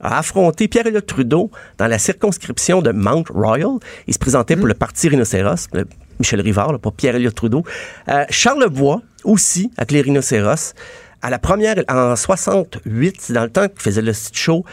[0.00, 3.78] a affronté Pierre-Éliott Trudeau dans la circonscription de Mount Royal.
[4.06, 5.86] Il se présentait pour le Parti Rhinocéros, le
[6.18, 7.64] Michel Rivard, là, pas Pierre-Éliott Trudeau.
[8.08, 10.74] Euh, Charles Bois, aussi, avec les Rhinocéros.
[11.22, 14.64] À la première, en 68, c'est dans le temps qu'il faisait le show,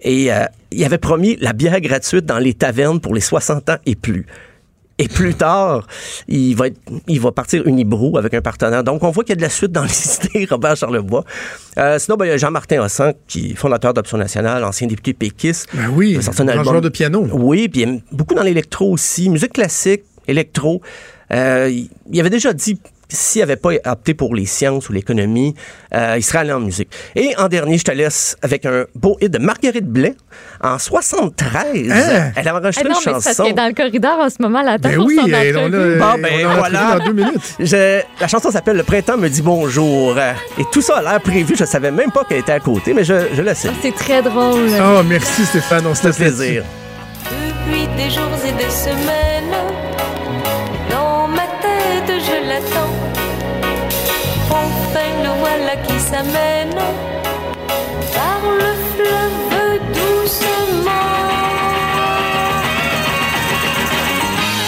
[0.00, 3.76] et euh, il avait promis la bière gratuite dans les tavernes pour les 60 ans
[3.86, 4.26] et plus.
[4.98, 5.86] Et plus tard,
[6.28, 6.78] il va, être,
[7.08, 8.84] il va partir Unibrou avec un partenaire.
[8.84, 11.24] Donc, on voit qu'il y a de la suite dans les idées, Robert Charlebois.
[11.78, 15.14] Euh, sinon, ben, il y a Jean-Martin Hossan, qui est fondateur d'Option Nationale, ancien député
[15.14, 15.68] péquiste.
[15.74, 16.64] Ben oui, un grand album.
[16.64, 17.26] joueur de piano.
[17.32, 19.28] Oui, puis beaucoup dans l'électro aussi.
[19.30, 20.82] Musique classique, électro.
[21.32, 22.78] Euh, il il avait déjà dit
[23.16, 25.54] s'il n'avait pas opté pour les sciences ou l'économie,
[25.94, 26.88] euh, il serait allé en musique.
[27.16, 30.14] Et en dernier, je te laisse avec un beau hit de Marguerite Blais.
[30.62, 32.32] En 73, Hein?
[32.36, 33.50] elle a enregistré Ah non, une mais parce chanson.
[33.52, 34.78] dans le corridor en ce moment, là.
[34.78, 36.86] Ben oui, et on l'a Bon, ben, on l'a voilà.
[36.86, 37.54] entrevu dans deux minutes.
[37.60, 40.16] Je- la chanson s'appelle Le printemps me dit bonjour.
[40.18, 41.54] Et tout ça a l'air prévu.
[41.56, 43.68] Je savais même pas qu'elle était à côté, mais je, je le sais.
[43.82, 44.70] C'est très drôle.
[44.80, 46.22] Oh, merci Stéphane, on se là-dessus.
[46.22, 46.64] plaisir.
[47.30, 49.54] Depuis des jours et des semaines,
[56.12, 56.78] s'amène
[58.16, 61.08] par le fleuve doucement.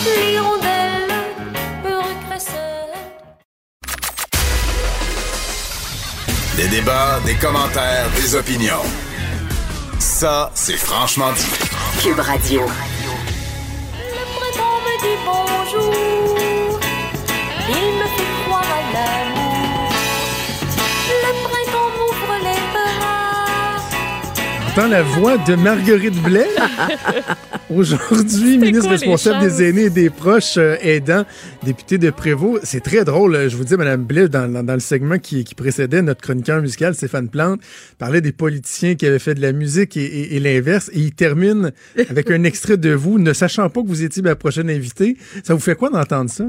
[0.07, 1.15] L'hirondelle
[1.85, 2.95] regrettait.
[6.57, 8.87] Des débats, des commentaires, des opinions.
[9.99, 11.53] Ça, c'est franchement dit.
[12.03, 12.63] Cube Radio.
[14.17, 16.81] Le printemps me dit bonjour.
[17.69, 17.94] Il
[24.77, 26.49] Entend la voix de Marguerite Blais.
[27.71, 31.25] Aujourd'hui, ministre quoi responsable des aînés et des proches euh, aidants,
[31.63, 32.65] député de Prévost.
[32.65, 33.37] C'est très drôle.
[33.37, 36.23] euh, Je vous dis, Mme Blais, dans, dans- dans le segment qui, qui précédait, notre
[36.23, 37.61] chroniqueur musical, Stéphane Plante,
[37.99, 40.91] parlait des politiciens qui avaient fait de la musique et, et- et l'inverse.
[40.93, 41.71] Et il termine
[42.11, 45.17] avec un extrait de vous, ne sachant pas que vous étiez ma prochaine invitée.
[45.45, 46.45] Ça vous fait quoi d'entendre ça?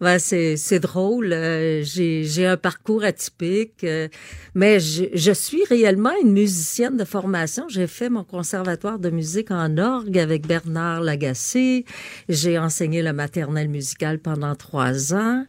[0.00, 1.32] Ouais, c'est c'est drôle.
[1.32, 4.08] euh, j'ai j'ai un parcours atypique, euh,
[4.54, 7.68] mais je, je suis réellement une musicienne de formation.
[7.68, 11.84] J'ai fait mon conservatoire de musique en orgue avec Bernard Lagacé.
[12.28, 15.46] J'ai enseigné la maternelle musicale pendant trois ans.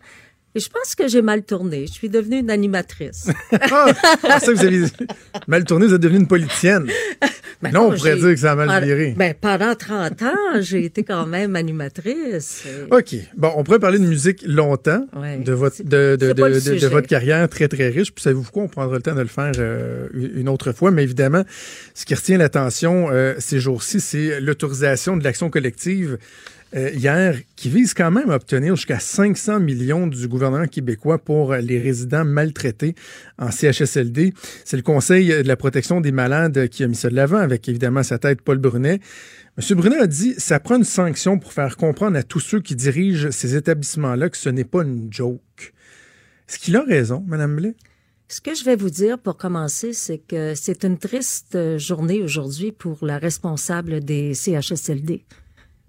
[0.56, 1.86] Et je pense que j'ai mal tourné.
[1.86, 3.28] Je suis devenue une animatrice.
[4.28, 4.84] Ah, ça, vous avez
[5.48, 6.88] mal tourné, vous êtes devenue une politicienne.
[7.62, 9.14] Ben non, on pourrait dire que ça a mal viré.
[9.18, 12.64] Ben, pendant 30 ans, j'ai été quand même animatrice.
[12.66, 13.16] Et- OK.
[13.38, 15.38] Bon, on pourrait parler de musique longtemps, Ouais.
[15.38, 18.12] de, votre, de, de, votre carrière très, très riche.
[18.14, 18.64] Puis savez-vous quoi?
[18.64, 20.92] On prendra le temps de le faire euh, une autre fois.
[20.92, 21.44] Mais évidemment,
[21.94, 26.18] ce qui retient l'attention euh, ces jours-ci, c'est l'autorisation de l'action collective
[26.76, 31.54] euh, hier, qui vise quand même à obtenir jusqu'à 500 millions du gouvernement québécois pour
[31.56, 32.96] les résidents maltraités
[33.38, 34.34] en CHSLD.
[34.64, 37.70] C'est le Conseil de la protection des malades qui a mis ça de l'avant, avec
[37.70, 39.00] évidemment sa tête Paul Brunet.
[39.58, 39.78] M.
[39.78, 43.32] Brunet a dit ça prend une sanction pour faire comprendre à tous ceux qui dirigent
[43.32, 45.74] ces établissements-là que ce n'est pas une joke.
[46.50, 47.76] Est-ce qu'il a raison, Mme Blais?
[48.28, 52.22] Ce que je vais vous dire pour commencer, c'est que c'est une triste euh, journée
[52.22, 55.24] aujourd'hui pour la responsable des CHSLD.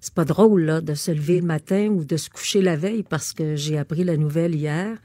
[0.07, 3.03] C'est pas drôle là, de se lever le matin ou de se coucher la veille
[3.03, 4.97] parce que j'ai appris la nouvelle hier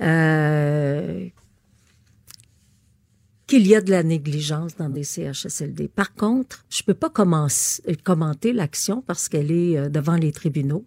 [0.00, 1.28] euh,
[3.46, 5.88] qu'il y a de la négligence dans des CHSLD.
[5.88, 10.86] Par contre, je peux pas commenter l'action parce qu'elle est euh, devant les tribunaux.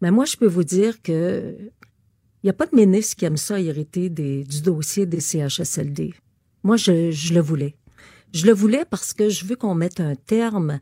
[0.00, 3.36] Mais moi, je peux vous dire que il n'y a pas de ministre qui aime
[3.36, 6.14] ça hériter des, du dossier des CHSLD.
[6.62, 7.74] Moi, je, je le voulais.
[8.32, 10.78] Je le voulais parce que je veux qu'on mette un terme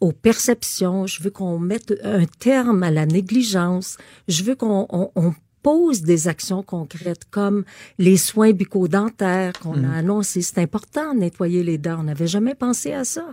[0.00, 3.96] aux perceptions, je veux qu'on mette un terme à la négligence,
[4.28, 7.64] je veux qu'on on- on pose des actions concrètes comme
[7.98, 10.42] les soins bucco-dentaires qu'on a annoncé.
[10.42, 11.98] C'est important, nettoyer les dents.
[12.00, 13.26] On n'avait jamais pensé à ça.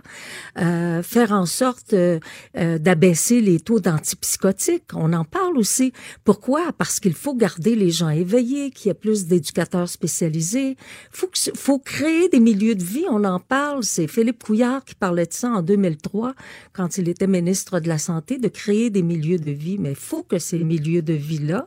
[0.58, 2.20] Euh, faire en sorte euh,
[2.56, 4.94] euh, d'abaisser les taux d'antipsychotiques.
[4.94, 5.92] On en parle aussi.
[6.24, 6.72] Pourquoi?
[6.76, 10.76] Parce qu'il faut garder les gens éveillés, qu'il y ait plus d'éducateurs spécialisés.
[11.10, 13.06] Faut que, faut créer des milieux de vie.
[13.10, 13.82] On en parle.
[13.82, 16.34] C'est Philippe Couillard qui parlait de ça en 2003,
[16.72, 19.78] quand il était ministre de la Santé, de créer des milieux de vie.
[19.78, 21.66] Mais il faut que ces milieux de vie-là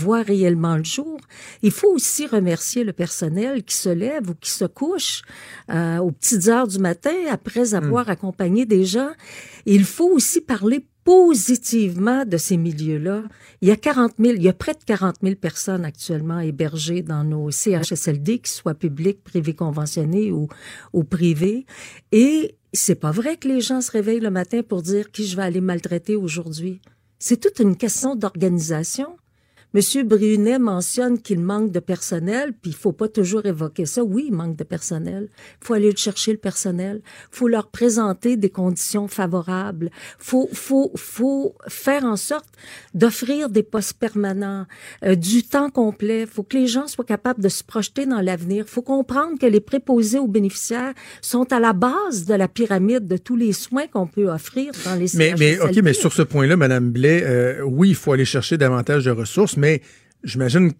[0.00, 1.18] voient réellement le jour.
[1.62, 5.22] Il faut aussi remercier le personnel qui se lève ou qui se couche
[5.70, 9.10] euh, aux petites heures du matin après avoir accompagné des gens.
[9.66, 13.22] Il faut aussi parler positivement de ces milieux-là.
[13.62, 17.02] Il y a 40 000, il y a près de 40 000 personnes actuellement hébergées
[17.02, 20.48] dans nos CHSLD, qu'ils soient publics, privés conventionnés ou,
[20.92, 21.66] ou privés.
[22.12, 25.36] Et c'est pas vrai que les gens se réveillent le matin pour dire qui je
[25.36, 26.80] vais aller maltraiter aujourd'hui.
[27.18, 29.16] C'est toute une question d'organisation.
[29.72, 34.02] Monsieur Brunet mentionne qu'il manque de personnel, puis il faut pas toujours évoquer ça.
[34.02, 35.28] Oui, il manque de personnel.
[35.60, 37.02] Faut aller le chercher le personnel.
[37.30, 39.90] Faut leur présenter des conditions favorables.
[40.18, 42.48] Faut, faut, faut faire en sorte
[42.94, 44.66] d'offrir des postes permanents,
[45.04, 46.26] euh, du temps complet.
[46.26, 48.64] faut que les gens soient capables de se projeter dans l'avenir.
[48.66, 53.16] faut comprendre que les préposés aux bénéficiaires sont à la base de la pyramide de
[53.16, 56.56] tous les soins qu'on peut offrir dans les Mais, mais, OK, mais sur ce point-là,
[56.56, 59.80] Mme Blais, euh, oui, il faut aller chercher davantage de ressources, mais
[60.24, 60.72] j'imagine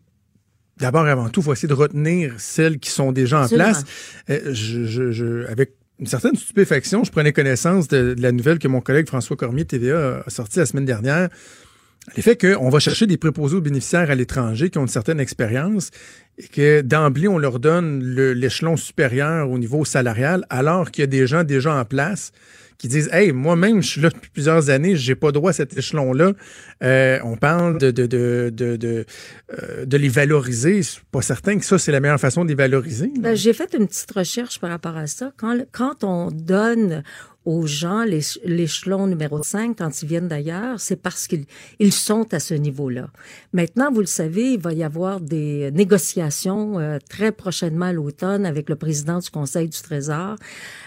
[0.79, 3.69] d'abord et avant tout, il faut essayer de retenir celles qui sont déjà en Absolument.
[3.71, 3.85] place.
[4.31, 8.59] Euh, je, je, je- avec une certaine stupéfaction, je prenais connaissance de, de la nouvelle
[8.59, 11.29] que mon collègue François Cormier TVA a sortie la semaine dernière.
[12.17, 15.91] L'effet qu'on va chercher des préposés aux bénéficiaires à l'étranger qui ont une certaine expérience
[16.39, 21.07] et que d'emblée, on leur donne l'échelon supérieur au niveau salarial, alors qu'il y a
[21.09, 22.33] des gens déjà en place
[22.81, 25.77] qui disent Hey, moi-même, je suis là depuis plusieurs années, j'ai pas droit à cet
[25.77, 26.33] échelon-là.
[26.83, 29.05] Euh, on parle de, de, de, de, de,
[29.53, 30.79] euh, de les valoriser.
[30.79, 33.13] Je suis pas certain que ça, c'est la meilleure façon de les valoriser.
[33.21, 35.31] Ben, j'ai fait une petite recherche par rapport à ça.
[35.37, 37.03] Quand, quand on donne
[37.45, 41.47] aux gens, l'é- l'échelon numéro 5, quand ils viennent d'ailleurs, c'est parce qu'ils
[41.79, 43.09] ils sont à ce niveau-là.
[43.53, 48.45] Maintenant, vous le savez, il va y avoir des négociations euh, très prochainement à l'automne
[48.45, 50.37] avec le président du Conseil du Trésor.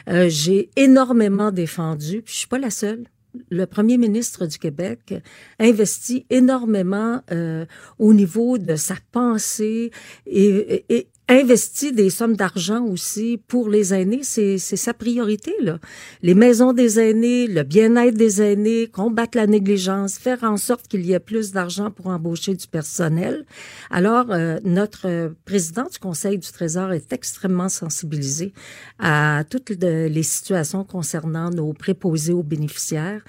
[0.10, 3.06] Euh, J'ai énormément défendu, puis je suis pas la seule.
[3.50, 5.12] Le premier ministre du Québec
[5.60, 7.66] investit énormément euh,
[7.98, 9.90] au niveau de sa pensée
[10.28, 14.22] et, et- et investit des sommes d'argent aussi pour les aînés.
[14.24, 15.54] C'est sa priorité.
[15.62, 15.80] Là.
[16.22, 21.06] Les maisons des aînés, le bien-être des aînés, combattre la négligence, faire en sorte qu'il
[21.06, 23.46] y ait plus d'argent pour embaucher du personnel.
[23.90, 28.54] Alors, euh, notre euh, président du Conseil du Trésor est extrêmement sensibilisé
[29.00, 33.22] à toutes le- les situations concernant nos préposés aux bénéficiaires.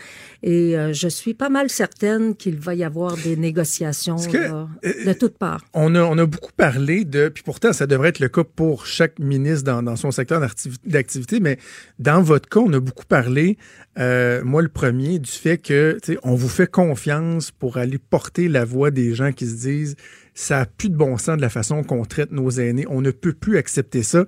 [0.43, 4.69] Et euh, je suis pas mal certaine qu'il va y avoir des négociations que, là,
[4.85, 5.65] euh, de toutes parts.
[5.75, 8.87] On a, on a beaucoup parlé de, puis pourtant ça devrait être le cas pour
[8.87, 11.59] chaque ministre dans, son secteur d'activi- d'activité, mais
[11.99, 13.59] dans votre cas, on a beaucoup parlé,
[13.99, 18.65] euh, moi le premier, du fait que on vous fait confiance pour aller porter la
[18.65, 19.97] voix des gens qui se disent
[20.35, 23.11] ça n'a plus de bon sens de la façon qu'on traite nos aînés, on ne
[23.11, 24.25] peut plus accepter ça.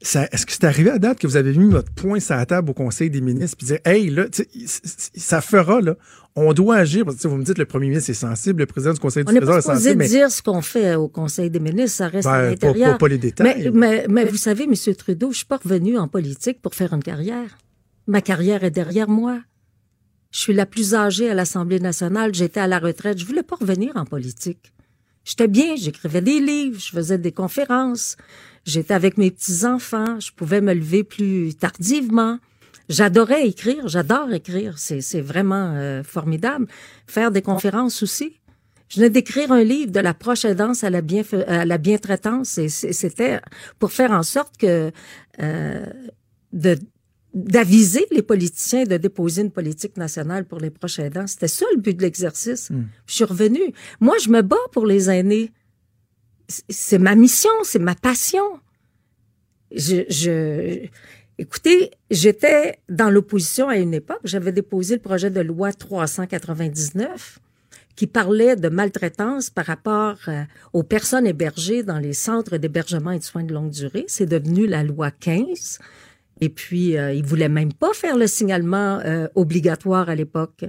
[0.00, 2.70] Est-ce que c'est arrivé à date que vous avez mis votre point sur la table
[2.70, 4.26] au Conseil des ministres puis dire Hey, là,
[4.66, 5.96] ça fera, là.
[6.36, 7.04] On doit agir.
[7.04, 9.30] Parce que, vous me dites le premier ministre est sensible, le président du Conseil On
[9.32, 12.08] du Trésor pas est sensible, mais dire ce qu'on fait au Conseil des ministres, ça
[12.08, 12.92] reste Ben, l'intérieur.
[12.92, 13.70] pas- pas les détails.
[13.74, 14.74] Mais, mais, mais vous savez, M.
[14.96, 17.58] Trudeau, je suis pas revenu en politique pour faire une carrière.
[18.06, 19.40] Ma carrière est derrière moi.
[20.30, 22.32] Je suis la plus âgée à l'Assemblée nationale.
[22.34, 23.18] J'étais à la retraite.
[23.18, 24.72] Je voulais pas revenir en politique.
[25.24, 25.76] J'étais bien.
[25.76, 26.80] J'écrivais des livres.
[26.80, 28.16] Je faisais des conférences.
[28.64, 30.20] J'étais avec mes petits-enfants.
[30.20, 32.38] Je pouvais me lever plus tardivement.
[32.88, 33.88] J'adorais écrire.
[33.88, 34.78] J'adore écrire.
[34.78, 36.66] C'est, vraiment euh, formidable.
[37.06, 38.40] Faire des conférences aussi.
[38.88, 42.58] Je venais d'écrire un livre de la proche aidance à la, bienfa- à la bientraitance
[42.58, 43.40] et c'était
[43.78, 44.90] pour faire en sorte que
[45.40, 45.86] euh,
[46.52, 46.76] de
[47.34, 51.26] d'aviser les politiciens de déposer une politique nationale pour les proches aidants.
[51.26, 52.70] C'était ça le but de l'exercice.
[53.06, 53.72] Je suis revenue.
[54.00, 55.52] Moi, je me bats pour les aînés.
[56.48, 58.42] C'est- C'est ma mission, c'est ma passion.
[59.72, 60.86] Je, je,
[61.38, 64.20] écoutez, j'étais dans l'opposition à une époque.
[64.24, 67.38] J'avais déposé le projet de loi 399
[67.96, 70.42] qui parlait de maltraitance par rapport euh,
[70.72, 74.04] aux personnes hébergées dans les centres d'hébergement et de soins de longue durée.
[74.08, 75.78] C'est devenu la loi 15.
[76.40, 80.64] Et puis, euh, ils voulaient même pas faire le signalement euh, obligatoire à l'époque.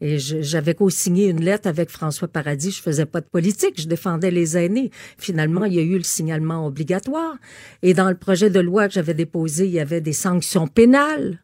[0.00, 2.70] Et j'avais co-signé une lettre avec François Paradis.
[2.70, 4.90] Je faisais pas de politique, je défendais les aînés.
[5.16, 7.36] Finalement, il y a eu le signalement obligatoire.
[7.82, 11.40] Et dans le projet de loi que j'avais déposé, il y avait des sanctions pénales.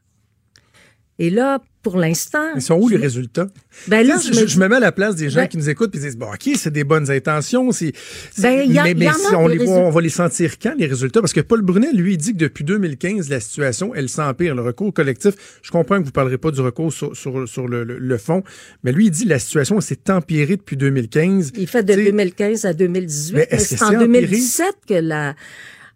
[1.19, 2.43] Et là, pour l'instant...
[2.57, 3.47] Ils sont où je les résultats?
[3.87, 5.57] Ben là, je je, me je me mets à la place des gens Ben- qui
[5.59, 7.71] nous écoutent et disent bon, OK, c'est des bonnes intentions.
[7.71, 7.93] C'est,
[8.39, 8.67] Ben,
[8.97, 11.21] mais en si on, les voit, on va les sentir quand, les résultats?
[11.21, 14.55] Parce que Paul Brunet, lui, dit que depuis 2015, la situation, elle s'empire.
[14.55, 17.85] Le recours collectif, je comprends que vous parlerez pas du recours sur, sur, sur le,
[17.85, 18.43] le- le fond,
[18.83, 21.53] mais lui, il dit que la situation s'est empirée depuis 2015.
[21.57, 23.35] Il fait de T'sais, 2015 à 2018.
[23.35, 24.07] Mais Mais est-ce que c'est en c'est empiré?
[24.23, 25.35] 2017 que la,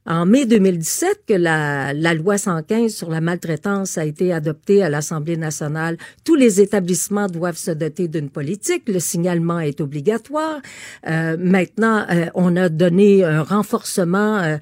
[0.07, 4.89] en mai 2017 que la, la loi 115 sur la maltraitance a été adoptée à
[4.89, 5.97] l'Assemblée nationale.
[6.25, 8.85] Tous les établissements doivent se doter d'une politique.
[8.89, 10.61] Le signalement est obligatoire.
[11.09, 14.57] Euh, maintenant, euh, on a donné un renforcement euh,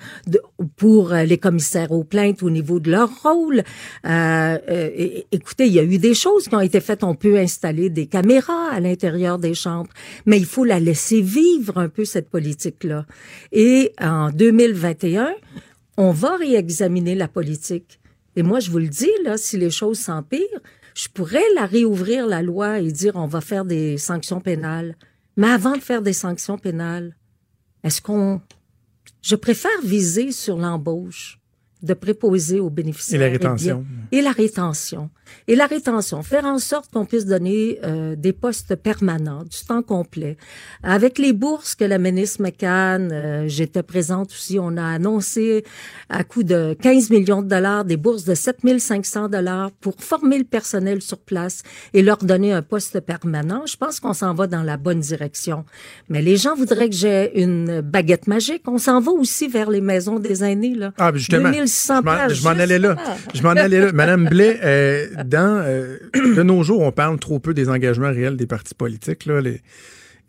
[0.77, 3.63] pour euh, les commissaires aux plaintes au niveau de leur rôle.
[4.07, 7.05] Euh, euh, écoutez, il y a eu des choses qui ont été faites.
[7.05, 9.91] On peut installer des caméras à l'intérieur des chambres,
[10.27, 13.07] mais il faut la laisser vivre un peu cette politique-là.
[13.53, 15.34] Et en 2021,
[15.97, 18.01] on va réexaminer la politique.
[18.37, 20.61] Et moi, je vous le dis, là, si les choses s'empirent,
[20.95, 24.97] je pourrais la réouvrir, la loi, et dire on va faire des sanctions pénales.
[25.37, 27.17] Mais avant de faire des sanctions pénales,
[27.83, 28.41] est-ce qu'on...
[29.23, 31.41] Je préfère viser sur l'embauche
[31.83, 33.21] de préposer aux bénéficiaires.
[33.23, 33.87] Et la bien- rétention.
[34.13, 35.11] Et la rétention.
[35.49, 36.23] Et la rétention.
[36.23, 40.37] Faire en sorte qu'on puisse donner euh, des postes permanents, du temps complet.
[40.83, 45.65] Avec les bourses que la ministre McCann, euh, j'étais présente aussi, on a annoncé
[46.09, 50.45] à coût de 15 millions de dollars des bourses de 7500 dollars pour former le
[50.45, 51.63] personnel sur place
[51.93, 53.65] et leur donner un poste permanent.
[53.67, 55.65] Je pense qu'on s'en va dans la bonne direction.
[56.09, 58.63] Mais les gens voudraient que j'ai une baguette magique.
[58.67, 60.93] On s'en va aussi vers les maisons des aînés, là.
[60.99, 62.97] Ah, justement, 2600 je m'en- pages, je m'en allais là.
[63.35, 63.93] Je m'en allais là.
[63.93, 68.37] Madame Blais, euh, dans, euh, de nos jours, on parle trop peu des engagements réels
[68.37, 69.29] des partis politiques.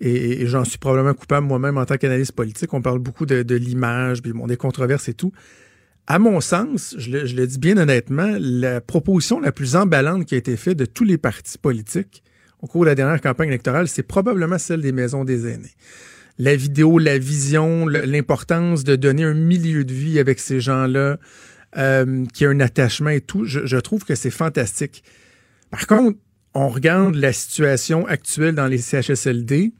[0.01, 2.73] Et, j'en suis probablement coupable moi-même en tant qu'analyste politique.
[2.73, 5.31] On parle beaucoup de, l'image, puis des controverses et tout.
[6.07, 10.37] À mon sens, je le, dis bien honnêtement, la proposition la plus emballante qui a
[10.37, 12.23] été faite de tous les partis politiques
[12.61, 15.75] au cours de la dernière campagne électorale, c'est probablement celle des maisons des aînés.
[16.37, 21.17] La vidéo, la vision, l'importance de donner un milieu de vie avec ces gens-là,
[21.77, 23.45] euh, qui a un attachement et tout.
[23.45, 25.03] Je, je trouve que c'est fantastique.
[25.71, 26.17] Par contre,
[26.53, 29.73] on regarde la situation actuelle dans les CHSLD,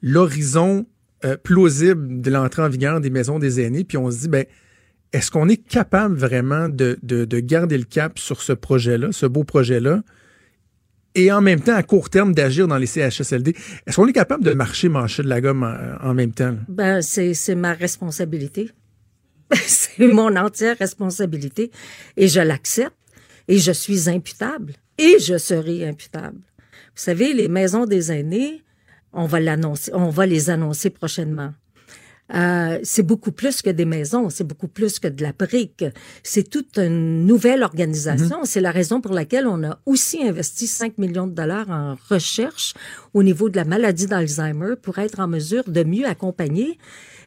[0.00, 0.86] l'horizon
[1.24, 4.46] euh, plausible de l'entrée en vigueur des maisons des aînés, puis on se dit, ben,
[5.12, 9.26] est-ce qu'on est capable vraiment de, de, de garder le cap sur ce projet-là, ce
[9.26, 10.02] beau projet-là,
[11.14, 13.54] et en même temps, à court terme, d'agir dans les CHSLD?
[13.86, 16.56] Est-ce qu'on est capable de marcher, mancher de la gomme en, en même temps?
[16.68, 18.70] Ben, c'est ma responsabilité.
[19.66, 21.70] c'est mon entière responsabilité.
[22.16, 22.96] Et je l'accepte.
[23.48, 24.74] Et je suis imputable.
[24.98, 26.38] Et je serai imputable.
[26.94, 28.62] Vous savez, les maisons des aînés,
[29.12, 31.52] on va l'annoncer, on va les annoncer prochainement.
[32.34, 35.84] Euh, c'est beaucoup plus que des maisons, c'est beaucoup plus que de la brique.
[36.22, 38.44] C'est toute une nouvelle organisation.
[38.44, 42.74] C'est la raison pour laquelle on a aussi investi 5 millions de dollars en recherche
[43.12, 46.78] au niveau de la maladie d'Alzheimer pour être en mesure de mieux accompagner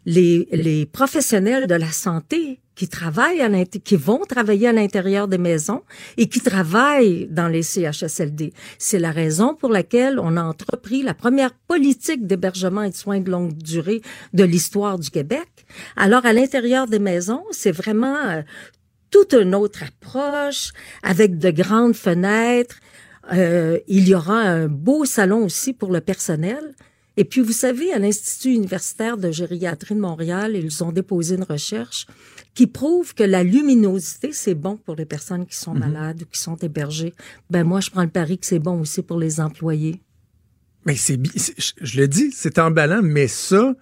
[0.06, 5.38] les, les professionnels de la santé qui travaillent à qui vont travailler à l'intérieur des
[5.38, 5.82] maisons
[6.18, 8.53] et qui travaillent dans les CHSLD.
[8.77, 13.22] C'est la raison pour laquelle on a entrepris la première politique d'hébergement et de soins
[13.22, 14.02] de longue durée
[14.34, 15.48] de l'histoire du Québec.
[15.95, 18.41] Alors à l'intérieur des maisons, c'est vraiment euh,
[19.10, 20.72] toute une autre approche
[21.02, 22.80] avec de grandes fenêtres.
[23.34, 26.76] Euh, il y aura un beau salon aussi pour le personnel.
[27.17, 31.43] Et puis, vous savez, à l'Institut universitaire de gériatrie de Montréal, ils ont déposé une
[31.43, 32.07] recherche
[32.53, 36.39] qui prouve que la luminosité, c'est bon pour les personnes qui sont malades ou qui
[36.39, 37.13] sont hébergées.
[37.49, 40.01] Ben, moi, je prends le pari que c'est bon aussi pour les employés.
[40.85, 41.19] Mais c'est-
[41.57, 43.73] je, je le dis, c'est emballant, mais ça,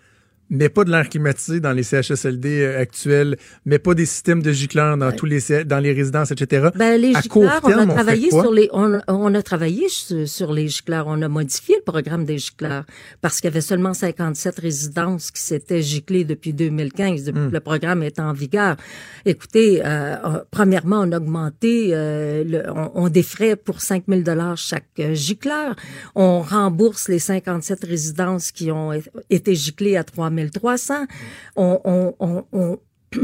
[0.54, 4.52] mais pas de l'air climatisé dans les CHSLD euh, actuels, mais pas des systèmes de
[4.52, 6.70] gicleurs dans tous les dans les résidences, etc.
[6.76, 8.44] Ben, les à gicleurs, on a terme, on travaillé quoi?
[8.44, 11.08] sur les, on, on a travaillé sur, les gicleurs.
[11.08, 12.86] On a modifié le programme des gicleurs
[13.22, 17.48] parce qu'il y avait seulement 57 résidences qui s'étaient giclées depuis 2015, depuis Hmm.
[17.48, 18.76] que le programme est en vigueur.
[19.26, 20.16] Écoutez, euh,
[20.52, 25.76] premièrement, on a augmenté, euh, le, on, on défrait pour 5 000 dollars chaque gicleur.
[26.14, 28.92] On rembourse les 57 résidences qui ont
[29.32, 31.06] été giclées à 3 300.
[31.56, 32.80] On, on, on, on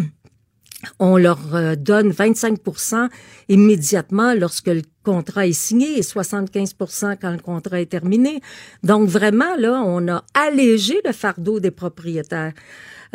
[0.99, 3.09] on leur euh, donne 25%
[3.49, 8.41] immédiatement lorsque le contrat est signé et 75% quand le contrat est terminé.
[8.83, 12.53] Donc vraiment, là, on a allégé le fardeau des propriétaires.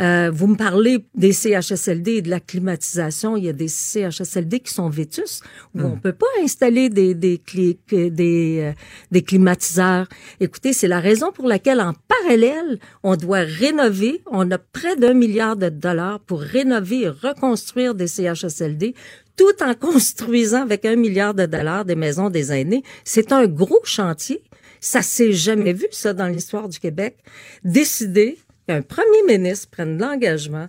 [0.01, 3.37] Euh, vous me parlez des CHSLD et de la climatisation.
[3.37, 5.41] Il y a des CHSLD qui sont vétus
[5.75, 7.79] où on peut pas installer des des cli-
[8.11, 8.73] des, euh,
[9.13, 10.09] des climatiseurs.
[10.41, 14.21] Écoutez, c'est la raison pour laquelle en parallèle, on doit rénover.
[14.31, 18.95] On a près d'un milliard de dollars pour rénover et reconstruire des CHSLD
[19.37, 22.83] tout en construisant avec un milliard de dollars des maisons des aînés.
[23.05, 24.43] C'est un gros chantier.
[24.81, 27.17] Ça s'est jamais vu, ça, dans l'histoire du Québec.
[27.65, 30.69] Décider qu'un premier ministre prenne l'engagement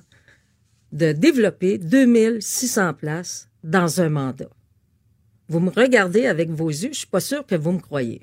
[0.92, 4.50] de développer 2600 places dans un mandat.
[5.50, 8.22] Vous me regardez avec vos yeux, je suis pas sûre que vous me croyez.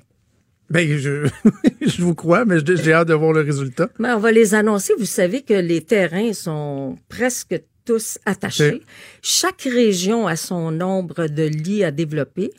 [0.69, 1.27] Ben, je,
[1.81, 3.89] je vous crois, mais j'ai hâte de voir le résultat.
[3.99, 4.93] Mais on va les annoncer.
[4.97, 8.81] Vous savez que les terrains sont presque tous attachés.
[9.21, 12.51] Chaque région a son nombre de lits à développer.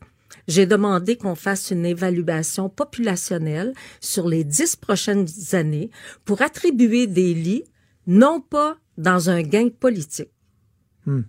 [0.48, 5.90] J'ai demandé qu'on fasse une évaluation populationnelle sur les dix prochaines années
[6.24, 7.64] pour attribuer des lits,
[8.06, 10.30] non pas dans un gain politique,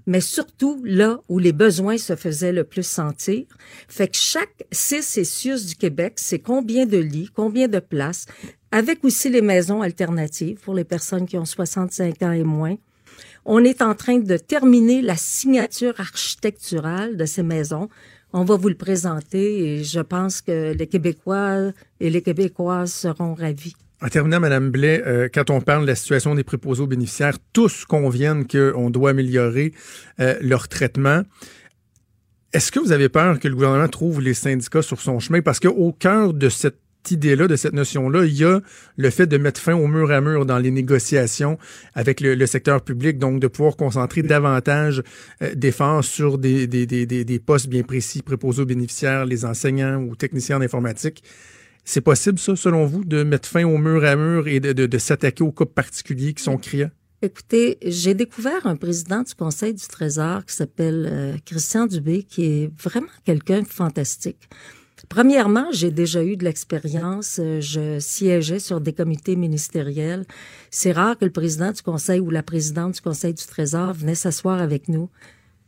[0.05, 3.45] mais surtout là où les besoins se faisaient le plus sentir.
[3.87, 8.25] Fait que chaque CIUS du Québec, c'est combien de lits, combien de places,
[8.71, 12.77] avec aussi les maisons alternatives pour les personnes qui ont 65 ans et moins.
[13.45, 17.89] On est en train de terminer la signature architecturale de ces maisons.
[18.37, 21.71] On va vous le présenter et je pense que les Québécois
[22.01, 23.75] et les Québécoises seront ravis.
[24.01, 27.37] En terminant, Madame Blais, euh, quand on parle de la situation des préposés aux bénéficiaires,
[27.53, 29.71] tous conviennent qu'on doit améliorer
[30.19, 31.21] euh, leur traitement.
[32.51, 35.41] Est-ce que vous avez peur que le gouvernement trouve les syndicats sur son chemin?
[35.41, 38.61] Parce qu'au cœur de cette idée-là, de cette notion-là, il y a
[38.97, 41.57] le fait de mettre fin au mur à mur dans les négociations
[41.93, 45.03] avec le, secteur public, donc de pouvoir concentrer davantage
[45.41, 49.97] euh, d'efforts sur des, des, des, des, postes bien précis, préposés aux bénéficiaires, les enseignants
[50.01, 51.23] ou techniciens en informatique.
[51.83, 54.85] C'est possible, ça, selon vous, de mettre fin au mur à mur et de, de,
[54.85, 56.89] de s'attaquer aux cas particuliers qui sont criants?
[57.21, 62.45] Écoutez, j'ai découvert un président du Conseil du Trésor qui s'appelle euh, Christian Dubé, qui
[62.45, 64.49] est vraiment quelqu'un de fantastique.
[65.15, 67.39] Premièrement, j'ai déjà eu de l'expérience.
[67.41, 70.25] euh, Je siégeais sur des comités ministériels.
[70.71, 74.13] C'est rare que le président du Conseil ou la présidente du Conseil du Trésor venait
[74.13, 75.09] s'asseoir avec nous.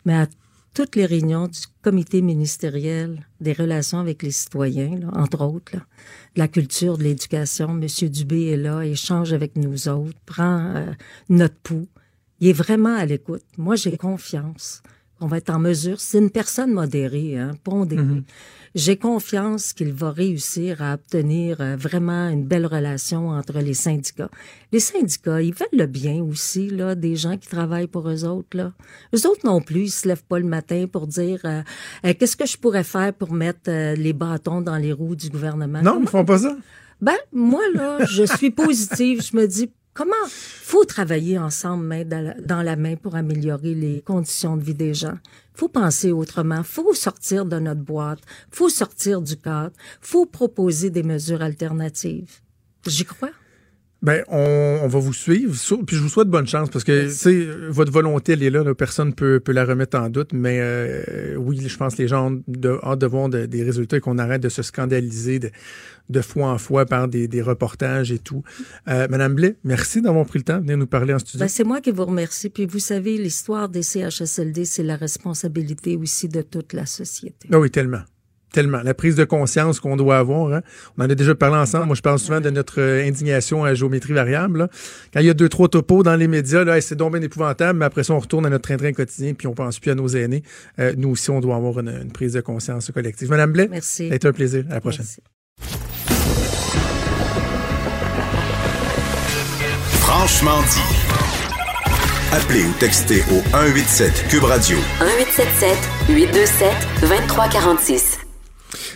[0.04, 0.28] Mais à
[0.74, 6.50] toutes les réunions du comité ministériel des relations avec les citoyens, entre autres, de la
[6.50, 10.92] culture, de l'éducation, Monsieur Dubé est là, échange avec nous autres, prend euh,
[11.30, 11.88] notre pouls.
[12.42, 13.46] Il est vraiment à l'écoute.
[13.58, 14.84] Moi, j'ai confiance
[15.18, 18.04] qu'on va être en mesure, c'est une personne modérée, hein, pondérée.
[18.04, 18.24] Mhm.
[18.78, 24.30] J'ai confiance qu'il va réussir à obtenir euh, vraiment une belle relation entre les syndicats.
[24.72, 28.56] Les syndicats, ils veulent le bien aussi, là, des gens qui travaillent pour eux autres,
[28.56, 28.74] là.
[29.16, 31.64] Eux autres non plus, ils se lèvent pas le matin pour dire euh,
[32.06, 35.32] Euh, qu'est-ce que je pourrais faire pour mettre euh, les bâtons dans les roues du
[35.32, 35.82] gouvernement?
[35.82, 36.56] Non, ils font pas ça.
[37.02, 39.24] Ben, moi, là, je suis positive.
[39.24, 44.56] je me dis, comment faut travailler ensemble, main dans la, main, pour améliorer les conditions
[44.56, 45.18] de vie des gens?
[45.56, 46.62] faut penser autrement.
[46.64, 48.20] faut sortir de notre boîte.
[48.52, 49.76] faut sortir du cadre.
[50.00, 52.42] faut proposer des mesures alternatives.
[52.86, 53.32] J'y crois.
[54.04, 55.56] Ben, on, on va vous suivre.
[55.86, 58.64] Puis je vous souhaite bonne chance parce que, votre volonté, elle est là.
[58.64, 60.34] là, personne peut, peut la remettre en doute.
[60.34, 63.64] Mais euh, oui, je pense que les gens ont de, hâte de voir de- des
[63.64, 65.50] résultats et qu'on arrête de se scandaliser de,
[66.10, 68.44] de fois en fois par des, des reportages et tout.
[68.88, 71.40] Euh, Madame Blais, merci d'avoir pris le temps de venir nous parler en studio.
[71.40, 72.50] Ben, c'est moi qui vous remercie.
[72.50, 77.50] Puis vous savez, l'histoire des CHSLD, c'est la responsabilité aussi de toute la société.
[77.52, 78.02] Ah oui, tellement.
[78.54, 78.82] Tellement.
[78.84, 80.54] La prise de conscience qu'on doit avoir.
[80.54, 80.62] hein.
[80.98, 81.86] On en a déjà parlé ensemble.
[81.88, 84.60] Moi, je parle souvent de notre euh, indignation à géométrie variable.
[84.60, 84.68] là.
[85.14, 87.22] Quand il y a deux, trois topos dans les médias, là, Hey, c'est donc bien
[87.22, 89.96] épouvantable, mais après ça, on retourne à notre train-train quotidien, puis on pense plus à
[89.96, 90.44] nos aînés.
[90.80, 93.30] Euh, nous aussi, on doit avoir une, une prise de conscience collective.
[93.30, 94.08] Madame Blais, Merci.
[94.08, 94.64] ça a été un plaisir.
[94.70, 95.06] À la prochaine.
[95.06, 95.22] Merci.
[100.02, 100.96] Franchement dit.
[102.34, 105.78] Appelez ou textez au 187 Cube Radio 1877
[106.10, 106.72] 827
[107.02, 108.27] 2346.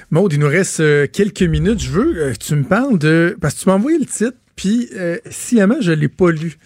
[0.10, 1.82] Maude, il nous reste euh, quelques minutes.
[1.82, 3.38] Je veux euh, que tu me parles de...
[3.40, 6.58] Parce que tu m'as envoyé le titre, puis euh, sciemment, je l'ai pas lu.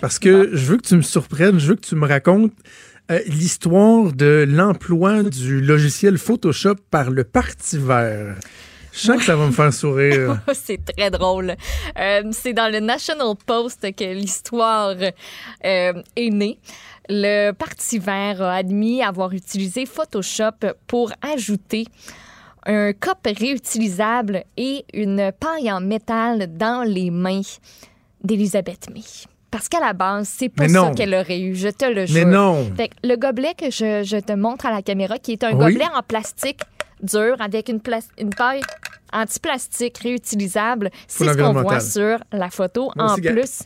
[0.00, 2.52] Parce que je veux que tu me surprennes, je veux que tu me racontes
[3.10, 8.36] euh, l'histoire de l'emploi du logiciel Photoshop par le Parti vert.
[8.94, 10.40] Je sens que ça va me faire sourire.
[10.54, 11.54] c'est très drôle.
[11.98, 15.12] Euh, c'est dans le National Post que l'histoire euh,
[16.16, 16.58] est née.
[17.10, 21.84] Le Parti vert a admis avoir utilisé Photoshop pour ajouter
[22.66, 27.42] un cop réutilisable et une paille en métal dans les mains
[28.22, 29.02] d'Elisabeth May.
[29.50, 32.26] Parce qu'à la base, c'est pas ça qu'elle aurait eu, je te le jure.
[32.26, 32.72] Mais non.
[32.76, 35.52] Fait que le gobelet que je, je te montre à la caméra, qui est un
[35.52, 35.74] Oui.
[35.74, 36.60] gobelet en plastique
[37.02, 38.62] dur avec une, paille
[39.12, 42.90] anti-plastique réutilisable, c'est ce qu'on voit sur la photo.
[42.96, 43.62] Moi en aussi, plus,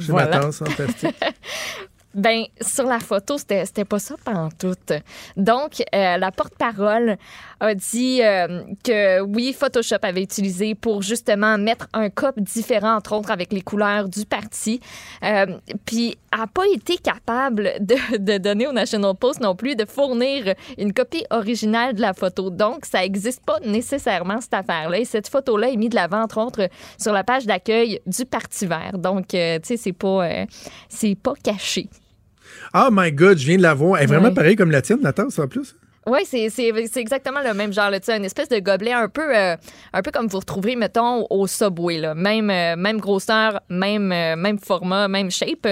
[0.00, 0.46] J'ai voilà.
[0.46, 1.14] en plastique.
[2.16, 4.94] Ben, sur la photo, c'était pas ça pantoute.
[5.36, 7.18] Donc, euh, la porte-parole
[7.60, 13.14] a dit euh, que oui, Photoshop avait utilisé pour justement mettre un cop différent, entre
[13.14, 14.80] autres avec les couleurs du parti.
[15.24, 19.84] Euh, Puis, a pas été capable de, de donner au National Post non plus de
[19.84, 22.48] fournir une copie originale de la photo.
[22.48, 25.00] Donc, ça existe pas nécessairement cette affaire-là.
[25.00, 28.64] Et cette photo-là est mise de l'avant, entre autres, sur la page d'accueil du Parti
[28.64, 28.96] vert.
[28.96, 30.46] Donc, tu sais, c'est pas,
[30.88, 31.90] c'est pas caché.
[32.78, 33.96] Oh my God, je viens de la voir.
[33.98, 34.34] Elle est vraiment Ouais.
[34.34, 35.74] pareille comme la tienne, la tasse, en plus.
[36.08, 37.90] Oui, c'est, c'est, c'est exactement le même genre.
[37.90, 39.56] Là, tu sais, une espèce de gobelet un peu, euh,
[39.92, 41.98] un peu comme vous retrouvez, mettons, au Subway.
[41.98, 42.14] Là.
[42.14, 45.66] Même, euh, même grosseur, même, euh, même format, même shape.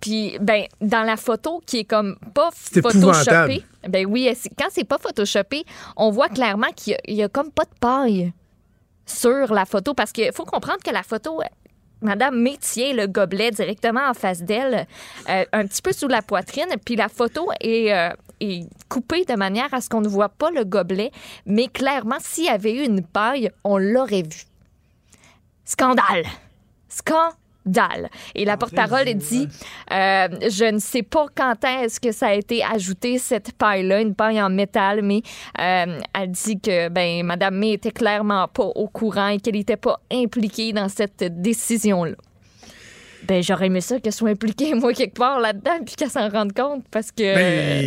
[0.00, 4.28] Puis, ben, dans la photo qui est comme pas C'est photoshopée, ben oui,
[4.58, 5.64] quand c'est pas photoshopé,
[5.96, 8.32] on voit clairement qu'il y a, il y a comme pas de paille
[9.04, 11.40] sur la photo parce qu'il faut comprendre que la photo.
[12.02, 14.86] Madame May tient le gobelet directement en face d'elle,
[15.28, 18.10] euh, un petit peu sous la poitrine, puis la photo est, euh,
[18.40, 21.10] est coupée de manière à ce qu'on ne voit pas le gobelet,
[21.46, 24.44] mais clairement, s'il y avait eu une paille, on l'aurait vu.
[25.64, 26.24] Scandale!
[26.88, 27.32] Scandale!
[28.34, 29.48] Et la porte-parole dit
[29.92, 34.14] euh, Je ne sais pas quand est-ce que ça a été ajouté, cette paille-là, une
[34.14, 35.22] paille en métal, mais
[35.60, 39.76] euh, elle dit que ben, Mme May était clairement pas au courant et qu'elle n'était
[39.76, 42.16] pas impliquée dans cette décision-là.
[43.28, 46.52] Ben, j'aurais aimé ça qu'elle soit impliquée, moi, quelque part là-dedans, puis qu'elle s'en rende
[46.52, 47.34] compte, parce que.
[47.34, 47.84] Ben,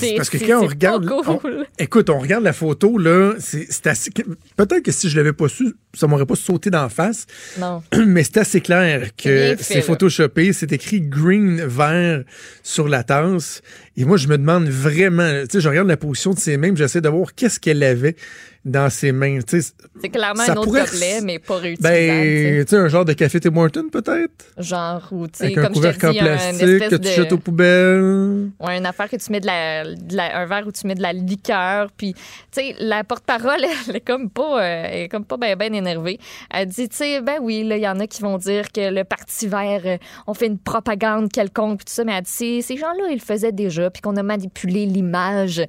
[0.00, 1.08] c'est- parce que quand on regarde.
[1.26, 1.66] on- cool.
[1.78, 4.10] écoute, on regarde la photo, là, c'est assez.
[4.56, 7.26] Peut-être que si je l'avais pas su, ça m'aurait pas sauté d'en face,
[7.58, 7.82] Non.
[8.06, 10.52] mais c'est assez clair que c'est photoshopé.
[10.52, 12.22] C'est écrit green vert
[12.62, 13.62] sur la tasse.
[13.96, 16.68] Et moi, je me demande vraiment, tu sais, je regarde la position de ses mains,
[16.68, 18.16] puis j'essaie de voir qu'est-ce qu'elle avait
[18.64, 19.38] dans ses mains.
[19.46, 21.94] Tu sais, C'est clairement Ça un autre pourrait gobelet, mais pas réutilisable.
[21.94, 24.32] ben, tu sais, un genre de café Tim Hortons, peut-être?
[24.56, 24.62] tu.
[24.64, 27.08] Genre, ou tu sais, comme je te dis, plastique espèce que tu de...
[27.08, 28.48] jettes aux poubelles.
[28.60, 30.94] Ouais, une affaire que tu mets de la, de la- un verre où tu mets
[30.94, 32.20] de la liqueur, puis tu
[32.52, 36.18] sais la porte-parole elle est comme pas euh, elle est comme pas ben ben énervée.
[36.50, 38.92] Elle dit tu sais ben oui là il y en a qui vont dire que
[38.92, 39.96] le parti vert euh,
[40.26, 43.20] on fait une propagande quelconque puis tout ça mais elle dit ces gens-là ils le
[43.20, 45.60] faisaient déjà puis qu'on a manipulé l'image.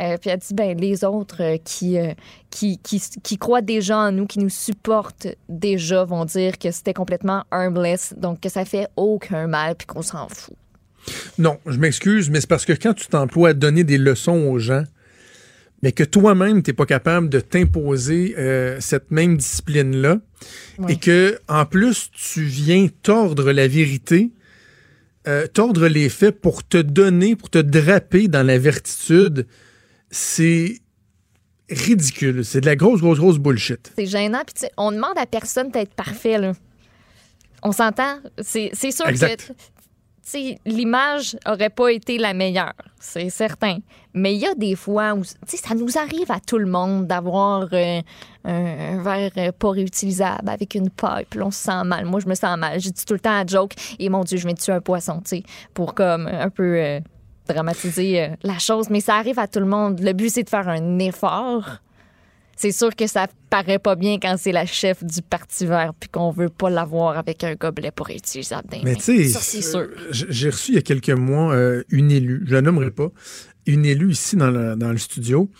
[0.00, 2.12] Euh, puis elle dit ben les autres euh, qui, euh,
[2.50, 6.94] qui qui qui croient déjà en nous qui nous supportent déjà vont dire que c'était
[6.94, 10.54] complètement harmless donc que ça fait aucun mal puis qu'on s'en fout.
[11.38, 14.58] Non, je m'excuse, mais c'est parce que quand tu t'emploies à donner des leçons aux
[14.58, 14.84] gens,
[15.82, 20.18] mais que toi-même, tu n'es pas capable de t'imposer euh, cette même discipline-là,
[20.78, 20.92] Oui.
[20.92, 24.30] et que en plus, tu viens tordre la vérité,
[25.28, 29.46] euh, tordre les faits pour te donner, pour te draper dans la vertitude,
[30.10, 30.80] c'est
[31.70, 32.44] ridicule.
[32.44, 33.92] C'est de la grosse, grosse, grosse bullshit.
[33.96, 34.42] C'est gênant.
[34.46, 36.52] Puis, on demande à personne d'être parfait, là.
[37.62, 38.18] On s'entend?
[38.42, 39.48] C'est sûr Exact.
[39.48, 39.52] que
[40.66, 43.78] l'image aurait pas été la meilleure, c'est certain.
[44.14, 47.68] Mais il y a des fois où ça nous arrive à tout le monde d'avoir
[47.72, 48.00] euh,
[48.44, 52.04] un, verre euh, pas réutilisable avec une là, on se sent mal.
[52.04, 52.80] Moi, je me sens mal.
[52.80, 55.20] Je dis tout le temps à joke, et mon Dieu, je de tuer un poisson,
[55.24, 55.42] tu
[55.74, 57.00] pour comme un peu euh,
[57.48, 58.90] dramatiser euh, la chose.
[58.90, 60.00] Mais ça arrive à tout le monde.
[60.00, 61.78] Le but, c'est de faire un effort.
[62.62, 66.08] C'est sûr que ça paraît pas bien quand c'est la chef du Parti vert puis
[66.08, 68.20] qu'on veut pas l'avoir avec un gobelet pour les
[68.84, 69.88] Mais tu sais, ça, c'est sûr.
[70.12, 73.08] j- j'ai reçu il y a quelques mois euh, une élue, je la nommerai pas,
[73.66, 75.50] une élue ici dans le, dans le studio,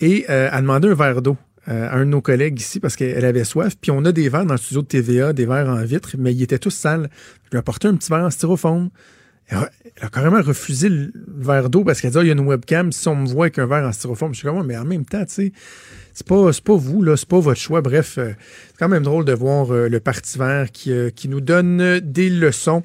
[0.00, 1.38] et euh, a demandé un verre d'eau
[1.68, 3.76] euh, à un de nos collègues ici parce qu'elle avait soif.
[3.80, 6.34] Puis on a des verres dans le studio de TVA, des verres en vitre, mais
[6.34, 7.08] ils étaient tous sales.
[7.44, 8.90] Je lui ai apporté un petit verre en styrofoam.
[9.48, 12.30] Elle a, elle a carrément refusé le verre d'eau parce qu'elle dit Ah, il y
[12.30, 14.66] a une webcam, si on me voit avec un verre en styrofoam, je suis comme
[14.66, 15.52] mais en même temps, tu sais,
[16.14, 17.80] c'est pas, c'est pas vous, là, c'est pas votre choix.
[17.80, 18.32] Bref, euh,
[18.68, 22.00] c'est quand même drôle de voir euh, le Parti vert qui, euh, qui nous donne
[22.00, 22.82] des leçons.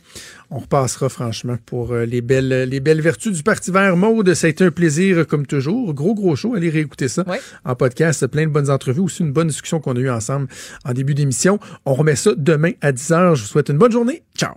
[0.50, 3.98] On repassera franchement pour euh, les, belles, les belles vertus du Parti vert.
[3.98, 5.94] Maude, ça a été un plaisir comme toujours.
[5.94, 6.56] Gros, gros show.
[6.56, 7.26] Allez réécouter ça
[7.64, 8.28] en podcast.
[8.28, 9.02] Plein de bonnes entrevues.
[9.02, 10.48] Aussi une bonne discussion qu'on a eue ensemble
[10.84, 11.60] en début d'émission.
[11.86, 13.36] On remet ça demain à 10h.
[13.36, 14.24] Je vous souhaite une bonne journée.
[14.38, 14.56] Ciao.